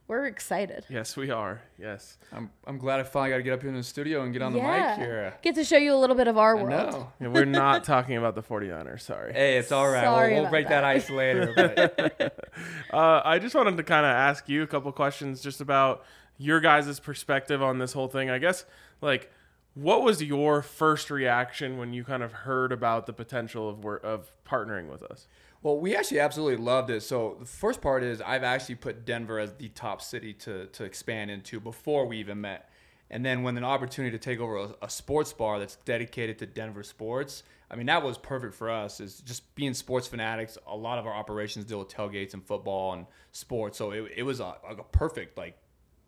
We're 0.07 0.27
excited. 0.27 0.85
Yes, 0.90 1.17
we 1.17 1.31
are. 1.31 1.62
Yes. 1.79 2.19
I'm, 2.31 2.51
I'm 2.67 2.77
glad 2.77 3.01
I 3.01 3.05
finally 3.05 3.31
got 3.31 3.37
to 3.38 3.43
get 3.43 3.55
up 3.55 3.61
here 3.62 3.71
in 3.71 3.77
the 3.77 3.83
studio 3.83 4.23
and 4.23 4.35
get 4.35 4.43
on 4.43 4.53
the 4.53 4.61
mic 4.61 4.99
here. 4.99 5.33
Get 5.40 5.55
to 5.55 5.64
show 5.64 5.79
you 5.79 5.95
a 5.95 5.97
little 5.97 6.14
bit 6.17 6.29
of 6.29 6.37
our 6.37 6.59
I 6.59 6.62
world. 6.62 6.69
know. 6.93 7.12
Yeah, 7.23 7.29
we're 7.29 7.47
not 7.47 7.85
talking 7.85 8.19
about 8.19 8.35
the 8.35 8.43
49ers. 8.43 9.01
Sorry. 9.01 9.33
Hey, 9.33 9.57
it's 9.57 9.73
all 9.73 9.88
right. 9.88 10.05
Sorry 10.05 10.35
we'll, 10.35 10.43
we'll 10.43 10.51
break 10.51 10.69
that. 10.69 10.83
that. 10.83 10.85
ice 10.85 11.09
later. 11.09 11.55
But 12.19 12.51
Uh, 12.93 13.23
I 13.25 13.38
just 13.38 13.55
wanted 13.55 13.79
to 13.79 13.83
kind 13.83 14.05
of 14.05 14.11
ask 14.11 14.47
you 14.49 14.62
a 14.62 14.67
couple 14.67 14.93
questions 14.93 15.40
just 15.40 15.62
about 15.62 16.05
your 16.37 16.61
guys' 16.61 17.01
perspective 17.01 17.62
on 17.62 17.79
this 17.79 17.95
whole 17.95 18.09
thing. 18.09 18.29
I 18.29 18.38
guess, 18.38 18.67
like, 19.01 19.33
what 19.73 20.03
was 20.03 20.23
your 20.23 20.61
first 20.61 21.11
reaction 21.11 21.79
when 21.79 21.93
you 21.95 22.05
kind 22.05 22.23
of 22.23 22.31
heard 22.33 22.73
about 22.73 23.07
the 23.07 23.12
potential 23.14 23.69
of 23.71 23.85
of 24.05 24.31
partnering 24.47 24.88
with 24.90 25.03
us? 25.03 25.27
Well, 25.64 25.79
we 25.79 25.96
actually 25.96 26.20
absolutely 26.20 26.62
loved 26.62 26.90
it. 26.90 27.03
So 27.03 27.38
the 27.40 27.46
first 27.46 27.81
part 27.81 28.05
is 28.05 28.20
I've 28.20 28.44
actually 28.44 28.74
put 28.74 29.07
Denver 29.07 29.38
as 29.38 29.55
the 29.55 29.70
top 29.70 30.03
city 30.03 30.35
to 30.35 30.66
to 30.66 30.85
expand 30.85 31.31
into 31.31 31.59
before 31.59 32.07
we 32.07 32.18
even 32.18 32.42
met. 32.42 32.68
And 33.11 33.24
then 33.24 33.42
when 33.42 33.57
an 33.57 33.64
opportunity 33.64 34.16
to 34.16 34.22
take 34.22 34.40
over 34.40 34.57
a, 34.59 34.74
a 34.83 34.90
sports 34.90 35.33
bar 35.33 35.59
that's 35.59 35.77
dedicated 35.77 36.38
to 36.40 36.46
Denver 36.46 36.83
sports, 36.83 37.44
I 37.70 37.77
mean 37.77 37.87
that 37.87 38.03
was 38.03 38.18
perfect 38.18 38.55
for 38.55 38.70
us. 38.70 39.00
Is 39.00 39.20
just 39.22 39.55
being 39.55 39.72
sports 39.72 40.07
fanatics. 40.07 40.59
A 40.66 40.77
lot 40.77 40.98
of 40.98 41.07
our 41.07 41.14
operations 41.14 41.64
deal 41.64 41.79
with 41.79 41.88
tailgates 41.88 42.35
and 42.35 42.44
football 42.44 42.92
and 42.92 43.07
sports, 43.33 43.79
so 43.79 43.90
it, 43.90 44.12
it 44.16 44.22
was 44.22 44.40
a, 44.40 44.57
a 44.68 44.85
perfect 44.92 45.38
like. 45.38 45.57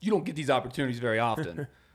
You 0.00 0.10
don't 0.10 0.26
get 0.26 0.36
these 0.36 0.50
opportunities 0.50 0.98
very 0.98 1.18
often. 1.18 1.66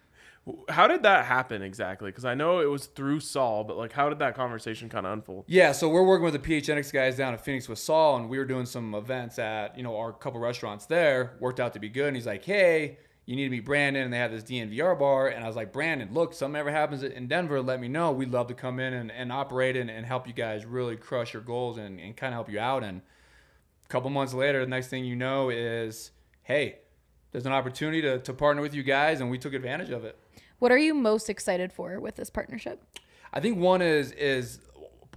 How 0.69 0.87
did 0.87 1.03
that 1.03 1.25
happen 1.25 1.61
exactly? 1.61 2.09
Because 2.09 2.25
I 2.25 2.33
know 2.33 2.61
it 2.61 2.69
was 2.69 2.87
through 2.87 3.19
Saul, 3.19 3.63
but 3.63 3.77
like, 3.77 3.93
how 3.93 4.09
did 4.09 4.19
that 4.19 4.35
conversation 4.35 4.89
kind 4.89 5.05
of 5.05 5.13
unfold? 5.13 5.45
Yeah, 5.47 5.71
so 5.71 5.87
we're 5.87 6.03
working 6.03 6.23
with 6.23 6.33
the 6.33 6.39
PHNX 6.39 6.91
guys 6.91 7.15
down 7.15 7.33
in 7.33 7.39
Phoenix 7.39 7.69
with 7.69 7.77
Saul, 7.77 8.17
and 8.17 8.27
we 8.27 8.39
were 8.39 8.45
doing 8.45 8.65
some 8.65 8.95
events 8.95 9.37
at 9.37 9.77
you 9.77 9.83
know 9.83 9.95
our 9.97 10.11
couple 10.11 10.39
restaurants 10.39 10.87
there. 10.87 11.33
Worked 11.39 11.59
out 11.59 11.73
to 11.73 11.79
be 11.79 11.89
good, 11.89 12.07
and 12.07 12.15
he's 12.15 12.25
like, 12.25 12.43
"Hey, 12.43 12.97
you 13.27 13.35
need 13.35 13.43
to 13.43 13.49
meet 13.51 13.65
Brandon," 13.65 14.03
and 14.03 14.11
they 14.11 14.17
have 14.17 14.31
this 14.31 14.43
DNVR 14.43 14.97
bar, 14.97 15.27
and 15.27 15.43
I 15.43 15.47
was 15.47 15.55
like, 15.55 15.71
"Brandon, 15.71 16.09
look, 16.11 16.33
something 16.33 16.59
ever 16.59 16.71
happens 16.71 17.03
in 17.03 17.27
Denver, 17.27 17.61
let 17.61 17.79
me 17.79 17.87
know. 17.87 18.11
We'd 18.11 18.31
love 18.31 18.47
to 18.47 18.55
come 18.55 18.79
in 18.79 18.93
and, 18.93 19.11
and 19.11 19.31
operate 19.31 19.77
and, 19.77 19.91
and 19.91 20.07
help 20.07 20.25
you 20.25 20.33
guys 20.33 20.65
really 20.65 20.95
crush 20.95 21.33
your 21.33 21.43
goals 21.43 21.77
and, 21.77 21.99
and 21.99 22.17
kind 22.17 22.33
of 22.33 22.37
help 22.37 22.49
you 22.49 22.59
out." 22.59 22.83
And 22.83 23.03
a 23.85 23.87
couple 23.89 24.09
months 24.09 24.33
later, 24.33 24.61
the 24.61 24.69
next 24.69 24.87
thing 24.87 25.05
you 25.05 25.15
know 25.15 25.51
is, 25.51 26.09
"Hey, 26.41 26.79
there's 27.31 27.45
an 27.45 27.53
opportunity 27.53 28.01
to, 28.01 28.17
to 28.17 28.33
partner 28.33 28.63
with 28.63 28.73
you 28.73 28.81
guys," 28.81 29.21
and 29.21 29.29
we 29.29 29.37
took 29.37 29.53
advantage 29.53 29.91
of 29.91 30.03
it. 30.03 30.17
What 30.61 30.71
are 30.71 30.77
you 30.77 30.93
most 30.93 31.27
excited 31.27 31.73
for 31.73 31.99
with 31.99 32.17
this 32.17 32.29
partnership? 32.29 32.83
I 33.33 33.39
think 33.39 33.57
one 33.57 33.81
is 33.81 34.11
is 34.11 34.59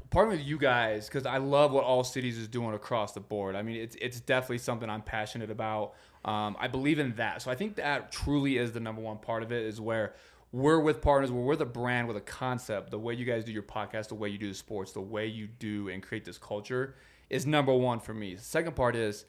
partnering 0.09 0.30
with 0.30 0.46
you 0.46 0.57
guys 0.57 1.07
because 1.07 1.26
I 1.26 1.37
love 1.37 1.70
what 1.70 1.85
all 1.85 2.02
cities 2.02 2.38
is 2.38 2.48
doing 2.48 2.72
across 2.72 3.12
the 3.12 3.20
board. 3.20 3.54
I 3.54 3.61
mean, 3.61 3.76
it's 3.76 3.94
it's 4.00 4.20
definitely 4.20 4.57
something 4.57 4.88
I'm 4.88 5.02
passionate 5.02 5.50
about. 5.50 5.96
Um, 6.24 6.57
I 6.59 6.68
believe 6.68 6.98
in 6.98 7.14
that, 7.16 7.42
so 7.42 7.50
I 7.50 7.57
think 7.57 7.76
that 7.76 8.11
truly 8.11 8.57
is 8.57 8.72
the 8.72 8.80
number 8.80 9.02
one 9.02 9.18
part 9.18 9.42
of 9.42 9.52
it. 9.52 9.66
Is 9.66 9.83
where 9.83 10.14
we're 10.50 10.80
with 10.80 11.02
partners, 11.02 11.30
where 11.30 11.42
we're 11.42 11.57
the 11.57 11.66
brand 11.66 12.09
with 12.09 12.16
a 12.16 12.22
concept. 12.22 12.90
The 12.90 12.98
way 12.98 13.12
you 13.12 13.26
guys 13.26 13.44
do 13.44 13.52
your 13.52 13.64
podcast, 13.64 14.09
the 14.09 14.14
way 14.14 14.30
you 14.30 14.38
do 14.38 14.48
the 14.48 14.54
sports, 14.54 14.92
the 14.92 15.02
way 15.02 15.26
you 15.26 15.46
do 15.46 15.90
and 15.90 16.02
create 16.02 16.24
this 16.24 16.38
culture 16.38 16.94
is 17.28 17.44
number 17.44 17.74
one 17.74 18.00
for 18.00 18.14
me. 18.14 18.35
The 18.35 18.42
second 18.42 18.76
part 18.76 18.96
is. 18.96 19.26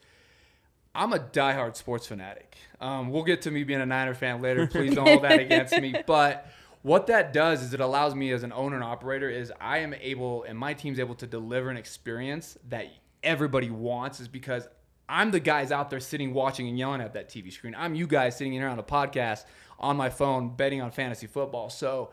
I'm 0.96 1.12
a 1.12 1.18
diehard 1.18 1.76
sports 1.76 2.06
fanatic. 2.06 2.56
Um, 2.80 3.10
we'll 3.10 3.22
get 3.22 3.42
to 3.42 3.50
me 3.50 3.64
being 3.64 3.82
a 3.82 3.86
Niner 3.86 4.14
fan 4.14 4.40
later. 4.40 4.66
Please 4.70 4.94
don't 4.94 5.06
hold 5.06 5.24
that 5.24 5.38
against 5.40 5.78
me. 5.78 5.94
But 6.06 6.50
what 6.80 7.08
that 7.08 7.34
does 7.34 7.62
is 7.62 7.74
it 7.74 7.80
allows 7.80 8.14
me 8.14 8.32
as 8.32 8.42
an 8.42 8.52
owner 8.52 8.76
and 8.76 8.84
operator 8.84 9.28
is 9.28 9.52
I 9.60 9.78
am 9.78 9.92
able 9.92 10.44
and 10.44 10.58
my 10.58 10.72
team's 10.72 10.98
able 10.98 11.14
to 11.16 11.26
deliver 11.26 11.68
an 11.68 11.76
experience 11.76 12.56
that 12.70 12.86
everybody 13.22 13.70
wants 13.70 14.20
is 14.20 14.28
because 14.28 14.68
I'm 15.06 15.30
the 15.30 15.40
guys 15.40 15.70
out 15.70 15.90
there 15.90 16.00
sitting 16.00 16.32
watching 16.32 16.66
and 16.66 16.78
yelling 16.78 17.02
at 17.02 17.12
that 17.12 17.28
TV 17.28 17.52
screen. 17.52 17.74
I'm 17.76 17.94
you 17.94 18.06
guys 18.06 18.36
sitting 18.36 18.54
in 18.54 18.60
here 18.60 18.68
on 18.68 18.78
a 18.78 18.82
podcast 18.82 19.44
on 19.78 19.96
my 19.98 20.08
phone 20.08 20.56
betting 20.56 20.80
on 20.80 20.90
fantasy 20.90 21.26
football. 21.26 21.68
So 21.68 22.10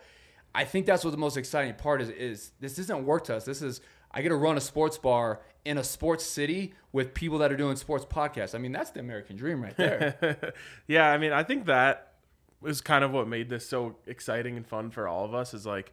I 0.54 0.66
think 0.66 0.86
that's 0.86 1.06
what 1.06 1.12
the 1.12 1.18
most 1.18 1.38
exciting 1.38 1.74
part 1.76 2.02
is 2.02 2.10
is 2.10 2.52
this 2.60 2.78
isn't 2.78 3.06
work 3.06 3.24
to 3.26 3.38
us. 3.38 3.46
This 3.46 3.62
is 3.62 3.80
I 4.14 4.22
get 4.22 4.30
to 4.30 4.36
run 4.36 4.58
a 4.58 4.62
sports 4.62 4.98
bar 4.98 5.42
in 5.66 5.78
a 5.78 5.84
sports 5.84 6.24
city 6.26 6.74
with 6.92 7.14
people 7.14 7.38
that 7.40 7.52
are 7.52 7.58
doing 7.58 7.76
sports 7.76 8.06
podcasts. 8.06 8.54
I 8.54 8.58
mean, 8.58 8.72
that's 8.72 8.92
the 8.92 9.00
American 9.00 9.36
dream 9.36 9.62
right 9.64 9.76
there. 9.78 10.54
yeah, 10.88 11.10
I 11.10 11.18
mean, 11.18 11.32
I 11.32 11.44
think 11.44 11.66
that 11.66 12.14
is 12.66 12.82
kind 12.82 13.04
of 13.04 13.12
what 13.12 13.28
made 13.28 13.50
this 13.50 13.68
so 13.68 13.96
exciting 14.06 14.56
and 14.58 14.68
fun 14.68 14.92
for 14.92 15.08
all 15.08 15.26
of 15.26 15.34
us. 15.34 15.54
Is 15.54 15.66
like 15.66 15.92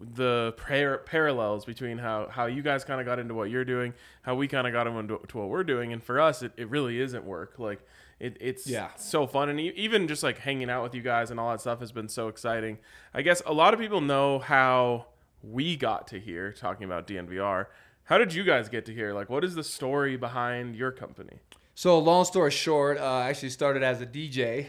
the 0.00 0.52
par- 0.56 0.98
parallels 1.06 1.64
between 1.64 1.98
how 1.98 2.28
how 2.28 2.46
you 2.46 2.62
guys 2.62 2.84
kind 2.84 3.00
of 3.00 3.06
got 3.06 3.18
into 3.18 3.34
what 3.34 3.50
you're 3.50 3.64
doing, 3.64 3.94
how 4.22 4.34
we 4.34 4.48
kind 4.48 4.66
of 4.66 4.72
got 4.72 4.86
into 4.86 5.20
to 5.28 5.38
what 5.38 5.48
we're 5.48 5.64
doing, 5.64 5.92
and 5.92 6.02
for 6.02 6.20
us, 6.20 6.42
it, 6.42 6.52
it 6.56 6.68
really 6.68 7.00
isn't 7.00 7.24
work. 7.24 7.54
Like 7.58 7.80
it, 8.20 8.36
it's 8.40 8.66
Yeah. 8.66 8.88
so 8.96 9.26
fun, 9.26 9.48
and 9.48 9.58
even 9.60 10.06
just 10.08 10.22
like 10.22 10.38
hanging 10.38 10.68
out 10.70 10.82
with 10.82 10.94
you 10.94 11.02
guys 11.02 11.30
and 11.30 11.38
all 11.40 11.50
that 11.52 11.60
stuff 11.60 11.80
has 11.80 11.92
been 11.92 12.08
so 12.08 12.28
exciting. 12.28 12.78
I 13.14 13.22
guess 13.22 13.42
a 13.46 13.52
lot 13.52 13.72
of 13.74 13.80
people 13.80 14.00
know 14.00 14.40
how 14.40 15.06
we 15.50 15.76
got 15.76 16.08
to 16.08 16.18
hear 16.20 16.52
talking 16.52 16.84
about 16.84 17.06
DNVR. 17.06 17.66
How 18.04 18.18
did 18.18 18.34
you 18.34 18.44
guys 18.44 18.68
get 18.68 18.84
to 18.86 18.94
hear? 18.94 19.12
Like, 19.14 19.30
what 19.30 19.44
is 19.44 19.54
the 19.54 19.64
story 19.64 20.16
behind 20.16 20.76
your 20.76 20.90
company? 20.92 21.38
So 21.74 21.98
long 21.98 22.24
story 22.24 22.50
short, 22.50 22.98
uh, 22.98 23.02
I 23.04 23.28
actually 23.30 23.50
started 23.50 23.82
as 23.82 24.00
a 24.00 24.06
DJ 24.06 24.66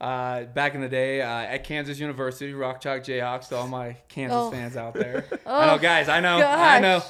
uh, 0.00 0.42
back 0.44 0.74
in 0.74 0.80
the 0.80 0.88
day 0.88 1.22
uh, 1.22 1.28
at 1.28 1.64
Kansas 1.64 1.98
University, 2.00 2.52
Rock 2.52 2.80
Chalk 2.80 3.02
Jayhawks. 3.02 3.48
To 3.48 3.56
all 3.56 3.68
my 3.68 3.96
Kansas 4.08 4.36
Oh. 4.36 4.50
fans 4.50 4.76
out 4.76 4.94
there, 4.94 5.24
I 5.46 5.66
know, 5.66 5.78
guys. 5.78 6.08
I 6.08 6.20
know, 6.20 6.38
I 6.44 6.80
know, 6.80 7.02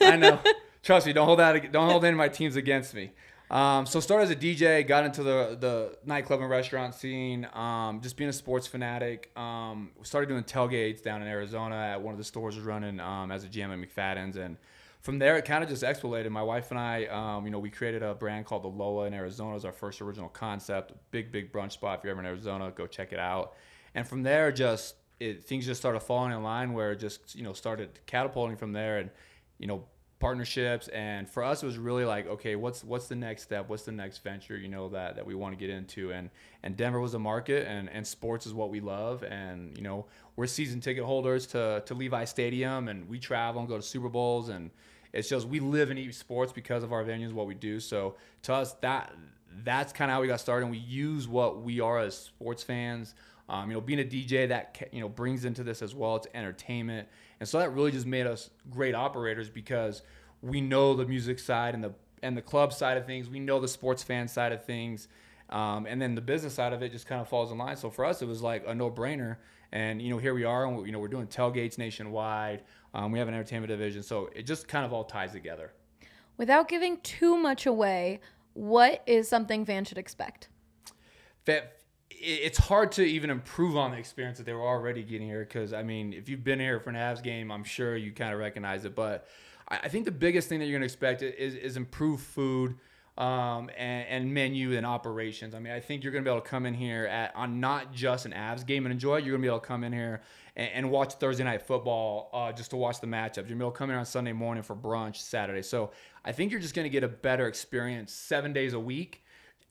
I 0.00 0.16
know. 0.16 0.38
Trust 0.82 1.06
me, 1.06 1.12
don't 1.12 1.26
hold 1.26 1.38
that. 1.40 1.70
Don't 1.72 1.90
hold 1.90 2.04
any 2.04 2.12
of 2.12 2.18
my 2.18 2.28
teams 2.28 2.56
against 2.56 2.94
me. 2.94 3.10
Um, 3.50 3.86
so 3.86 4.00
started 4.00 4.24
as 4.24 4.30
a 4.30 4.36
DJ, 4.36 4.86
got 4.86 5.04
into 5.04 5.22
the 5.22 5.56
the 5.58 5.98
nightclub 6.04 6.40
and 6.40 6.50
restaurant 6.50 6.94
scene. 6.94 7.48
Um, 7.54 8.00
just 8.02 8.16
being 8.16 8.28
a 8.28 8.32
sports 8.32 8.66
fanatic. 8.66 9.30
Um, 9.36 9.90
started 10.02 10.28
doing 10.28 10.44
tailgates 10.44 11.02
down 11.02 11.22
in 11.22 11.28
Arizona 11.28 11.76
at 11.76 12.02
one 12.02 12.12
of 12.12 12.18
the 12.18 12.24
stores 12.24 12.56
was 12.56 12.64
running 12.64 13.00
um, 13.00 13.30
as 13.30 13.44
a 13.44 13.48
GM 13.48 13.72
at 13.72 13.78
McFadden's, 13.78 14.36
and 14.36 14.58
from 15.00 15.18
there 15.18 15.36
it 15.38 15.46
kind 15.46 15.64
of 15.64 15.70
just 15.70 15.82
exploded. 15.82 16.30
My 16.30 16.42
wife 16.42 16.70
and 16.70 16.78
I, 16.78 17.06
um, 17.06 17.46
you 17.46 17.50
know, 17.50 17.58
we 17.58 17.70
created 17.70 18.02
a 18.02 18.14
brand 18.14 18.44
called 18.44 18.64
the 18.64 18.68
Lola 18.68 19.06
in 19.06 19.14
Arizona. 19.14 19.54
Was 19.54 19.64
our 19.64 19.72
first 19.72 20.02
original 20.02 20.28
concept. 20.28 20.92
Big 21.10 21.32
big 21.32 21.50
brunch 21.50 21.72
spot. 21.72 21.98
If 21.98 22.04
you're 22.04 22.10
ever 22.10 22.20
in 22.20 22.26
Arizona, 22.26 22.70
go 22.74 22.86
check 22.86 23.12
it 23.12 23.18
out. 23.18 23.54
And 23.94 24.06
from 24.06 24.22
there, 24.22 24.52
just 24.52 24.96
it, 25.20 25.44
things 25.44 25.64
just 25.64 25.80
started 25.80 26.00
falling 26.00 26.32
in 26.32 26.42
line 26.42 26.74
where 26.74 26.92
it 26.92 26.96
just 26.96 27.34
you 27.34 27.44
know 27.44 27.54
started 27.54 27.98
catapulting 28.06 28.56
from 28.56 28.72
there, 28.72 28.98
and 28.98 29.10
you 29.58 29.66
know 29.66 29.84
partnerships 30.20 30.88
and 30.88 31.30
for 31.30 31.44
us 31.44 31.62
it 31.62 31.66
was 31.66 31.78
really 31.78 32.04
like 32.04 32.26
okay 32.26 32.56
what's 32.56 32.82
what's 32.82 33.06
the 33.06 33.14
next 33.14 33.42
step? 33.42 33.68
What's 33.68 33.84
the 33.84 33.92
next 33.92 34.18
venture 34.24 34.56
you 34.56 34.68
know 34.68 34.88
that 34.88 35.16
that 35.16 35.24
we 35.24 35.34
want 35.34 35.56
to 35.56 35.58
get 35.58 35.70
into? 35.72 36.12
And 36.12 36.30
and 36.62 36.76
denver 36.76 37.00
was 37.00 37.14
a 37.14 37.18
market 37.18 37.66
and 37.68 37.88
and 37.90 38.06
sports 38.06 38.46
is 38.46 38.52
what 38.52 38.70
we 38.70 38.80
love. 38.80 39.22
And 39.22 39.76
you 39.76 39.82
know 39.82 40.06
we're 40.36 40.46
season 40.46 40.80
ticket 40.80 41.04
holders 41.04 41.46
to 41.48 41.82
to 41.86 41.94
levi 41.94 42.24
stadium 42.24 42.88
and 42.88 43.08
we 43.08 43.18
travel 43.18 43.60
and 43.60 43.68
go 43.68 43.76
to 43.76 43.82
super 43.82 44.08
bowls. 44.08 44.48
And 44.48 44.70
it's 45.12 45.28
just 45.28 45.46
we 45.46 45.60
live 45.60 45.90
and 45.90 45.98
eat 45.98 46.14
sports 46.14 46.52
because 46.52 46.82
of 46.82 46.92
our 46.92 47.04
venues 47.04 47.32
what 47.32 47.46
we 47.46 47.54
do. 47.54 47.78
So 47.78 48.16
to 48.42 48.54
us 48.54 48.72
that 48.80 49.12
that's 49.64 49.92
kind 49.92 50.10
of 50.10 50.14
how 50.14 50.20
we 50.20 50.26
got 50.26 50.40
started 50.40 50.64
and 50.64 50.70
we 50.72 50.78
use 50.78 51.28
what 51.28 51.62
we 51.62 51.80
are 51.80 51.98
as 51.98 52.16
sports 52.16 52.62
fans. 52.62 53.14
Um, 53.48 53.70
you 53.70 53.74
know, 53.74 53.80
being 53.80 54.00
a 54.00 54.04
DJ 54.04 54.48
that 54.48 54.88
you 54.92 55.00
know 55.00 55.08
brings 55.08 55.44
into 55.44 55.64
this 55.64 55.80
as 55.80 55.94
well. 55.94 56.16
It's 56.16 56.26
entertainment, 56.34 57.08
and 57.40 57.48
so 57.48 57.58
that 57.58 57.72
really 57.72 57.92
just 57.92 58.06
made 58.06 58.26
us 58.26 58.50
great 58.70 58.94
operators 58.94 59.48
because 59.48 60.02
we 60.42 60.60
know 60.60 60.94
the 60.94 61.06
music 61.06 61.38
side 61.38 61.74
and 61.74 61.82
the 61.82 61.92
and 62.22 62.36
the 62.36 62.42
club 62.42 62.72
side 62.72 62.96
of 62.96 63.06
things. 63.06 63.28
We 63.28 63.38
know 63.38 63.60
the 63.60 63.68
sports 63.68 64.02
fan 64.02 64.26
side 64.28 64.52
of 64.52 64.64
things, 64.64 65.08
um, 65.50 65.86
and 65.86 66.00
then 66.02 66.14
the 66.14 66.20
business 66.20 66.54
side 66.54 66.72
of 66.72 66.82
it 66.82 66.90
just 66.92 67.06
kind 67.06 67.20
of 67.20 67.28
falls 67.28 67.52
in 67.52 67.58
line. 67.58 67.76
So 67.76 67.90
for 67.90 68.04
us, 68.04 68.22
it 68.22 68.26
was 68.26 68.42
like 68.42 68.64
a 68.66 68.74
no 68.74 68.90
brainer. 68.90 69.36
And 69.70 70.00
you 70.00 70.10
know, 70.10 70.18
here 70.18 70.34
we 70.34 70.44
are, 70.44 70.66
and 70.66 70.78
we, 70.78 70.86
you 70.86 70.92
know, 70.92 70.98
we're 70.98 71.08
doing 71.08 71.26
tailgates 71.26 71.78
nationwide. 71.78 72.62
Um, 72.94 73.12
we 73.12 73.18
have 73.18 73.28
an 73.28 73.34
entertainment 73.34 73.68
division, 73.68 74.02
so 74.02 74.30
it 74.34 74.46
just 74.46 74.66
kind 74.66 74.84
of 74.84 74.92
all 74.92 75.04
ties 75.04 75.32
together. 75.32 75.72
Without 76.38 76.68
giving 76.68 76.98
too 76.98 77.36
much 77.36 77.66
away, 77.66 78.20
what 78.54 79.02
is 79.06 79.28
something 79.28 79.64
fans 79.64 79.88
should 79.88 79.98
expect? 79.98 80.48
It's 82.20 82.58
hard 82.58 82.92
to 82.92 83.02
even 83.02 83.30
improve 83.30 83.76
on 83.76 83.92
the 83.92 83.96
experience 83.96 84.38
that 84.38 84.44
they 84.44 84.52
were 84.52 84.66
already 84.66 85.02
getting 85.02 85.26
here 85.26 85.44
because 85.44 85.72
I 85.72 85.82
mean, 85.82 86.12
if 86.12 86.28
you've 86.28 86.44
been 86.44 86.60
here 86.60 86.80
for 86.80 86.90
an 86.90 86.96
Avs 86.96 87.22
game, 87.22 87.50
I'm 87.50 87.64
sure 87.64 87.96
you 87.96 88.12
kind 88.12 88.32
of 88.32 88.38
recognize 88.38 88.84
it. 88.84 88.94
But 88.94 89.26
I, 89.68 89.88
think 89.88 90.04
the 90.04 90.10
biggest 90.12 90.48
thing 90.48 90.58
that 90.60 90.66
you're 90.66 90.78
going 90.78 90.88
to 90.88 90.92
expect 90.92 91.22
is, 91.22 91.54
is 91.54 91.76
improved 91.76 92.24
food 92.24 92.76
um, 93.18 93.70
and, 93.76 94.06
and 94.08 94.34
menu 94.34 94.76
and 94.76 94.86
operations. 94.86 95.54
I 95.54 95.58
mean, 95.58 95.72
I 95.72 95.80
think 95.80 96.02
you're 96.02 96.12
going 96.12 96.24
to 96.24 96.28
be 96.28 96.32
able 96.32 96.40
to 96.40 96.48
come 96.48 96.66
in 96.66 96.74
here 96.74 97.06
at 97.06 97.34
on 97.36 97.60
not 97.60 97.92
just 97.92 98.26
an 98.26 98.32
Avs 98.32 98.64
game 98.64 98.86
and 98.86 98.92
enjoy 98.92 99.18
it. 99.18 99.24
You're 99.24 99.32
going 99.32 99.42
to 99.42 99.46
be 99.46 99.48
able 99.48 99.60
to 99.60 99.66
come 99.66 99.84
in 99.84 99.92
here 99.92 100.22
and, 100.56 100.70
and 100.72 100.90
watch 100.90 101.14
Thursday 101.14 101.44
night 101.44 101.62
football 101.62 102.30
uh, 102.32 102.52
just 102.52 102.70
to 102.70 102.76
watch 102.76 103.00
the 103.00 103.06
matchups. 103.06 103.36
You're 103.36 103.42
going 103.42 103.48
to 103.48 103.56
be 103.56 103.64
able 103.64 103.72
to 103.72 103.78
come 103.78 103.90
in 103.90 103.96
on 103.96 104.06
Sunday 104.06 104.32
morning 104.32 104.62
for 104.62 104.74
brunch 104.74 105.16
Saturday. 105.16 105.62
So 105.62 105.90
I 106.24 106.32
think 106.32 106.50
you're 106.50 106.60
just 106.60 106.74
going 106.74 106.86
to 106.86 106.90
get 106.90 107.04
a 107.04 107.08
better 107.08 107.46
experience 107.46 108.12
seven 108.12 108.52
days 108.52 108.72
a 108.72 108.80
week 108.80 109.22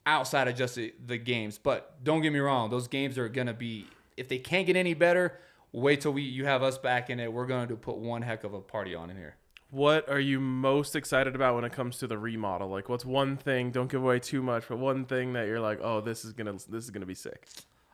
outside 0.08 0.48
of 0.48 0.56
just 0.56 0.76
the, 0.76 0.94
the 1.06 1.18
games. 1.20 1.60
But 1.60 2.04
don't 2.04 2.22
get 2.22 2.34
me 2.34 2.40
wrong, 2.40 2.72
those 2.72 2.88
games 2.88 3.20
are 3.20 3.30
gonna 3.30 3.54
be 3.54 3.86
if 4.18 4.28
they 4.28 4.40
can't 4.40 4.66
get 4.66 4.76
any 4.76 4.96
better, 4.96 5.40
wait 5.72 6.02
till 6.02 6.14
we 6.14 6.24
you 6.24 6.46
have 6.46 6.64
us 6.64 6.78
back 6.78 7.10
in 7.10 7.20
it. 7.20 7.32
We're 7.32 7.46
going 7.46 7.68
to 7.68 7.76
put 7.76 7.98
one 7.98 8.24
heck 8.24 8.44
of 8.44 8.54
a 8.54 8.60
party 8.60 8.96
on 8.96 9.12
in 9.12 9.18
here. 9.18 9.36
What 9.70 10.10
are 10.10 10.20
you 10.20 10.40
most 10.40 10.96
excited 10.96 11.36
about 11.36 11.56
when 11.56 11.66
it 11.66 11.74
comes 11.74 11.98
to 11.98 12.08
the 12.08 12.18
remodel? 12.18 12.70
Like, 12.70 12.88
what's 12.88 13.06
one 13.06 13.36
thing? 13.36 13.72
Don't 13.72 13.92
give 13.92 14.02
away 14.02 14.20
too 14.20 14.42
much, 14.42 14.64
but 14.70 14.78
one 14.78 15.06
thing 15.06 15.34
that 15.34 15.48
you're 15.48 15.60
like, 15.60 15.80
oh, 15.82 16.02
this 16.02 16.26
is 16.26 16.34
gonna 16.34 16.54
this 16.54 16.84
is 16.84 16.90
gonna 16.90 17.06
be 17.06 17.16
sick. 17.16 17.48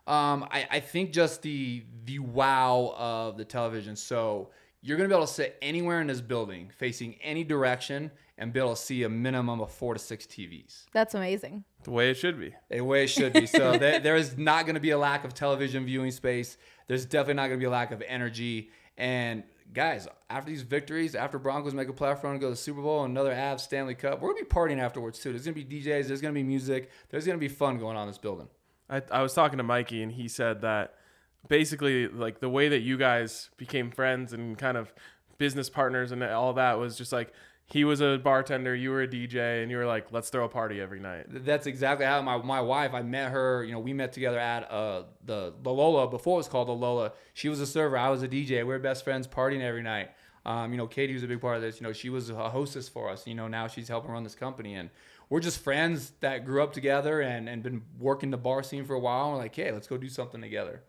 Um, 0.06 0.48
I, 0.52 0.68
I 0.70 0.80
think 0.80 1.12
just 1.12 1.42
the 1.42 1.84
the 2.06 2.20
wow 2.20 2.94
of 2.98 3.38
the 3.38 3.46
television. 3.46 3.96
So 3.96 4.50
you're 4.82 4.98
gonna 4.98 5.10
be 5.10 5.16
able 5.16 5.26
to 5.26 5.34
sit 5.34 5.58
anywhere 5.62 6.00
in 6.00 6.08
this 6.08 6.22
building, 6.22 6.72
facing 6.78 7.16
any 7.22 7.44
direction, 7.44 8.12
and 8.38 8.52
be 8.52 8.60
able 8.60 8.76
to 8.76 8.82
see 8.82 9.04
a 9.04 9.10
minimum 9.10 9.62
of 9.62 9.72
four 9.72 9.94
to 9.94 10.00
six 10.00 10.26
TVs. 10.26 10.86
That's 10.92 11.14
amazing. 11.14 11.64
The 11.84 11.92
way 11.92 12.10
it 12.10 12.16
should 12.16 12.40
be. 12.40 12.54
The 12.70 12.82
way 12.82 13.04
it 13.04 13.08
should 13.08 13.34
be. 13.34 13.46
So 13.46 13.78
there, 13.78 14.00
there 14.00 14.16
is 14.16 14.38
not 14.38 14.66
going 14.66 14.76
to 14.76 14.82
be 14.82 14.90
a 14.90 14.98
lack 14.98 15.24
of 15.24 15.34
television 15.34 15.86
viewing 15.86 16.12
space. 16.12 16.58
There's 16.88 17.06
definitely 17.06 17.36
not 17.36 17.48
going 17.48 17.60
to 17.60 17.64
be 17.64 17.66
a 17.66 17.70
lack 17.70 17.92
of 17.92 18.02
energy. 18.08 18.72
And 18.98 19.44
guys, 19.72 20.08
after 20.30 20.50
these 20.50 20.64
victories, 20.64 21.16
after 21.16 21.38
Broncos 21.38 21.74
make 21.74 21.90
a 21.90 21.94
playoff 21.94 22.24
run 22.24 22.34
and 22.34 22.42
go 22.42 22.48
to 22.48 22.52
the 22.52 22.58
Super 22.58 22.82
Bowl, 22.82 23.04
another 23.04 23.34
Avs 23.34 23.62
Stanley 23.62 23.96
Cup, 23.96 24.22
we're 24.22 24.34
going 24.34 24.44
to 24.44 24.50
be 24.50 24.50
partying 24.50 24.80
afterwards 24.80 25.20
too. 25.20 25.32
There's 25.32 25.46
going 25.46 25.56
to 25.56 25.64
be 25.64 25.82
DJs. 25.82 26.08
There's 26.08 26.22
going 26.22 26.34
to 26.34 26.40
be 26.40 26.44
music. 26.44 26.90
There's 27.10 27.26
going 27.26 27.38
to 27.38 27.42
be 27.42 27.50
fun 27.50 27.78
going 27.78 27.96
on 27.96 28.04
in 28.04 28.10
this 28.10 28.18
building. 28.18 28.48
I, 28.90 29.02
I 29.12 29.22
was 29.22 29.34
talking 29.34 29.58
to 29.58 29.64
Mikey 29.64 30.02
and 30.04 30.12
he 30.12 30.28
said 30.28 30.62
that 30.62 30.96
basically 31.48 32.08
like 32.08 32.40
the 32.40 32.50
way 32.50 32.70
that 32.70 32.80
you 32.80 32.98
guys 32.98 33.50
became 33.58 33.92
friends 33.92 34.34
and 34.34 34.58
kind 34.58 34.78
of 34.78 34.94
business 35.38 35.70
partners 35.70 36.12
and 36.12 36.24
all 36.24 36.54
that 36.54 36.80
was 36.80 36.98
just 36.98 37.12
like 37.12 37.34
he 37.66 37.86
was 37.86 38.02
a 38.02 38.18
bartender, 38.18 38.76
you 38.76 38.92
were 38.92 39.02
a 39.02 39.08
DJ, 39.08 39.62
and 39.62 39.72
you 39.72 39.78
were 39.78 39.86
like, 39.86 40.12
let's 40.12 40.30
throw 40.30 40.46
a 40.46 40.50
party 40.50 40.82
every 40.82 41.00
night. 41.00 41.26
That's 41.28 41.66
exactly 41.66 42.06
how 42.06 42.22
my, 42.22 42.38
my 42.38 42.62
wife, 42.62 42.94
I 42.94 43.02
met 43.02 43.32
her, 43.32 43.64
you 43.64 43.72
know, 43.72 43.80
we 43.80 43.94
met 43.94 44.14
together 44.14 44.40
at 44.40 44.70
uh, 44.70 45.04
the, 45.26 45.54
the 45.64 45.72
Lola, 45.72 46.08
before 46.08 46.36
it 46.36 46.38
was 46.38 46.48
called 46.48 46.68
the 46.68 46.74
Lola. 46.74 47.14
She 47.34 47.50
was 47.50 47.60
a 47.62 47.66
server, 47.66 47.98
I 47.98 48.10
was 48.10 48.22
a 48.22 48.28
DJ. 48.28 48.58
We 48.58 48.66
were 48.66 48.80
best 48.80 49.04
friends 49.04 49.28
partying 49.28 49.62
every 49.62 49.82
night. 49.82 50.12
Um, 50.46 50.72
you 50.72 50.78
know, 50.78 50.88
Katie 50.88 51.14
was 51.14 51.24
a 51.24 51.28
big 51.28 51.40
part 51.40 51.56
of 51.56 51.62
this. 51.62 51.80
You 51.80 51.88
know, 51.88 51.94
she 51.94 52.10
was 52.10 52.30
a 52.30 52.50
hostess 52.50 52.90
for 52.90 53.10
us. 53.10 53.26
You 53.26 53.36
know, 53.36 53.48
now 53.48 53.68
she's 53.68 53.88
helping 53.88 54.12
run 54.12 54.24
this 54.24 54.36
company. 54.36 54.76
And 54.76 54.90
we're 55.30 55.40
just 55.40 55.60
friends 55.60 56.12
that 56.20 56.46
grew 56.46 56.62
up 56.62 56.74
together 56.74 57.22
and, 57.22 57.48
and 57.48 57.64
been 57.64 57.84
working 57.98 58.30
the 58.30 58.38
bar 58.38 58.62
scene 58.62 58.84
for 58.84 58.94
a 58.94 59.00
while. 59.00 59.28
And 59.28 59.34
we're 59.34 59.40
like, 59.44 59.56
hey, 59.56 59.72
let's 59.72 59.88
go 59.88 59.98
do 59.98 60.10
something 60.10 60.42
together. 60.42 60.84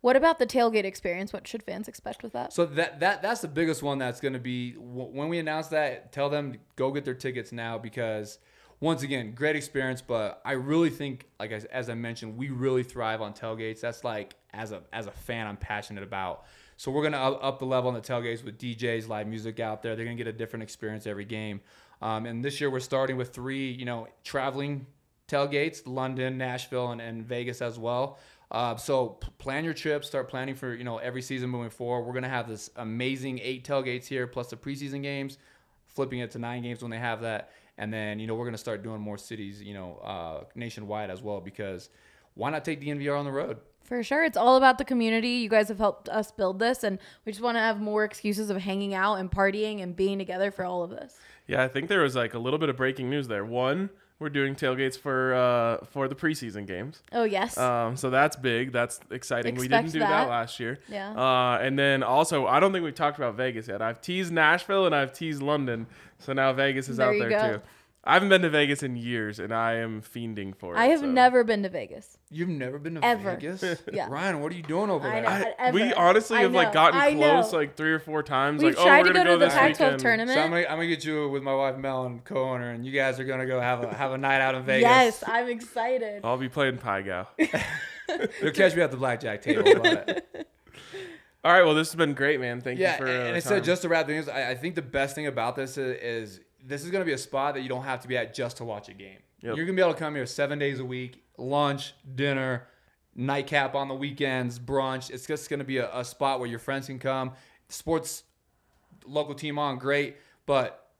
What 0.00 0.16
about 0.16 0.38
the 0.38 0.46
tailgate 0.46 0.84
experience? 0.84 1.32
What 1.32 1.46
should 1.46 1.62
fans 1.62 1.86
expect 1.86 2.22
with 2.22 2.32
that? 2.32 2.52
So 2.52 2.64
that 2.66 3.00
that 3.00 3.22
that's 3.22 3.42
the 3.42 3.48
biggest 3.48 3.82
one 3.82 3.98
that's 3.98 4.20
going 4.20 4.32
to 4.32 4.38
be 4.38 4.72
when 4.72 5.28
we 5.28 5.38
announce 5.38 5.68
that. 5.68 6.12
Tell 6.12 6.30
them 6.30 6.52
to 6.52 6.58
go 6.76 6.90
get 6.90 7.04
their 7.04 7.14
tickets 7.14 7.52
now 7.52 7.76
because 7.76 8.38
once 8.80 9.02
again, 9.02 9.32
great 9.32 9.56
experience. 9.56 10.00
But 10.00 10.40
I 10.44 10.52
really 10.52 10.90
think, 10.90 11.26
like 11.38 11.52
as, 11.52 11.66
as 11.66 11.90
I 11.90 11.94
mentioned, 11.94 12.36
we 12.36 12.48
really 12.48 12.82
thrive 12.82 13.20
on 13.20 13.34
tailgates. 13.34 13.80
That's 13.80 14.02
like 14.02 14.34
as 14.52 14.72
a 14.72 14.82
as 14.92 15.06
a 15.06 15.12
fan, 15.12 15.46
I'm 15.46 15.58
passionate 15.58 16.02
about. 16.02 16.44
So 16.76 16.90
we're 16.90 17.02
gonna 17.02 17.18
up, 17.18 17.44
up 17.44 17.58
the 17.58 17.66
level 17.66 17.88
on 17.88 17.94
the 17.94 18.00
tailgates 18.00 18.42
with 18.42 18.58
DJs, 18.58 19.06
live 19.06 19.26
music 19.26 19.60
out 19.60 19.82
there. 19.82 19.96
They're 19.96 20.06
gonna 20.06 20.16
get 20.16 20.28
a 20.28 20.32
different 20.32 20.62
experience 20.62 21.06
every 21.06 21.26
game. 21.26 21.60
Um, 22.00 22.24
and 22.24 22.42
this 22.42 22.58
year 22.58 22.70
we're 22.70 22.80
starting 22.80 23.18
with 23.18 23.34
three, 23.34 23.70
you 23.70 23.84
know, 23.84 24.08
traveling 24.24 24.86
tailgates: 25.28 25.82
London, 25.84 26.38
Nashville, 26.38 26.90
and, 26.90 27.02
and 27.02 27.22
Vegas 27.22 27.60
as 27.60 27.78
well. 27.78 28.18
Uh, 28.50 28.76
so 28.76 29.10
p- 29.10 29.28
plan 29.38 29.64
your 29.64 29.74
trips. 29.74 30.08
Start 30.08 30.28
planning 30.28 30.54
for 30.54 30.74
you 30.74 30.84
know 30.84 30.98
every 30.98 31.22
season 31.22 31.50
moving 31.50 31.70
forward. 31.70 32.06
We're 32.06 32.14
gonna 32.14 32.28
have 32.28 32.48
this 32.48 32.70
amazing 32.76 33.38
eight 33.42 33.64
tailgates 33.64 34.06
here, 34.06 34.26
plus 34.26 34.48
the 34.50 34.56
preseason 34.56 35.02
games, 35.02 35.38
flipping 35.86 36.18
it 36.18 36.30
to 36.32 36.38
nine 36.38 36.62
games 36.62 36.82
when 36.82 36.90
they 36.90 36.98
have 36.98 37.20
that, 37.22 37.50
and 37.78 37.92
then 37.92 38.18
you 38.18 38.26
know 38.26 38.34
we're 38.34 38.46
gonna 38.46 38.58
start 38.58 38.82
doing 38.82 39.00
more 39.00 39.18
cities, 39.18 39.62
you 39.62 39.74
know, 39.74 39.98
uh, 40.02 40.44
nationwide 40.54 41.10
as 41.10 41.22
well. 41.22 41.40
Because 41.40 41.90
why 42.34 42.50
not 42.50 42.64
take 42.64 42.80
DNVR 42.80 43.18
on 43.18 43.24
the 43.24 43.32
road? 43.32 43.58
For 43.82 44.02
sure. 44.02 44.24
It's 44.24 44.36
all 44.36 44.56
about 44.56 44.78
the 44.78 44.84
community. 44.84 45.28
You 45.28 45.48
guys 45.48 45.68
have 45.68 45.78
helped 45.78 46.08
us 46.08 46.30
build 46.30 46.58
this, 46.58 46.84
and 46.84 46.98
we 47.24 47.32
just 47.32 47.42
want 47.42 47.56
to 47.56 47.60
have 47.60 47.80
more 47.80 48.04
excuses 48.04 48.50
of 48.50 48.58
hanging 48.58 48.94
out 48.94 49.14
and 49.16 49.30
partying 49.30 49.82
and 49.82 49.96
being 49.96 50.18
together 50.18 50.50
for 50.50 50.64
all 50.64 50.82
of 50.82 50.90
this. 50.90 51.16
Yeah, 51.46 51.64
I 51.64 51.68
think 51.68 51.88
there 51.88 52.00
was 52.00 52.14
like 52.14 52.34
a 52.34 52.38
little 52.38 52.58
bit 52.58 52.68
of 52.68 52.76
breaking 52.76 53.10
news 53.10 53.26
there. 53.26 53.44
One, 53.44 53.90
we're 54.20 54.28
doing 54.28 54.54
tailgates 54.54 54.96
for 54.98 55.34
uh, 55.34 55.84
for 55.86 56.06
the 56.06 56.14
preseason 56.14 56.66
games. 56.66 57.02
Oh, 57.10 57.24
yes. 57.24 57.56
Um, 57.58 57.96
so 57.96 58.10
that's 58.10 58.36
big. 58.36 58.70
That's 58.70 59.00
exciting. 59.10 59.56
we 59.56 59.66
didn't 59.66 59.90
do 59.90 59.98
that. 59.98 60.08
that. 60.10 60.28
last 60.28 60.60
year. 60.60 60.78
Yeah. 60.88 61.10
Uh, 61.12 61.58
and 61.60 61.76
then 61.78 62.02
also, 62.02 62.46
I 62.46 62.60
don't 62.60 62.70
think 62.72 62.84
we've 62.84 62.94
talked 62.94 63.18
about 63.18 63.34
Vegas 63.34 63.66
yet. 63.66 63.82
I've 63.82 64.00
teased 64.00 64.30
Nashville 64.30 64.86
and 64.86 64.94
I've 64.94 65.12
teased 65.12 65.42
London. 65.42 65.86
So 66.18 66.34
now 66.34 66.52
Vegas 66.52 66.88
is 66.90 66.98
There 66.98 67.08
out 67.08 67.18
there 67.18 67.30
go. 67.30 67.56
too. 67.56 67.62
I 68.02 68.14
haven't 68.14 68.30
been 68.30 68.40
to 68.42 68.48
Vegas 68.48 68.82
in 68.82 68.96
years, 68.96 69.38
and 69.38 69.52
I 69.52 69.74
am 69.74 70.00
fiending 70.00 70.56
for 70.56 70.74
it. 70.74 70.78
I 70.78 70.86
have 70.86 71.00
so. 71.00 71.06
never 71.06 71.44
been 71.44 71.62
to 71.64 71.68
Vegas. 71.68 72.16
You've 72.30 72.48
never 72.48 72.78
been 72.78 72.94
to 72.94 73.04
Ever. 73.04 73.32
Vegas, 73.36 73.82
Yeah. 73.92 74.08
Ryan? 74.08 74.40
What 74.40 74.52
are 74.52 74.54
you 74.54 74.62
doing 74.62 74.88
over 74.88 75.06
I 75.06 75.20
there? 75.20 75.22
know. 75.22 75.28
I- 75.28 75.54
Ever. 75.66 75.74
we 75.74 75.92
honestly 75.92 76.38
I 76.38 76.42
have 76.42 76.52
like 76.52 76.72
gotten 76.72 76.98
I 76.98 77.12
close 77.12 77.52
know. 77.52 77.58
like 77.58 77.76
three 77.76 77.92
or 77.92 77.98
four 77.98 78.22
times. 78.22 78.62
We've 78.62 78.74
like, 78.74 78.80
oh, 78.82 78.86
tried 78.88 79.02
we're 79.02 79.08
to 79.08 79.12
gonna 79.12 79.24
go 79.24 79.32
to 79.34 79.38
the 79.40 79.44
this 79.46 79.54
Pac-12 79.54 79.70
weekend. 79.80 80.00
tournament. 80.00 80.34
So 80.34 80.40
I'm 80.42 80.50
gonna, 80.50 80.62
I'm 80.62 80.76
gonna 80.78 80.86
get 80.86 81.04
you 81.04 81.28
with 81.28 81.42
my 81.42 81.54
wife 81.54 81.76
Mel 81.76 82.06
and 82.06 82.24
co-owner, 82.24 82.70
and 82.70 82.86
you 82.86 82.92
guys 82.92 83.20
are 83.20 83.24
gonna 83.24 83.44
go 83.46 83.60
have 83.60 83.82
a 83.84 83.92
have 83.94 84.12
a 84.12 84.18
night 84.18 84.40
out 84.40 84.54
in 84.54 84.62
Vegas. 84.62 84.82
Yes, 84.88 85.24
I'm 85.26 85.48
excited. 85.48 86.22
I'll 86.24 86.38
be 86.38 86.48
playing 86.48 86.78
Pai 86.78 87.02
Gow. 87.02 87.28
You'll 87.38 88.52
catch 88.52 88.74
me 88.74 88.80
at 88.80 88.90
the 88.90 88.96
blackjack 88.96 89.42
table. 89.42 89.62
All 91.42 91.52
right. 91.52 91.62
Well, 91.64 91.74
this 91.74 91.88
has 91.88 91.96
been 91.96 92.14
great, 92.14 92.40
man. 92.40 92.60
Thank 92.60 92.78
Yeah, 92.78 92.92
you 92.92 92.98
for. 92.98 93.06
and, 93.06 93.18
uh, 93.22 93.26
and 93.26 93.36
the 93.36 93.40
so 93.42 93.54
time. 93.56 93.64
just 93.64 93.82
to 93.82 93.88
wrap 93.88 94.06
things, 94.06 94.28
I, 94.28 94.50
I 94.50 94.54
think 94.54 94.74
the 94.74 94.82
best 94.82 95.14
thing 95.14 95.26
about 95.26 95.56
this 95.56 95.78
is, 95.78 95.98
is 96.36 96.40
this 96.64 96.84
is 96.84 96.90
going 96.90 97.00
to 97.00 97.06
be 97.06 97.12
a 97.12 97.18
spot 97.18 97.54
that 97.54 97.62
you 97.62 97.68
don't 97.68 97.84
have 97.84 98.00
to 98.00 98.08
be 98.08 98.16
at 98.16 98.34
just 98.34 98.58
to 98.58 98.64
watch 98.64 98.88
a 98.88 98.94
game. 98.94 99.18
Yep. 99.42 99.56
You're 99.56 99.66
going 99.66 99.76
to 99.76 99.82
be 99.82 99.82
able 99.82 99.94
to 99.94 99.98
come 99.98 100.14
here 100.14 100.26
seven 100.26 100.58
days 100.58 100.80
a 100.80 100.84
week, 100.84 101.24
lunch, 101.38 101.94
dinner, 102.14 102.66
nightcap 103.14 103.74
on 103.74 103.88
the 103.88 103.94
weekends, 103.94 104.58
brunch. 104.58 105.10
It's 105.10 105.26
just 105.26 105.48
going 105.48 105.60
to 105.60 105.64
be 105.64 105.78
a, 105.78 105.90
a 105.96 106.04
spot 106.04 106.40
where 106.40 106.48
your 106.48 106.58
friends 106.58 106.86
can 106.86 106.98
come. 106.98 107.32
Sports, 107.68 108.24
local 109.06 109.34
team 109.34 109.58
on, 109.58 109.78
great, 109.78 110.16
but 110.46 110.90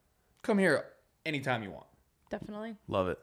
come 0.42 0.58
here 0.58 0.86
anytime 1.26 1.62
you 1.62 1.70
want. 1.70 1.86
Definitely. 2.30 2.76
Love 2.88 3.08
it. 3.08 3.18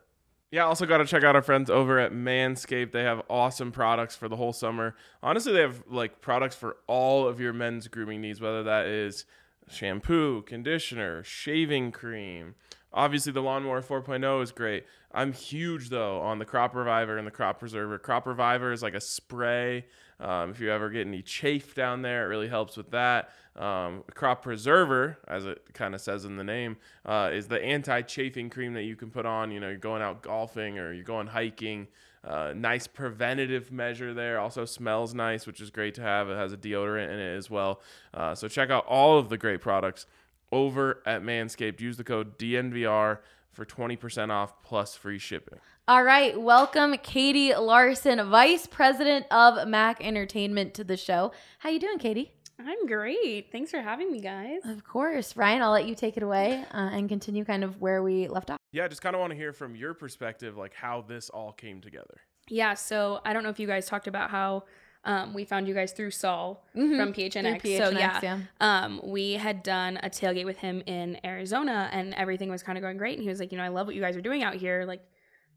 Yeah, 0.51 0.65
also 0.65 0.85
got 0.85 0.99
to 0.99 1.05
check 1.05 1.23
out 1.23 1.35
our 1.35 1.41
friends 1.41 1.69
over 1.69 1.99
at 1.99 2.13
Manscaped. 2.13 2.93
They 2.93 3.03
have 3.03 3.21
awesome 3.29 3.71
products 3.71 4.15
for 4.15 4.29
the 4.29 4.37
whole 4.37 4.53
summer. 4.53 4.95
Honestly, 5.21 5.51
they 5.51 5.61
have 5.61 5.83
like 5.89 6.21
products 6.21 6.55
for 6.55 6.77
all 6.87 7.27
of 7.27 7.41
your 7.41 7.51
men's 7.51 7.89
grooming 7.89 8.21
needs, 8.21 8.39
whether 8.39 8.63
that 8.63 8.85
is 8.85 9.25
shampoo, 9.69 10.41
conditioner, 10.43 11.23
shaving 11.23 11.91
cream. 11.91 12.55
Obviously, 12.93 13.31
the 13.31 13.41
Lawnmower 13.41 13.81
4.0 13.81 14.41
is 14.41 14.51
great. 14.51 14.85
I'm 15.11 15.33
huge 15.33 15.89
though 15.89 16.19
on 16.21 16.39
the 16.39 16.45
Crop 16.45 16.75
Reviver 16.75 17.17
and 17.17 17.27
the 17.27 17.31
Crop 17.31 17.59
Preserver. 17.59 17.97
Crop 17.99 18.25
Reviver 18.25 18.71
is 18.71 18.81
like 18.81 18.93
a 18.93 19.01
spray. 19.01 19.85
Um, 20.19 20.51
if 20.51 20.59
you 20.59 20.71
ever 20.71 20.89
get 20.89 21.05
any 21.05 21.21
chafe 21.21 21.75
down 21.75 22.01
there, 22.01 22.25
it 22.25 22.27
really 22.27 22.47
helps 22.47 22.75
with 22.75 22.91
that. 22.91 23.29
Um, 23.55 24.03
crop 24.13 24.43
preserver, 24.43 25.17
as 25.27 25.45
it 25.45 25.73
kind 25.73 25.95
of 25.95 26.01
says 26.01 26.25
in 26.25 26.37
the 26.37 26.43
name, 26.43 26.77
uh, 27.05 27.31
is 27.33 27.47
the 27.47 27.61
anti-chafing 27.63 28.51
cream 28.51 28.73
that 28.73 28.83
you 28.83 28.95
can 28.95 29.09
put 29.09 29.25
on. 29.25 29.51
You 29.51 29.59
know, 29.59 29.67
you're 29.69 29.77
going 29.77 30.01
out 30.01 30.21
golfing 30.21 30.77
or 30.77 30.93
you're 30.93 31.03
going 31.03 31.27
hiking. 31.27 31.87
Uh, 32.27 32.53
nice 32.53 32.87
preventative 32.87 33.71
measure 33.71 34.13
there. 34.13 34.37
Also 34.37 34.65
smells 34.65 35.13
nice, 35.13 35.47
which 35.47 35.61
is 35.61 35.69
great 35.69 35.95
to 35.95 36.01
have. 36.01 36.29
It 36.29 36.35
has 36.35 36.51
a 36.51 36.57
deodorant 36.57 37.09
in 37.09 37.19
it 37.19 37.37
as 37.37 37.49
well. 37.49 37.81
Uh, 38.13 38.35
so 38.35 38.49
check 38.49 38.69
out 38.69 38.85
all 38.85 39.17
of 39.17 39.29
the 39.29 39.37
great 39.37 39.61
products 39.61 40.05
over 40.51 41.01
at 41.05 41.21
Manscaped. 41.23 41.79
Use 41.79 41.95
the 41.95 42.03
code 42.03 42.37
DNVR 42.37 43.19
for 43.53 43.65
20% 43.65 44.29
off 44.29 44.61
plus 44.61 44.95
free 44.95 45.17
shipping. 45.17 45.59
All 45.87 46.03
right, 46.03 46.39
welcome 46.39 46.97
Katie 46.97 47.55
Larson, 47.55 48.29
Vice 48.29 48.67
President 48.67 49.25
of 49.31 49.65
Mac 49.67 50.03
Entertainment 50.03 50.73
to 50.73 50.83
the 50.83 50.97
show. 50.97 51.31
How 51.59 51.69
you 51.69 51.79
doing, 51.79 51.97
Katie? 51.97 52.33
I'm 52.59 52.87
great. 52.87 53.51
Thanks 53.51 53.69
for 53.71 53.81
having 53.81 54.11
me, 54.11 54.19
guys. 54.19 54.61
Of 54.65 54.83
course, 54.83 55.35
Ryan. 55.37 55.61
I'll 55.61 55.71
let 55.71 55.85
you 55.87 55.93
take 55.95 56.17
it 56.17 56.23
away 56.23 56.63
uh, 56.71 56.89
and 56.91 57.07
continue 57.07 57.45
kind 57.45 57.63
of 57.63 57.79
where 57.81 58.01
we 58.01 58.27
left 58.27 58.49
off. 58.49 58.57
Yeah, 58.71 58.87
just 58.87 59.01
kind 59.01 59.15
of 59.15 59.19
want 59.19 59.31
to 59.31 59.37
hear 59.37 59.53
from 59.53 59.75
your 59.75 59.93
perspective, 59.93 60.57
like 60.57 60.73
how 60.73 61.01
this 61.07 61.29
all 61.29 61.51
came 61.53 61.81
together. 61.81 62.21
Yeah, 62.49 62.73
so 62.73 63.19
I 63.25 63.33
don't 63.33 63.43
know 63.43 63.49
if 63.49 63.59
you 63.59 63.67
guys 63.67 63.85
talked 63.85 64.07
about 64.07 64.29
how 64.31 64.63
um, 65.03 65.33
we 65.33 65.45
found 65.45 65.67
you 65.67 65.73
guys 65.73 65.91
through 65.91 66.11
Saul 66.11 66.65
Mhm, 66.75 66.97
from 66.97 67.13
PHNX. 67.13 67.61
through 67.61 67.77
so 67.77 67.91
PHNX, 67.93 67.99
yeah, 67.99 68.19
yeah. 68.23 68.39
Um, 68.59 69.01
we 69.03 69.33
had 69.33 69.63
done 69.63 69.97
a 70.01 70.09
tailgate 70.09 70.45
with 70.45 70.57
him 70.57 70.81
in 70.85 71.17
Arizona, 71.25 71.89
and 71.93 72.13
everything 72.15 72.49
was 72.49 72.63
kind 72.63 72.77
of 72.77 72.81
going 72.81 72.97
great. 72.97 73.13
And 73.15 73.23
he 73.23 73.29
was 73.29 73.39
like, 73.39 73.51
you 73.51 73.57
know, 73.57 73.63
I 73.63 73.69
love 73.69 73.85
what 73.87 73.95
you 73.95 74.01
guys 74.01 74.17
are 74.17 74.21
doing 74.21 74.43
out 74.43 74.55
here. 74.55 74.83
Like, 74.85 75.01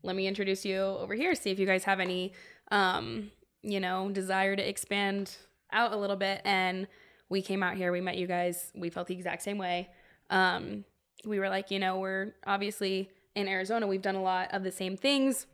let 0.03 0.14
me 0.14 0.26
introduce 0.26 0.64
you 0.64 0.78
over 0.80 1.14
here. 1.14 1.34
See 1.34 1.51
if 1.51 1.59
you 1.59 1.66
guys 1.66 1.84
have 1.84 1.98
any, 2.01 2.32
um, 2.70 3.30
you 3.62 3.80
know, 3.80 4.11
desire 4.11 4.55
to 4.57 4.68
expand 4.68 5.36
out 5.73 5.93
a 5.93 5.97
little 5.97 6.16
bit. 6.16 6.41
And 6.45 6.87
we 7.29 7.43
came 7.43 7.62
out 7.62 7.77
here. 7.77 7.93
We 7.93 8.01
met 8.01 8.16
you 8.16 8.27
guys. 8.27 8.73
We 8.75 8.91
felt 8.91 9.07
the 9.07 9.14
exact 9.14 9.43
same 9.43 9.59
way. 9.59 9.89
Um, 10.31 10.85
we 11.25 11.39
were 11.39 11.49
like, 11.49 11.71
you 11.71 11.79
know, 11.79 11.99
we're 11.99 12.35
obviously 12.47 13.11
in 13.35 13.49
Arizona. 13.49 13.87
We've 13.87 14.03
done 14.03 14.16
a 14.16 14.23
lot 14.23 14.53
of 14.53 14.62
the 14.62 14.73
same 14.73 14.97
things. 14.97 15.47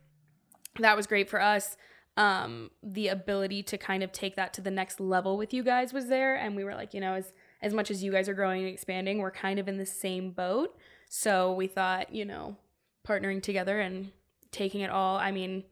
That 0.79 0.95
was 0.95 1.07
great 1.07 1.29
for 1.29 1.41
us. 1.41 1.77
Um, 2.15 2.71
the 2.81 3.09
ability 3.09 3.61
to 3.63 3.77
kind 3.77 4.01
of 4.01 4.11
take 4.11 4.35
that 4.37 4.53
to 4.55 4.61
the 4.61 4.71
next 4.71 4.99
level 4.99 5.37
with 5.37 5.53
you 5.53 5.63
guys 5.63 5.93
was 5.93 6.07
there, 6.07 6.35
and 6.35 6.55
we 6.55 6.63
were 6.63 6.73
like, 6.73 6.95
you 6.95 6.99
know, 6.99 7.13
as 7.13 7.31
as 7.61 7.73
much 7.73 7.91
as 7.91 8.03
you 8.03 8.11
guys 8.11 8.27
are 8.27 8.33
growing 8.33 8.63
and 8.63 8.71
expanding, 8.71 9.19
we're 9.19 9.31
kind 9.31 9.59
of 9.59 9.67
in 9.67 9.77
the 9.77 9.85
same 9.85 10.31
boat. 10.31 10.75
So 11.09 11.53
we 11.53 11.67
thought, 11.67 12.13
you 12.13 12.25
know, 12.25 12.57
partnering 13.07 13.41
together 13.41 13.79
and 13.79 14.11
taking 14.51 14.81
it 14.81 14.89
all. 14.89 15.17
I 15.17 15.31
mean, 15.31 15.63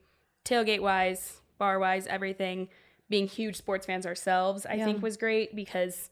tailgate 0.43 0.81
wise, 0.81 1.41
bar 1.57 1.79
wise, 1.79 2.07
everything. 2.07 2.69
Being 3.09 3.27
huge 3.27 3.55
sports 3.55 3.85
fans 3.85 4.05
ourselves, 4.05 4.65
I 4.65 4.75
Yeah. 4.75 4.85
think 4.85 5.01
was 5.01 5.17
great 5.17 5.55
because 5.55 6.09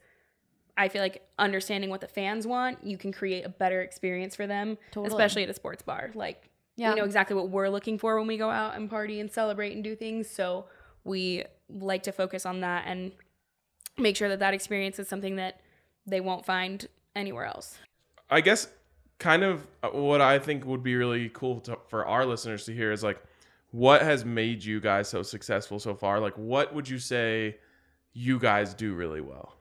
I 0.78 0.88
feel 0.89 1.02
like 1.02 1.28
understanding 1.38 1.89
what 1.89 2.02
the 2.02 2.08
fans 2.08 2.48
want, 2.48 2.84
you 2.84 2.98
can 2.98 3.12
create 3.12 3.46
a 3.46 3.50
better 3.50 3.82
experience 3.82 4.36
for 4.36 4.48
them, 4.48 4.78
Totally. 4.91 5.08
especially 5.08 5.44
at 5.44 5.50
a 5.50 5.54
sports 5.54 5.82
bar. 5.84 6.12
Like, 6.16 6.50
Yeah. 6.76 6.89
we 6.94 7.00
know 7.00 7.06
exactly 7.06 7.36
what 7.36 7.50
we're 7.50 7.70
looking 7.70 7.98
for 8.00 8.18
when 8.18 8.28
we 8.28 8.38
go 8.38 8.50
out 8.50 8.76
and 8.76 8.89
party 8.89 9.20
and 9.20 9.32
celebrate 9.32 9.74
and 9.74 9.84
do 9.84 9.96
things. 9.96 10.30
So 10.30 10.66
we 11.04 11.44
like 11.70 12.04
to 12.04 12.12
focus 12.12 12.46
on 12.46 12.62
that 12.62 12.86
and 12.88 13.12
make 13.98 14.16
sure 14.16 14.30
that 14.30 14.39
that 14.39 14.54
experience 14.54 14.98
is 14.98 15.08
something 15.08 15.36
that 15.36 15.62
they 16.08 16.20
won't 16.20 16.46
find 16.46 16.88
anywhere 17.16 17.46
else. 17.46 17.78
I 18.30 18.41
guess 18.41 18.68
kind 19.20 19.44
of 19.44 19.68
uh, 19.84 19.89
what 19.89 20.22
I 20.22 20.39
think 20.39 20.66
would 20.66 20.82
be 20.84 20.96
really 20.96 21.30
cool 21.30 21.60
to, 21.62 21.78
for 21.88 22.06
our 22.06 22.26
listeners 22.26 22.66
to 22.66 22.74
hear 22.74 22.91
is 22.91 23.04
like 23.04 23.22
what 23.74 24.03
has 24.03 24.24
made 24.24 24.63
you 24.63 24.80
guys 24.80 25.09
so 25.09 25.24
successful 25.24 25.80
so 25.80 25.95
far? 25.95 26.19
Like 26.19 26.36
what 26.36 26.76
would 26.76 26.88
you 26.88 26.99
say 26.99 27.57
you 28.13 28.38
guys 28.38 28.76
do 28.76 28.93
really 28.93 29.19
well? 29.19 29.55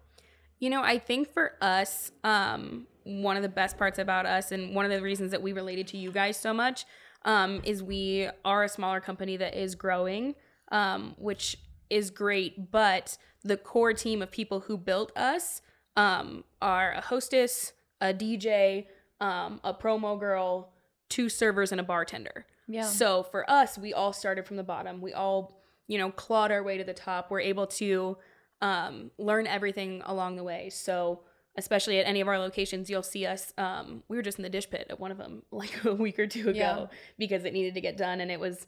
You 0.58 0.68
know, 0.68 0.82
I 0.82 0.98
think 0.98 1.32
for 1.32 1.54
us, 1.62 2.12
um, 2.22 2.86
one 3.04 3.38
of 3.38 3.42
the 3.42 3.48
best 3.48 3.78
parts 3.78 3.98
about 3.98 4.26
us 4.26 4.52
and 4.52 4.74
one 4.74 4.84
of 4.84 4.90
the 4.90 5.00
reasons 5.00 5.30
that 5.30 5.40
we 5.40 5.54
related 5.54 5.86
to 5.88 5.96
you 5.96 6.12
guys 6.12 6.36
so 6.36 6.52
much 6.52 6.84
um, 7.24 7.62
is 7.64 7.82
we 7.82 8.28
are 8.44 8.64
a 8.64 8.68
smaller 8.68 9.00
company 9.00 9.38
that 9.38 9.58
is 9.58 9.74
growing, 9.74 10.34
um, 10.70 11.14
which 11.16 11.56
is 11.88 12.10
great. 12.10 12.70
But 12.70 13.16
the 13.42 13.56
core 13.56 13.94
team 13.94 14.20
of 14.20 14.30
people 14.30 14.60
who 14.60 14.76
built 14.76 15.10
us 15.16 15.62
um, 15.96 16.44
are 16.60 16.92
a 16.92 17.00
hostess, 17.00 17.72
a 18.02 18.12
DJ, 18.12 18.88
um, 19.22 19.58
a 19.64 19.72
promo 19.72 20.20
girl, 20.20 20.70
two 21.08 21.30
servers, 21.30 21.72
and 21.72 21.80
a 21.80 21.84
bartender. 21.84 22.44
Yeah. 22.68 22.82
So 22.84 23.22
for 23.24 23.48
us, 23.50 23.76
we 23.78 23.92
all 23.92 24.12
started 24.12 24.46
from 24.46 24.56
the 24.56 24.62
bottom. 24.62 25.00
We 25.00 25.12
all, 25.12 25.60
you 25.88 25.98
know, 25.98 26.10
clawed 26.10 26.50
our 26.52 26.62
way 26.62 26.78
to 26.78 26.84
the 26.84 26.94
top. 26.94 27.30
We're 27.30 27.40
able 27.40 27.66
to 27.68 28.16
um, 28.60 29.10
learn 29.18 29.46
everything 29.46 30.02
along 30.04 30.36
the 30.36 30.44
way. 30.44 30.70
So, 30.70 31.20
especially 31.58 31.98
at 31.98 32.06
any 32.06 32.20
of 32.20 32.28
our 32.28 32.38
locations, 32.38 32.88
you'll 32.88 33.02
see 33.02 33.26
us. 33.26 33.52
Um, 33.58 34.02
we 34.08 34.16
were 34.16 34.22
just 34.22 34.38
in 34.38 34.42
the 34.42 34.48
dish 34.48 34.70
pit 34.70 34.86
at 34.88 34.98
one 35.00 35.10
of 35.10 35.18
them 35.18 35.42
like 35.50 35.84
a 35.84 35.92
week 35.92 36.18
or 36.18 36.26
two 36.26 36.48
ago 36.48 36.52
Yeah. 36.58 36.86
because 37.18 37.44
it 37.44 37.52
needed 37.52 37.74
to 37.74 37.80
get 37.80 37.96
done, 37.96 38.20
and 38.20 38.30
it 38.30 38.40
was 38.40 38.66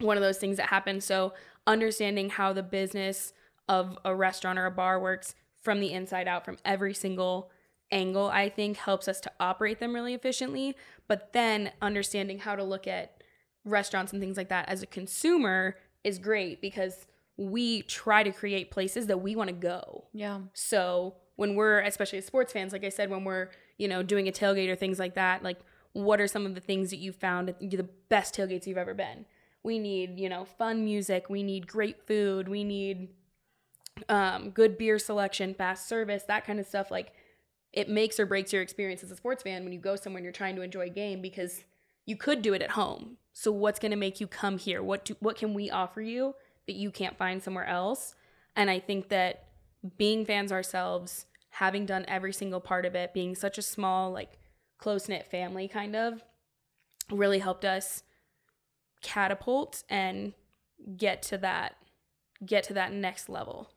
one 0.00 0.16
of 0.16 0.22
those 0.22 0.38
things 0.38 0.56
that 0.58 0.68
happened. 0.68 1.02
So, 1.04 1.32
understanding 1.66 2.30
how 2.30 2.52
the 2.52 2.62
business 2.62 3.32
of 3.68 3.96
a 4.04 4.14
restaurant 4.14 4.58
or 4.58 4.66
a 4.66 4.70
bar 4.70 5.00
works 5.00 5.34
from 5.62 5.80
the 5.80 5.92
inside 5.92 6.28
out, 6.28 6.44
from 6.44 6.58
every 6.64 6.92
single 6.94 7.50
angle, 7.90 8.26
I 8.28 8.48
think 8.48 8.76
helps 8.76 9.08
us 9.08 9.20
to 9.20 9.32
operate 9.40 9.78
them 9.80 9.94
really 9.94 10.14
efficiently. 10.14 10.76
But 11.08 11.32
then 11.32 11.72
understanding 11.80 12.40
how 12.40 12.56
to 12.56 12.64
look 12.64 12.86
at 12.86 13.22
restaurants 13.64 14.12
and 14.12 14.20
things 14.20 14.36
like 14.36 14.48
that 14.48 14.68
as 14.68 14.82
a 14.82 14.86
consumer 14.86 15.76
is 16.04 16.18
great 16.18 16.60
because 16.60 17.06
we 17.36 17.82
try 17.82 18.22
to 18.22 18.32
create 18.32 18.70
places 18.70 19.06
that 19.08 19.18
we 19.18 19.36
want 19.36 19.48
to 19.48 19.54
go. 19.54 20.04
Yeah. 20.12 20.40
So 20.54 21.16
when 21.36 21.54
we're, 21.54 21.80
especially 21.80 22.18
as 22.18 22.26
sports 22.26 22.52
fans, 22.52 22.72
like 22.72 22.84
I 22.84 22.88
said, 22.88 23.10
when 23.10 23.24
we're, 23.24 23.50
you 23.76 23.88
know, 23.88 24.02
doing 24.02 24.26
a 24.28 24.32
tailgate 24.32 24.68
or 24.68 24.76
things 24.76 24.98
like 24.98 25.14
that, 25.14 25.42
like 25.42 25.58
what 25.92 26.20
are 26.20 26.28
some 26.28 26.46
of 26.46 26.54
the 26.54 26.60
things 26.60 26.90
that 26.90 26.98
you 26.98 27.12
found 27.12 27.54
the 27.60 27.88
best 28.08 28.34
tailgates 28.34 28.66
you've 28.66 28.78
ever 28.78 28.94
been? 28.94 29.26
We 29.62 29.78
need, 29.78 30.18
you 30.18 30.28
know, 30.28 30.44
fun 30.44 30.84
music. 30.84 31.28
We 31.28 31.42
need 31.42 31.66
great 31.66 32.06
food. 32.06 32.48
We 32.48 32.64
need 32.64 33.08
um, 34.08 34.50
good 34.50 34.78
beer 34.78 34.98
selection, 34.98 35.54
fast 35.54 35.88
service, 35.88 36.22
that 36.28 36.46
kind 36.46 36.60
of 36.60 36.66
stuff. 36.66 36.90
Like 36.90 37.12
it 37.76 37.88
makes 37.90 38.18
or 38.18 38.26
breaks 38.26 38.52
your 38.52 38.62
experience 38.62 39.04
as 39.04 39.10
a 39.10 39.16
sports 39.16 39.42
fan 39.42 39.62
when 39.62 39.72
you 39.72 39.78
go 39.78 39.94
somewhere 39.94 40.18
and 40.18 40.24
you're 40.24 40.32
trying 40.32 40.56
to 40.56 40.62
enjoy 40.62 40.86
a 40.86 40.88
game 40.88 41.20
because 41.20 41.62
you 42.06 42.16
could 42.16 42.40
do 42.40 42.54
it 42.54 42.62
at 42.62 42.70
home. 42.70 43.18
So 43.34 43.52
what's 43.52 43.78
going 43.78 43.90
to 43.90 43.96
make 43.98 44.18
you 44.18 44.26
come 44.26 44.56
here? 44.56 44.82
What 44.82 45.04
do, 45.04 45.16
what 45.20 45.36
can 45.36 45.52
we 45.52 45.70
offer 45.70 46.00
you 46.00 46.34
that 46.66 46.74
you 46.74 46.90
can't 46.90 47.18
find 47.18 47.42
somewhere 47.42 47.66
else? 47.66 48.14
And 48.56 48.70
I 48.70 48.78
think 48.78 49.10
that 49.10 49.44
being 49.98 50.24
fans 50.24 50.50
ourselves, 50.50 51.26
having 51.50 51.84
done 51.84 52.06
every 52.08 52.32
single 52.32 52.60
part 52.60 52.86
of 52.86 52.94
it, 52.94 53.12
being 53.12 53.34
such 53.34 53.58
a 53.58 53.62
small 53.62 54.10
like 54.10 54.38
close-knit 54.78 55.26
family 55.30 55.68
kind 55.68 55.94
of 55.94 56.24
really 57.10 57.40
helped 57.40 57.64
us 57.66 58.02
catapult 59.02 59.84
and 59.90 60.32
get 60.96 61.22
to 61.22 61.38
that 61.38 61.76
get 62.44 62.64
to 62.64 62.74
that 62.74 62.92
next 62.92 63.28
level. 63.28 63.70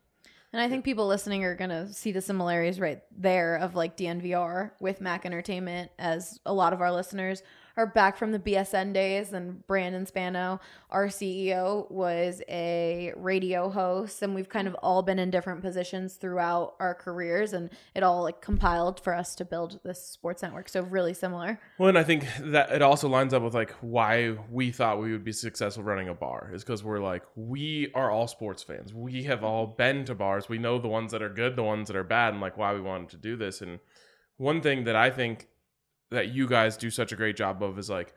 And 0.51 0.61
I 0.61 0.67
think 0.67 0.83
people 0.83 1.07
listening 1.07 1.43
are 1.43 1.55
going 1.55 1.69
to 1.69 1.93
see 1.93 2.11
the 2.11 2.21
similarities 2.21 2.79
right 2.79 3.01
there 3.15 3.55
of 3.57 3.75
like 3.75 3.95
DNVR 3.95 4.71
with 4.79 4.99
Mac 4.99 5.25
Entertainment, 5.25 5.91
as 5.99 6.39
a 6.45 6.53
lot 6.53 6.73
of 6.73 6.81
our 6.81 6.91
listeners 6.91 7.43
are 7.79 7.85
back 7.85 8.17
from 8.17 8.33
the 8.33 8.39
BSN 8.39 8.93
days, 8.93 9.31
and 9.31 9.65
Brandon 9.65 10.05
Spano, 10.05 10.59
our 10.89 11.07
CEO, 11.07 11.89
was 11.89 12.41
a 12.49 13.13
radio 13.15 13.69
host, 13.69 14.21
and 14.21 14.35
we've 14.35 14.49
kind 14.49 14.67
of 14.67 14.75
all 14.75 15.01
been 15.01 15.17
in 15.17 15.29
different 15.31 15.61
positions 15.61 16.15
throughout 16.15 16.75
our 16.81 16.93
careers, 16.93 17.53
and 17.53 17.69
it 17.95 18.03
all 18.03 18.23
like 18.23 18.41
compiled 18.41 18.99
for 18.99 19.15
us 19.15 19.33
to 19.35 19.45
build 19.45 19.79
this 19.83 20.03
sports 20.05 20.41
network. 20.41 20.67
So 20.67 20.81
really 20.81 21.13
similar. 21.13 21.57
Well, 21.77 21.87
and 21.87 21.97
I 21.97 22.03
think 22.03 22.25
that 22.41 22.69
it 22.73 22.81
also 22.81 23.07
lines 23.07 23.33
up 23.33 23.43
with 23.43 23.53
like 23.53 23.71
why 23.79 24.35
we 24.51 24.71
thought 24.71 25.01
we 25.01 25.13
would 25.13 25.23
be 25.23 25.31
successful 25.31 25.81
running 25.83 26.09
a 26.09 26.13
bar 26.13 26.51
is 26.53 26.65
because 26.65 26.83
we're 26.83 26.99
like 26.99 27.23
we 27.37 27.91
are 27.95 28.11
all 28.11 28.27
sports 28.27 28.61
fans. 28.61 28.93
We 28.93 29.23
have 29.23 29.41
all 29.45 29.65
been 29.65 30.03
to 30.05 30.15
bars. 30.15 30.49
We 30.49 30.57
know 30.57 30.79
the 30.79 30.89
ones 30.89 31.13
that 31.13 31.21
are 31.21 31.29
good, 31.29 31.55
the 31.55 31.63
ones 31.63 31.87
that 31.87 31.95
are 31.95 32.03
bad, 32.03 32.33
and 32.33 32.41
like 32.41 32.57
why 32.57 32.73
we 32.73 32.81
wanted 32.81 33.07
to 33.09 33.17
do 33.17 33.37
this. 33.37 33.61
And 33.61 33.79
one 34.35 34.59
thing 34.59 34.83
that 34.83 34.97
I 34.97 35.09
think 35.11 35.47
that 36.11 36.29
you 36.29 36.47
guys 36.47 36.77
do 36.77 36.89
such 36.89 37.11
a 37.11 37.15
great 37.15 37.35
job 37.35 37.61
of 37.61 37.77
is 37.77 37.89
like 37.89 38.13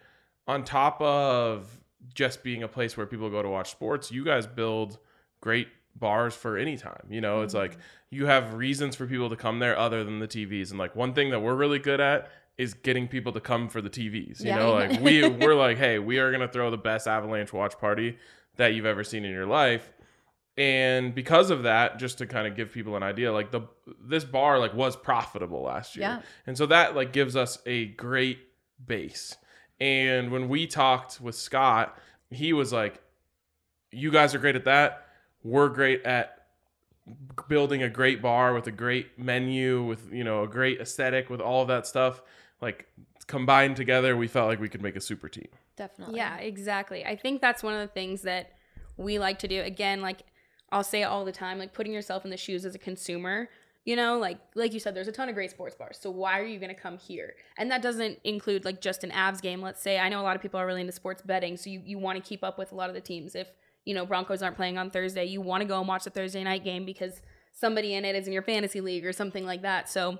on 0.47 0.65
top 0.65 1.01
of 1.01 1.81
just 2.15 2.43
being 2.43 2.63
a 2.63 2.69
place 2.69 2.97
where 2.97 3.07
people 3.07 3.31
go 3.31 3.43
to 3.43 3.49
watch 3.49 3.71
sports, 3.71 4.11
you 4.11 4.25
guys 4.25 4.47
build 4.47 4.99
great 5.41 5.69
bars 5.95 6.35
for 6.35 6.57
any 6.57 6.77
time. 6.77 7.07
You 7.09 7.21
know, 7.21 7.43
it's 7.43 7.55
like 7.55 7.73
mm-hmm. 7.73 7.81
you 8.11 8.27
have 8.27 8.55
reasons 8.55 8.97
for 8.97 9.07
people 9.07 9.31
to 9.31 9.37
come 9.37 9.59
there 9.59 9.79
other 9.79 10.05
than 10.05 10.19
the 10.19 10.29
TVs. 10.29 10.71
And 10.71 10.79
like 10.79 10.97
one 10.97 11.15
thing 11.15 11.31
that 11.31 11.41
we're 11.41 11.55
really 11.55 11.79
good 11.79 12.01
at 12.01 12.31
is 12.59 12.75
getting 12.75 13.09
people 13.09 13.33
to 13.33 13.41
come 13.41 13.69
for 13.69 13.81
the 13.81 13.91
TVs. 13.91 14.41
You 14.41 14.49
Yeah. 14.49 14.59
know, 14.59 14.73
like 14.73 15.01
we 15.01 15.29
we're 15.29 15.55
like, 15.55 15.79
hey, 15.79 15.99
we 15.99 16.19
are 16.19 16.31
gonna 16.33 16.49
throw 16.49 16.71
the 16.71 16.79
best 16.79 17.07
Avalanche 17.07 17.53
watch 17.53 17.79
party 17.79 18.19
that 18.57 18.75
you've 18.75 18.87
ever 18.87 19.05
seen 19.05 19.25
in 19.25 19.33
your 19.33 19.47
life. 19.47 19.93
And 20.59 21.15
because 21.15 21.51
of 21.51 21.63
that, 21.63 21.99
just 21.99 22.19
to 22.19 22.27
kind 22.27 22.47
of 22.47 22.55
give 22.55 22.73
people 22.73 22.95
an 22.97 23.03
idea, 23.03 23.33
like 23.33 23.51
the 23.51 23.63
this 24.01 24.25
bar 24.25 24.59
like 24.59 24.75
was 24.75 24.97
profitable 24.97 25.63
last 25.63 25.97
year. 25.97 26.03
Yeah. 26.03 26.23
And 26.47 26.59
so 26.59 26.67
that 26.67 26.95
like 26.95 27.13
gives 27.13 27.37
us 27.37 27.59
a 27.65 27.87
great 27.87 28.39
base. 28.87 29.37
And 29.81 30.31
when 30.31 30.49
we 30.49 30.67
talked 30.67 31.21
with 31.21 31.35
Scott, 31.35 31.99
he 32.31 32.53
was 32.53 32.73
like, 32.73 33.03
You 33.91 34.11
guys 34.11 34.35
are 34.35 34.39
great 34.39 34.57
at 34.57 34.67
that. 34.67 35.07
We're 35.43 35.69
great 35.69 36.05
at 36.05 36.39
building 37.49 37.83
a 37.83 37.89
great 37.89 38.23
bar 38.23 38.55
with 38.55 38.67
a 38.67 38.73
great 38.73 39.19
menu, 39.19 39.83
with 39.83 40.13
you 40.13 40.23
know, 40.23 40.43
a 40.45 40.49
great 40.49 40.81
aesthetic, 40.81 41.31
with 41.31 41.41
all 41.41 41.63
of 41.63 41.69
that 41.69 41.87
stuff. 41.87 42.23
Like 42.61 42.87
combined 43.27 43.77
together, 43.77 44.17
we 44.17 44.29
felt 44.29 44.49
like 44.49 44.61
we 44.61 44.69
could 44.69 44.83
make 44.83 44.97
a 44.97 45.01
super 45.01 45.29
team. 45.29 45.49
Definitely. 45.77 46.17
Yeah, 46.17 46.37
exactly. 46.37 47.05
I 47.05 47.17
think 47.17 47.41
that's 47.41 47.63
one 47.63 47.73
of 47.75 47.81
the 47.81 47.93
things 47.93 48.23
that 48.23 48.53
we 48.97 49.19
like 49.19 49.39
to 49.41 49.49
do. 49.49 49.63
Again, 49.63 50.03
like 50.03 50.23
I'll 50.73 50.83
say 50.83 51.03
it 51.03 51.05
all 51.05 51.25
the 51.25 51.33
time, 51.33 51.59
like 51.59 51.75
putting 51.75 51.93
yourself 51.93 52.25
in 52.25 52.31
the 52.31 52.37
shoes 52.37 52.65
as 52.65 52.75
a 52.75 52.79
consumer. 52.79 53.49
You 53.85 53.97
know, 53.97 54.19
like 54.19 54.39
like 54.55 54.73
you 54.73 54.81
said, 54.81 54.95
there's 54.95 55.09
a 55.09 55.13
ton 55.13 55.29
of 55.29 55.35
great 55.35 55.51
sports 55.51 55.75
bars. 55.75 55.99
So 56.01 56.11
why 56.11 56.39
are 56.41 56.45
you 56.45 56.59
to 56.59 56.75
come 56.75 56.99
here? 56.99 57.35
And 57.59 57.71
that 57.71 57.83
doesn't 57.83 58.19
include 58.25 58.65
like 58.65 58.81
just 58.81 59.05
an 59.05 59.11
Avs 59.11 59.43
game. 59.43 59.61
Let's 59.61 59.83
say 59.83 59.99
I 59.99 60.09
know 60.09 60.21
a 60.21 60.23
lot 60.23 60.37
of 60.37 60.43
people 60.43 60.59
are 60.59 60.67
really 60.67 60.81
into 60.81 60.93
sports 60.93 61.21
betting, 61.23 61.57
so 61.57 61.69
you 61.69 61.83
you 61.85 61.99
want 61.99 62.23
to 62.23 62.27
keep 62.27 62.43
up 62.43 62.59
with 62.59 62.73
a 62.73 62.75
lot 62.75 62.89
of 62.89 62.95
the 62.95 63.01
teams. 63.01 63.35
If 63.35 63.49
you 63.85 63.95
know 63.95 64.07
Broncos 64.07 64.43
aren't 64.43 64.57
playing 64.57 64.79
on 64.79 64.91
Thursday, 64.91 65.25
you 65.25 65.41
want 65.41 65.63
to 65.63 65.69
go 65.69 65.79
and 65.79 65.89
watch 65.89 66.05
the 66.05 66.11
Thursday 66.11 66.43
night 66.43 66.65
game 66.65 66.87
because 66.87 67.21
somebody 67.53 67.95
in 67.95 68.05
it 68.05 68.15
is 68.15 68.27
in 68.27 68.33
your 68.33 68.43
fantasy 68.43 68.81
league 68.81 69.05
or 69.05 69.13
something 69.13 69.45
like 69.45 69.63
that. 69.63 69.89
So 69.91 70.19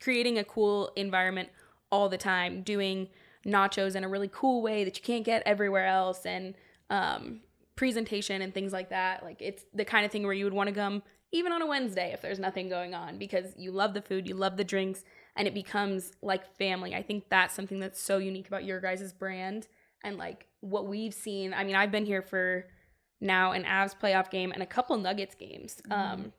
creating 0.00 0.38
a 0.38 0.44
cool 0.44 0.92
environment 0.94 1.48
all 1.90 2.08
the 2.08 2.18
time, 2.18 2.62
doing 2.62 3.08
nachos 3.46 3.96
in 3.96 4.04
a 4.04 4.08
really 4.08 4.30
cool 4.30 4.60
way 4.62 4.84
that 4.84 4.96
you 4.96 5.02
can't 5.02 5.24
get 5.24 5.42
everywhere 5.46 5.86
else, 5.86 6.26
and 6.26 6.54
um, 6.90 7.40
presentation 7.78 8.42
and 8.42 8.52
things 8.52 8.72
like 8.72 8.90
that. 8.90 9.22
Like 9.22 9.40
it's 9.40 9.64
the 9.72 9.84
kind 9.84 10.04
of 10.04 10.10
thing 10.10 10.24
where 10.24 10.32
you 10.32 10.44
would 10.44 10.52
want 10.52 10.68
to 10.68 10.74
come 10.74 11.02
even 11.30 11.52
on 11.52 11.62
a 11.62 11.66
Wednesday 11.66 12.10
if 12.12 12.20
there's 12.20 12.38
nothing 12.40 12.68
going 12.68 12.92
on 12.94 13.18
because 13.18 13.54
you 13.56 13.70
love 13.70 13.94
the 13.94 14.02
food, 14.02 14.26
you 14.26 14.34
love 14.34 14.56
the 14.56 14.64
drinks, 14.64 15.04
and 15.36 15.46
it 15.46 15.54
becomes 15.54 16.10
like 16.22 16.44
family. 16.56 16.94
I 16.94 17.02
think 17.02 17.28
that's 17.28 17.54
something 17.54 17.78
that's 17.78 18.00
so 18.00 18.18
unique 18.18 18.48
about 18.48 18.64
your 18.64 18.80
guys' 18.80 19.12
brand 19.12 19.68
and 20.02 20.16
like 20.16 20.48
what 20.60 20.86
we've 20.86 21.14
seen. 21.14 21.54
I 21.54 21.62
mean, 21.64 21.76
I've 21.76 21.92
been 21.92 22.06
here 22.06 22.22
for 22.22 22.66
now 23.20 23.52
an 23.52 23.64
Avs 23.64 23.94
playoff 23.96 24.30
game 24.30 24.50
and 24.52 24.62
a 24.62 24.66
couple 24.66 24.96
Nuggets 24.96 25.34
games. 25.36 25.80
Um, 25.90 26.32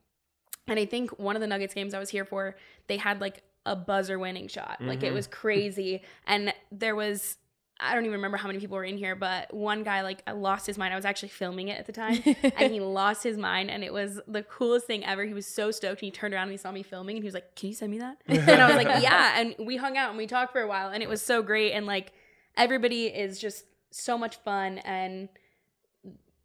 and 0.67 0.77
I 0.79 0.85
think 0.85 1.11
one 1.19 1.35
of 1.35 1.41
the 1.41 1.47
Nuggets 1.47 1.73
games 1.73 1.93
I 1.93 1.99
was 1.99 2.09
here 2.09 2.25
for, 2.25 2.55
they 2.87 2.97
had 2.97 3.21
like 3.21 3.43
a 3.65 3.75
buzzer 3.75 4.17
winning 4.19 4.47
shot. 4.47 4.77
Like 4.81 5.03
it 5.03 5.11
Mhm. 5.11 5.15
was 5.15 5.27
crazy. 5.27 6.01
and 6.25 6.53
there 6.71 6.95
was, 6.95 7.37
I 7.79 7.93
don't 7.93 8.03
even 8.03 8.15
remember 8.17 8.37
how 8.37 8.47
many 8.47 8.59
people 8.59 8.75
were 8.75 8.83
in 8.83 8.97
here, 8.97 9.15
but 9.15 9.53
one 9.53 9.83
guy 9.83 10.01
like 10.01 10.21
lost 10.33 10.67
his 10.67 10.77
mind. 10.77 10.93
I 10.93 10.97
was 10.97 11.05
actually 11.05 11.29
filming 11.29 11.69
it 11.69 11.79
at 11.79 11.85
the 11.85 11.93
time 11.93 12.21
and 12.57 12.73
he 12.73 12.79
lost 12.79 13.23
his 13.23 13.37
mind 13.37 13.71
and 13.71 13.83
it 13.83 13.93
was 13.93 14.19
the 14.27 14.43
coolest 14.43 14.85
thing 14.85 15.05
ever. 15.05 15.23
He 15.23 15.33
was 15.33 15.45
so 15.45 15.71
stoked 15.71 16.01
and 16.01 16.07
he 16.07 16.11
turned 16.11 16.33
around 16.33 16.43
and 16.43 16.51
he 16.51 16.57
saw 16.57 16.71
me 16.71 16.83
filming 16.83 17.15
and 17.17 17.23
he 17.23 17.27
was 17.27 17.33
like, 17.33 17.55
Can 17.55 17.69
you 17.69 17.75
send 17.75 17.91
me 17.91 17.99
that? 17.99 18.17
and 18.27 18.49
I 18.49 18.67
was 18.67 18.75
like, 18.75 19.01
Yeah. 19.01 19.39
And 19.39 19.55
we 19.59 19.77
hung 19.77 19.97
out 19.97 20.09
and 20.09 20.17
we 20.17 20.27
talked 20.27 20.51
for 20.51 20.61
a 20.61 20.67
while 20.67 20.89
and 20.89 21.01
it 21.01 21.09
was 21.09 21.21
so 21.21 21.41
great. 21.41 21.71
And 21.71 21.85
like 21.85 22.11
everybody 22.57 23.05
is 23.07 23.39
just 23.39 23.65
so 23.91 24.17
much 24.17 24.35
fun 24.37 24.79
and 24.79 25.29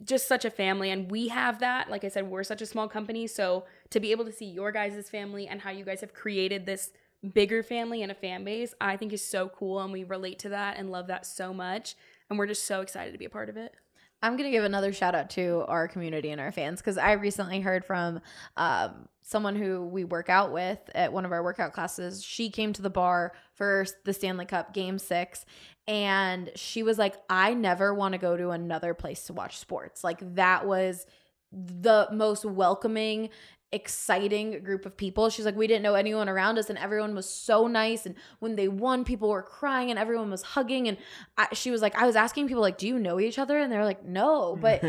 just 0.02 0.28
such 0.28 0.44
a 0.44 0.50
family 0.50 0.90
and 0.90 1.10
we 1.10 1.28
have 1.28 1.60
that 1.60 1.88
like 1.88 2.04
i 2.04 2.08
said 2.08 2.28
we're 2.28 2.42
such 2.42 2.60
a 2.60 2.66
small 2.66 2.88
company 2.88 3.26
so 3.26 3.64
to 3.90 4.00
be 4.00 4.10
able 4.10 4.24
to 4.24 4.32
see 4.32 4.44
your 4.44 4.72
guys' 4.72 5.08
family 5.08 5.46
and 5.46 5.60
how 5.60 5.70
you 5.70 5.84
guys 5.84 6.00
have 6.00 6.12
created 6.12 6.66
this 6.66 6.90
bigger 7.32 7.62
family 7.62 8.02
and 8.02 8.12
a 8.12 8.14
fan 8.14 8.44
base 8.44 8.74
i 8.80 8.96
think 8.96 9.12
is 9.12 9.24
so 9.24 9.48
cool 9.48 9.80
and 9.80 9.92
we 9.92 10.04
relate 10.04 10.38
to 10.38 10.50
that 10.50 10.76
and 10.76 10.90
love 10.90 11.06
that 11.06 11.24
so 11.24 11.54
much 11.54 11.94
and 12.28 12.38
we're 12.38 12.46
just 12.46 12.64
so 12.64 12.80
excited 12.80 13.12
to 13.12 13.18
be 13.18 13.24
a 13.24 13.30
part 13.30 13.48
of 13.48 13.56
it 13.56 13.74
I'm 14.22 14.38
going 14.38 14.48
to 14.48 14.56
give 14.56 14.64
another 14.64 14.94
shout 14.94 15.14
out 15.14 15.28
to 15.30 15.66
our 15.68 15.86
community 15.86 16.30
and 16.30 16.40
our 16.40 16.50
fans 16.50 16.80
because 16.80 16.96
I 16.96 17.12
recently 17.12 17.60
heard 17.60 17.84
from 17.84 18.20
um, 18.56 19.06
someone 19.20 19.54
who 19.54 19.84
we 19.84 20.04
work 20.04 20.30
out 20.30 20.50
with 20.50 20.78
at 20.94 21.12
one 21.12 21.26
of 21.26 21.32
our 21.32 21.42
workout 21.42 21.74
classes. 21.74 22.24
She 22.24 22.48
came 22.48 22.72
to 22.72 22.80
the 22.80 22.88
bar 22.88 23.34
for 23.52 23.84
the 24.04 24.14
Stanley 24.14 24.46
Cup 24.46 24.72
game 24.72 24.98
six 24.98 25.44
and 25.86 26.50
she 26.54 26.82
was 26.82 26.98
like, 26.98 27.16
I 27.28 27.52
never 27.52 27.92
want 27.92 28.12
to 28.12 28.18
go 28.18 28.34
to 28.34 28.48
another 28.50 28.94
place 28.94 29.24
to 29.26 29.34
watch 29.34 29.58
sports. 29.58 30.02
Like, 30.02 30.20
that 30.36 30.66
was 30.66 31.04
the 31.52 32.08
most 32.10 32.44
welcoming 32.44 33.28
exciting 33.72 34.62
group 34.62 34.86
of 34.86 34.96
people. 34.96 35.30
She's 35.30 35.44
like, 35.44 35.56
we 35.56 35.66
didn't 35.66 35.82
know 35.82 35.94
anyone 35.94 36.28
around 36.28 36.58
us, 36.58 36.70
and 36.70 36.78
everyone 36.78 37.14
was 37.14 37.28
so 37.28 37.66
nice. 37.66 38.06
And 38.06 38.14
when 38.38 38.56
they 38.56 38.68
won, 38.68 39.04
people 39.04 39.28
were 39.28 39.42
crying, 39.42 39.90
and 39.90 39.98
everyone 39.98 40.30
was 40.30 40.42
hugging. 40.42 40.88
And 40.88 40.96
I, 41.36 41.48
she 41.52 41.70
was 41.70 41.82
like, 41.82 41.94
I 41.96 42.06
was 42.06 42.16
asking 42.16 42.48
people 42.48 42.62
like, 42.62 42.78
do 42.78 42.86
you 42.86 42.98
know 42.98 43.18
each 43.20 43.38
other? 43.38 43.58
And 43.58 43.72
they're 43.72 43.84
like, 43.84 44.04
no, 44.04 44.56
but 44.60 44.82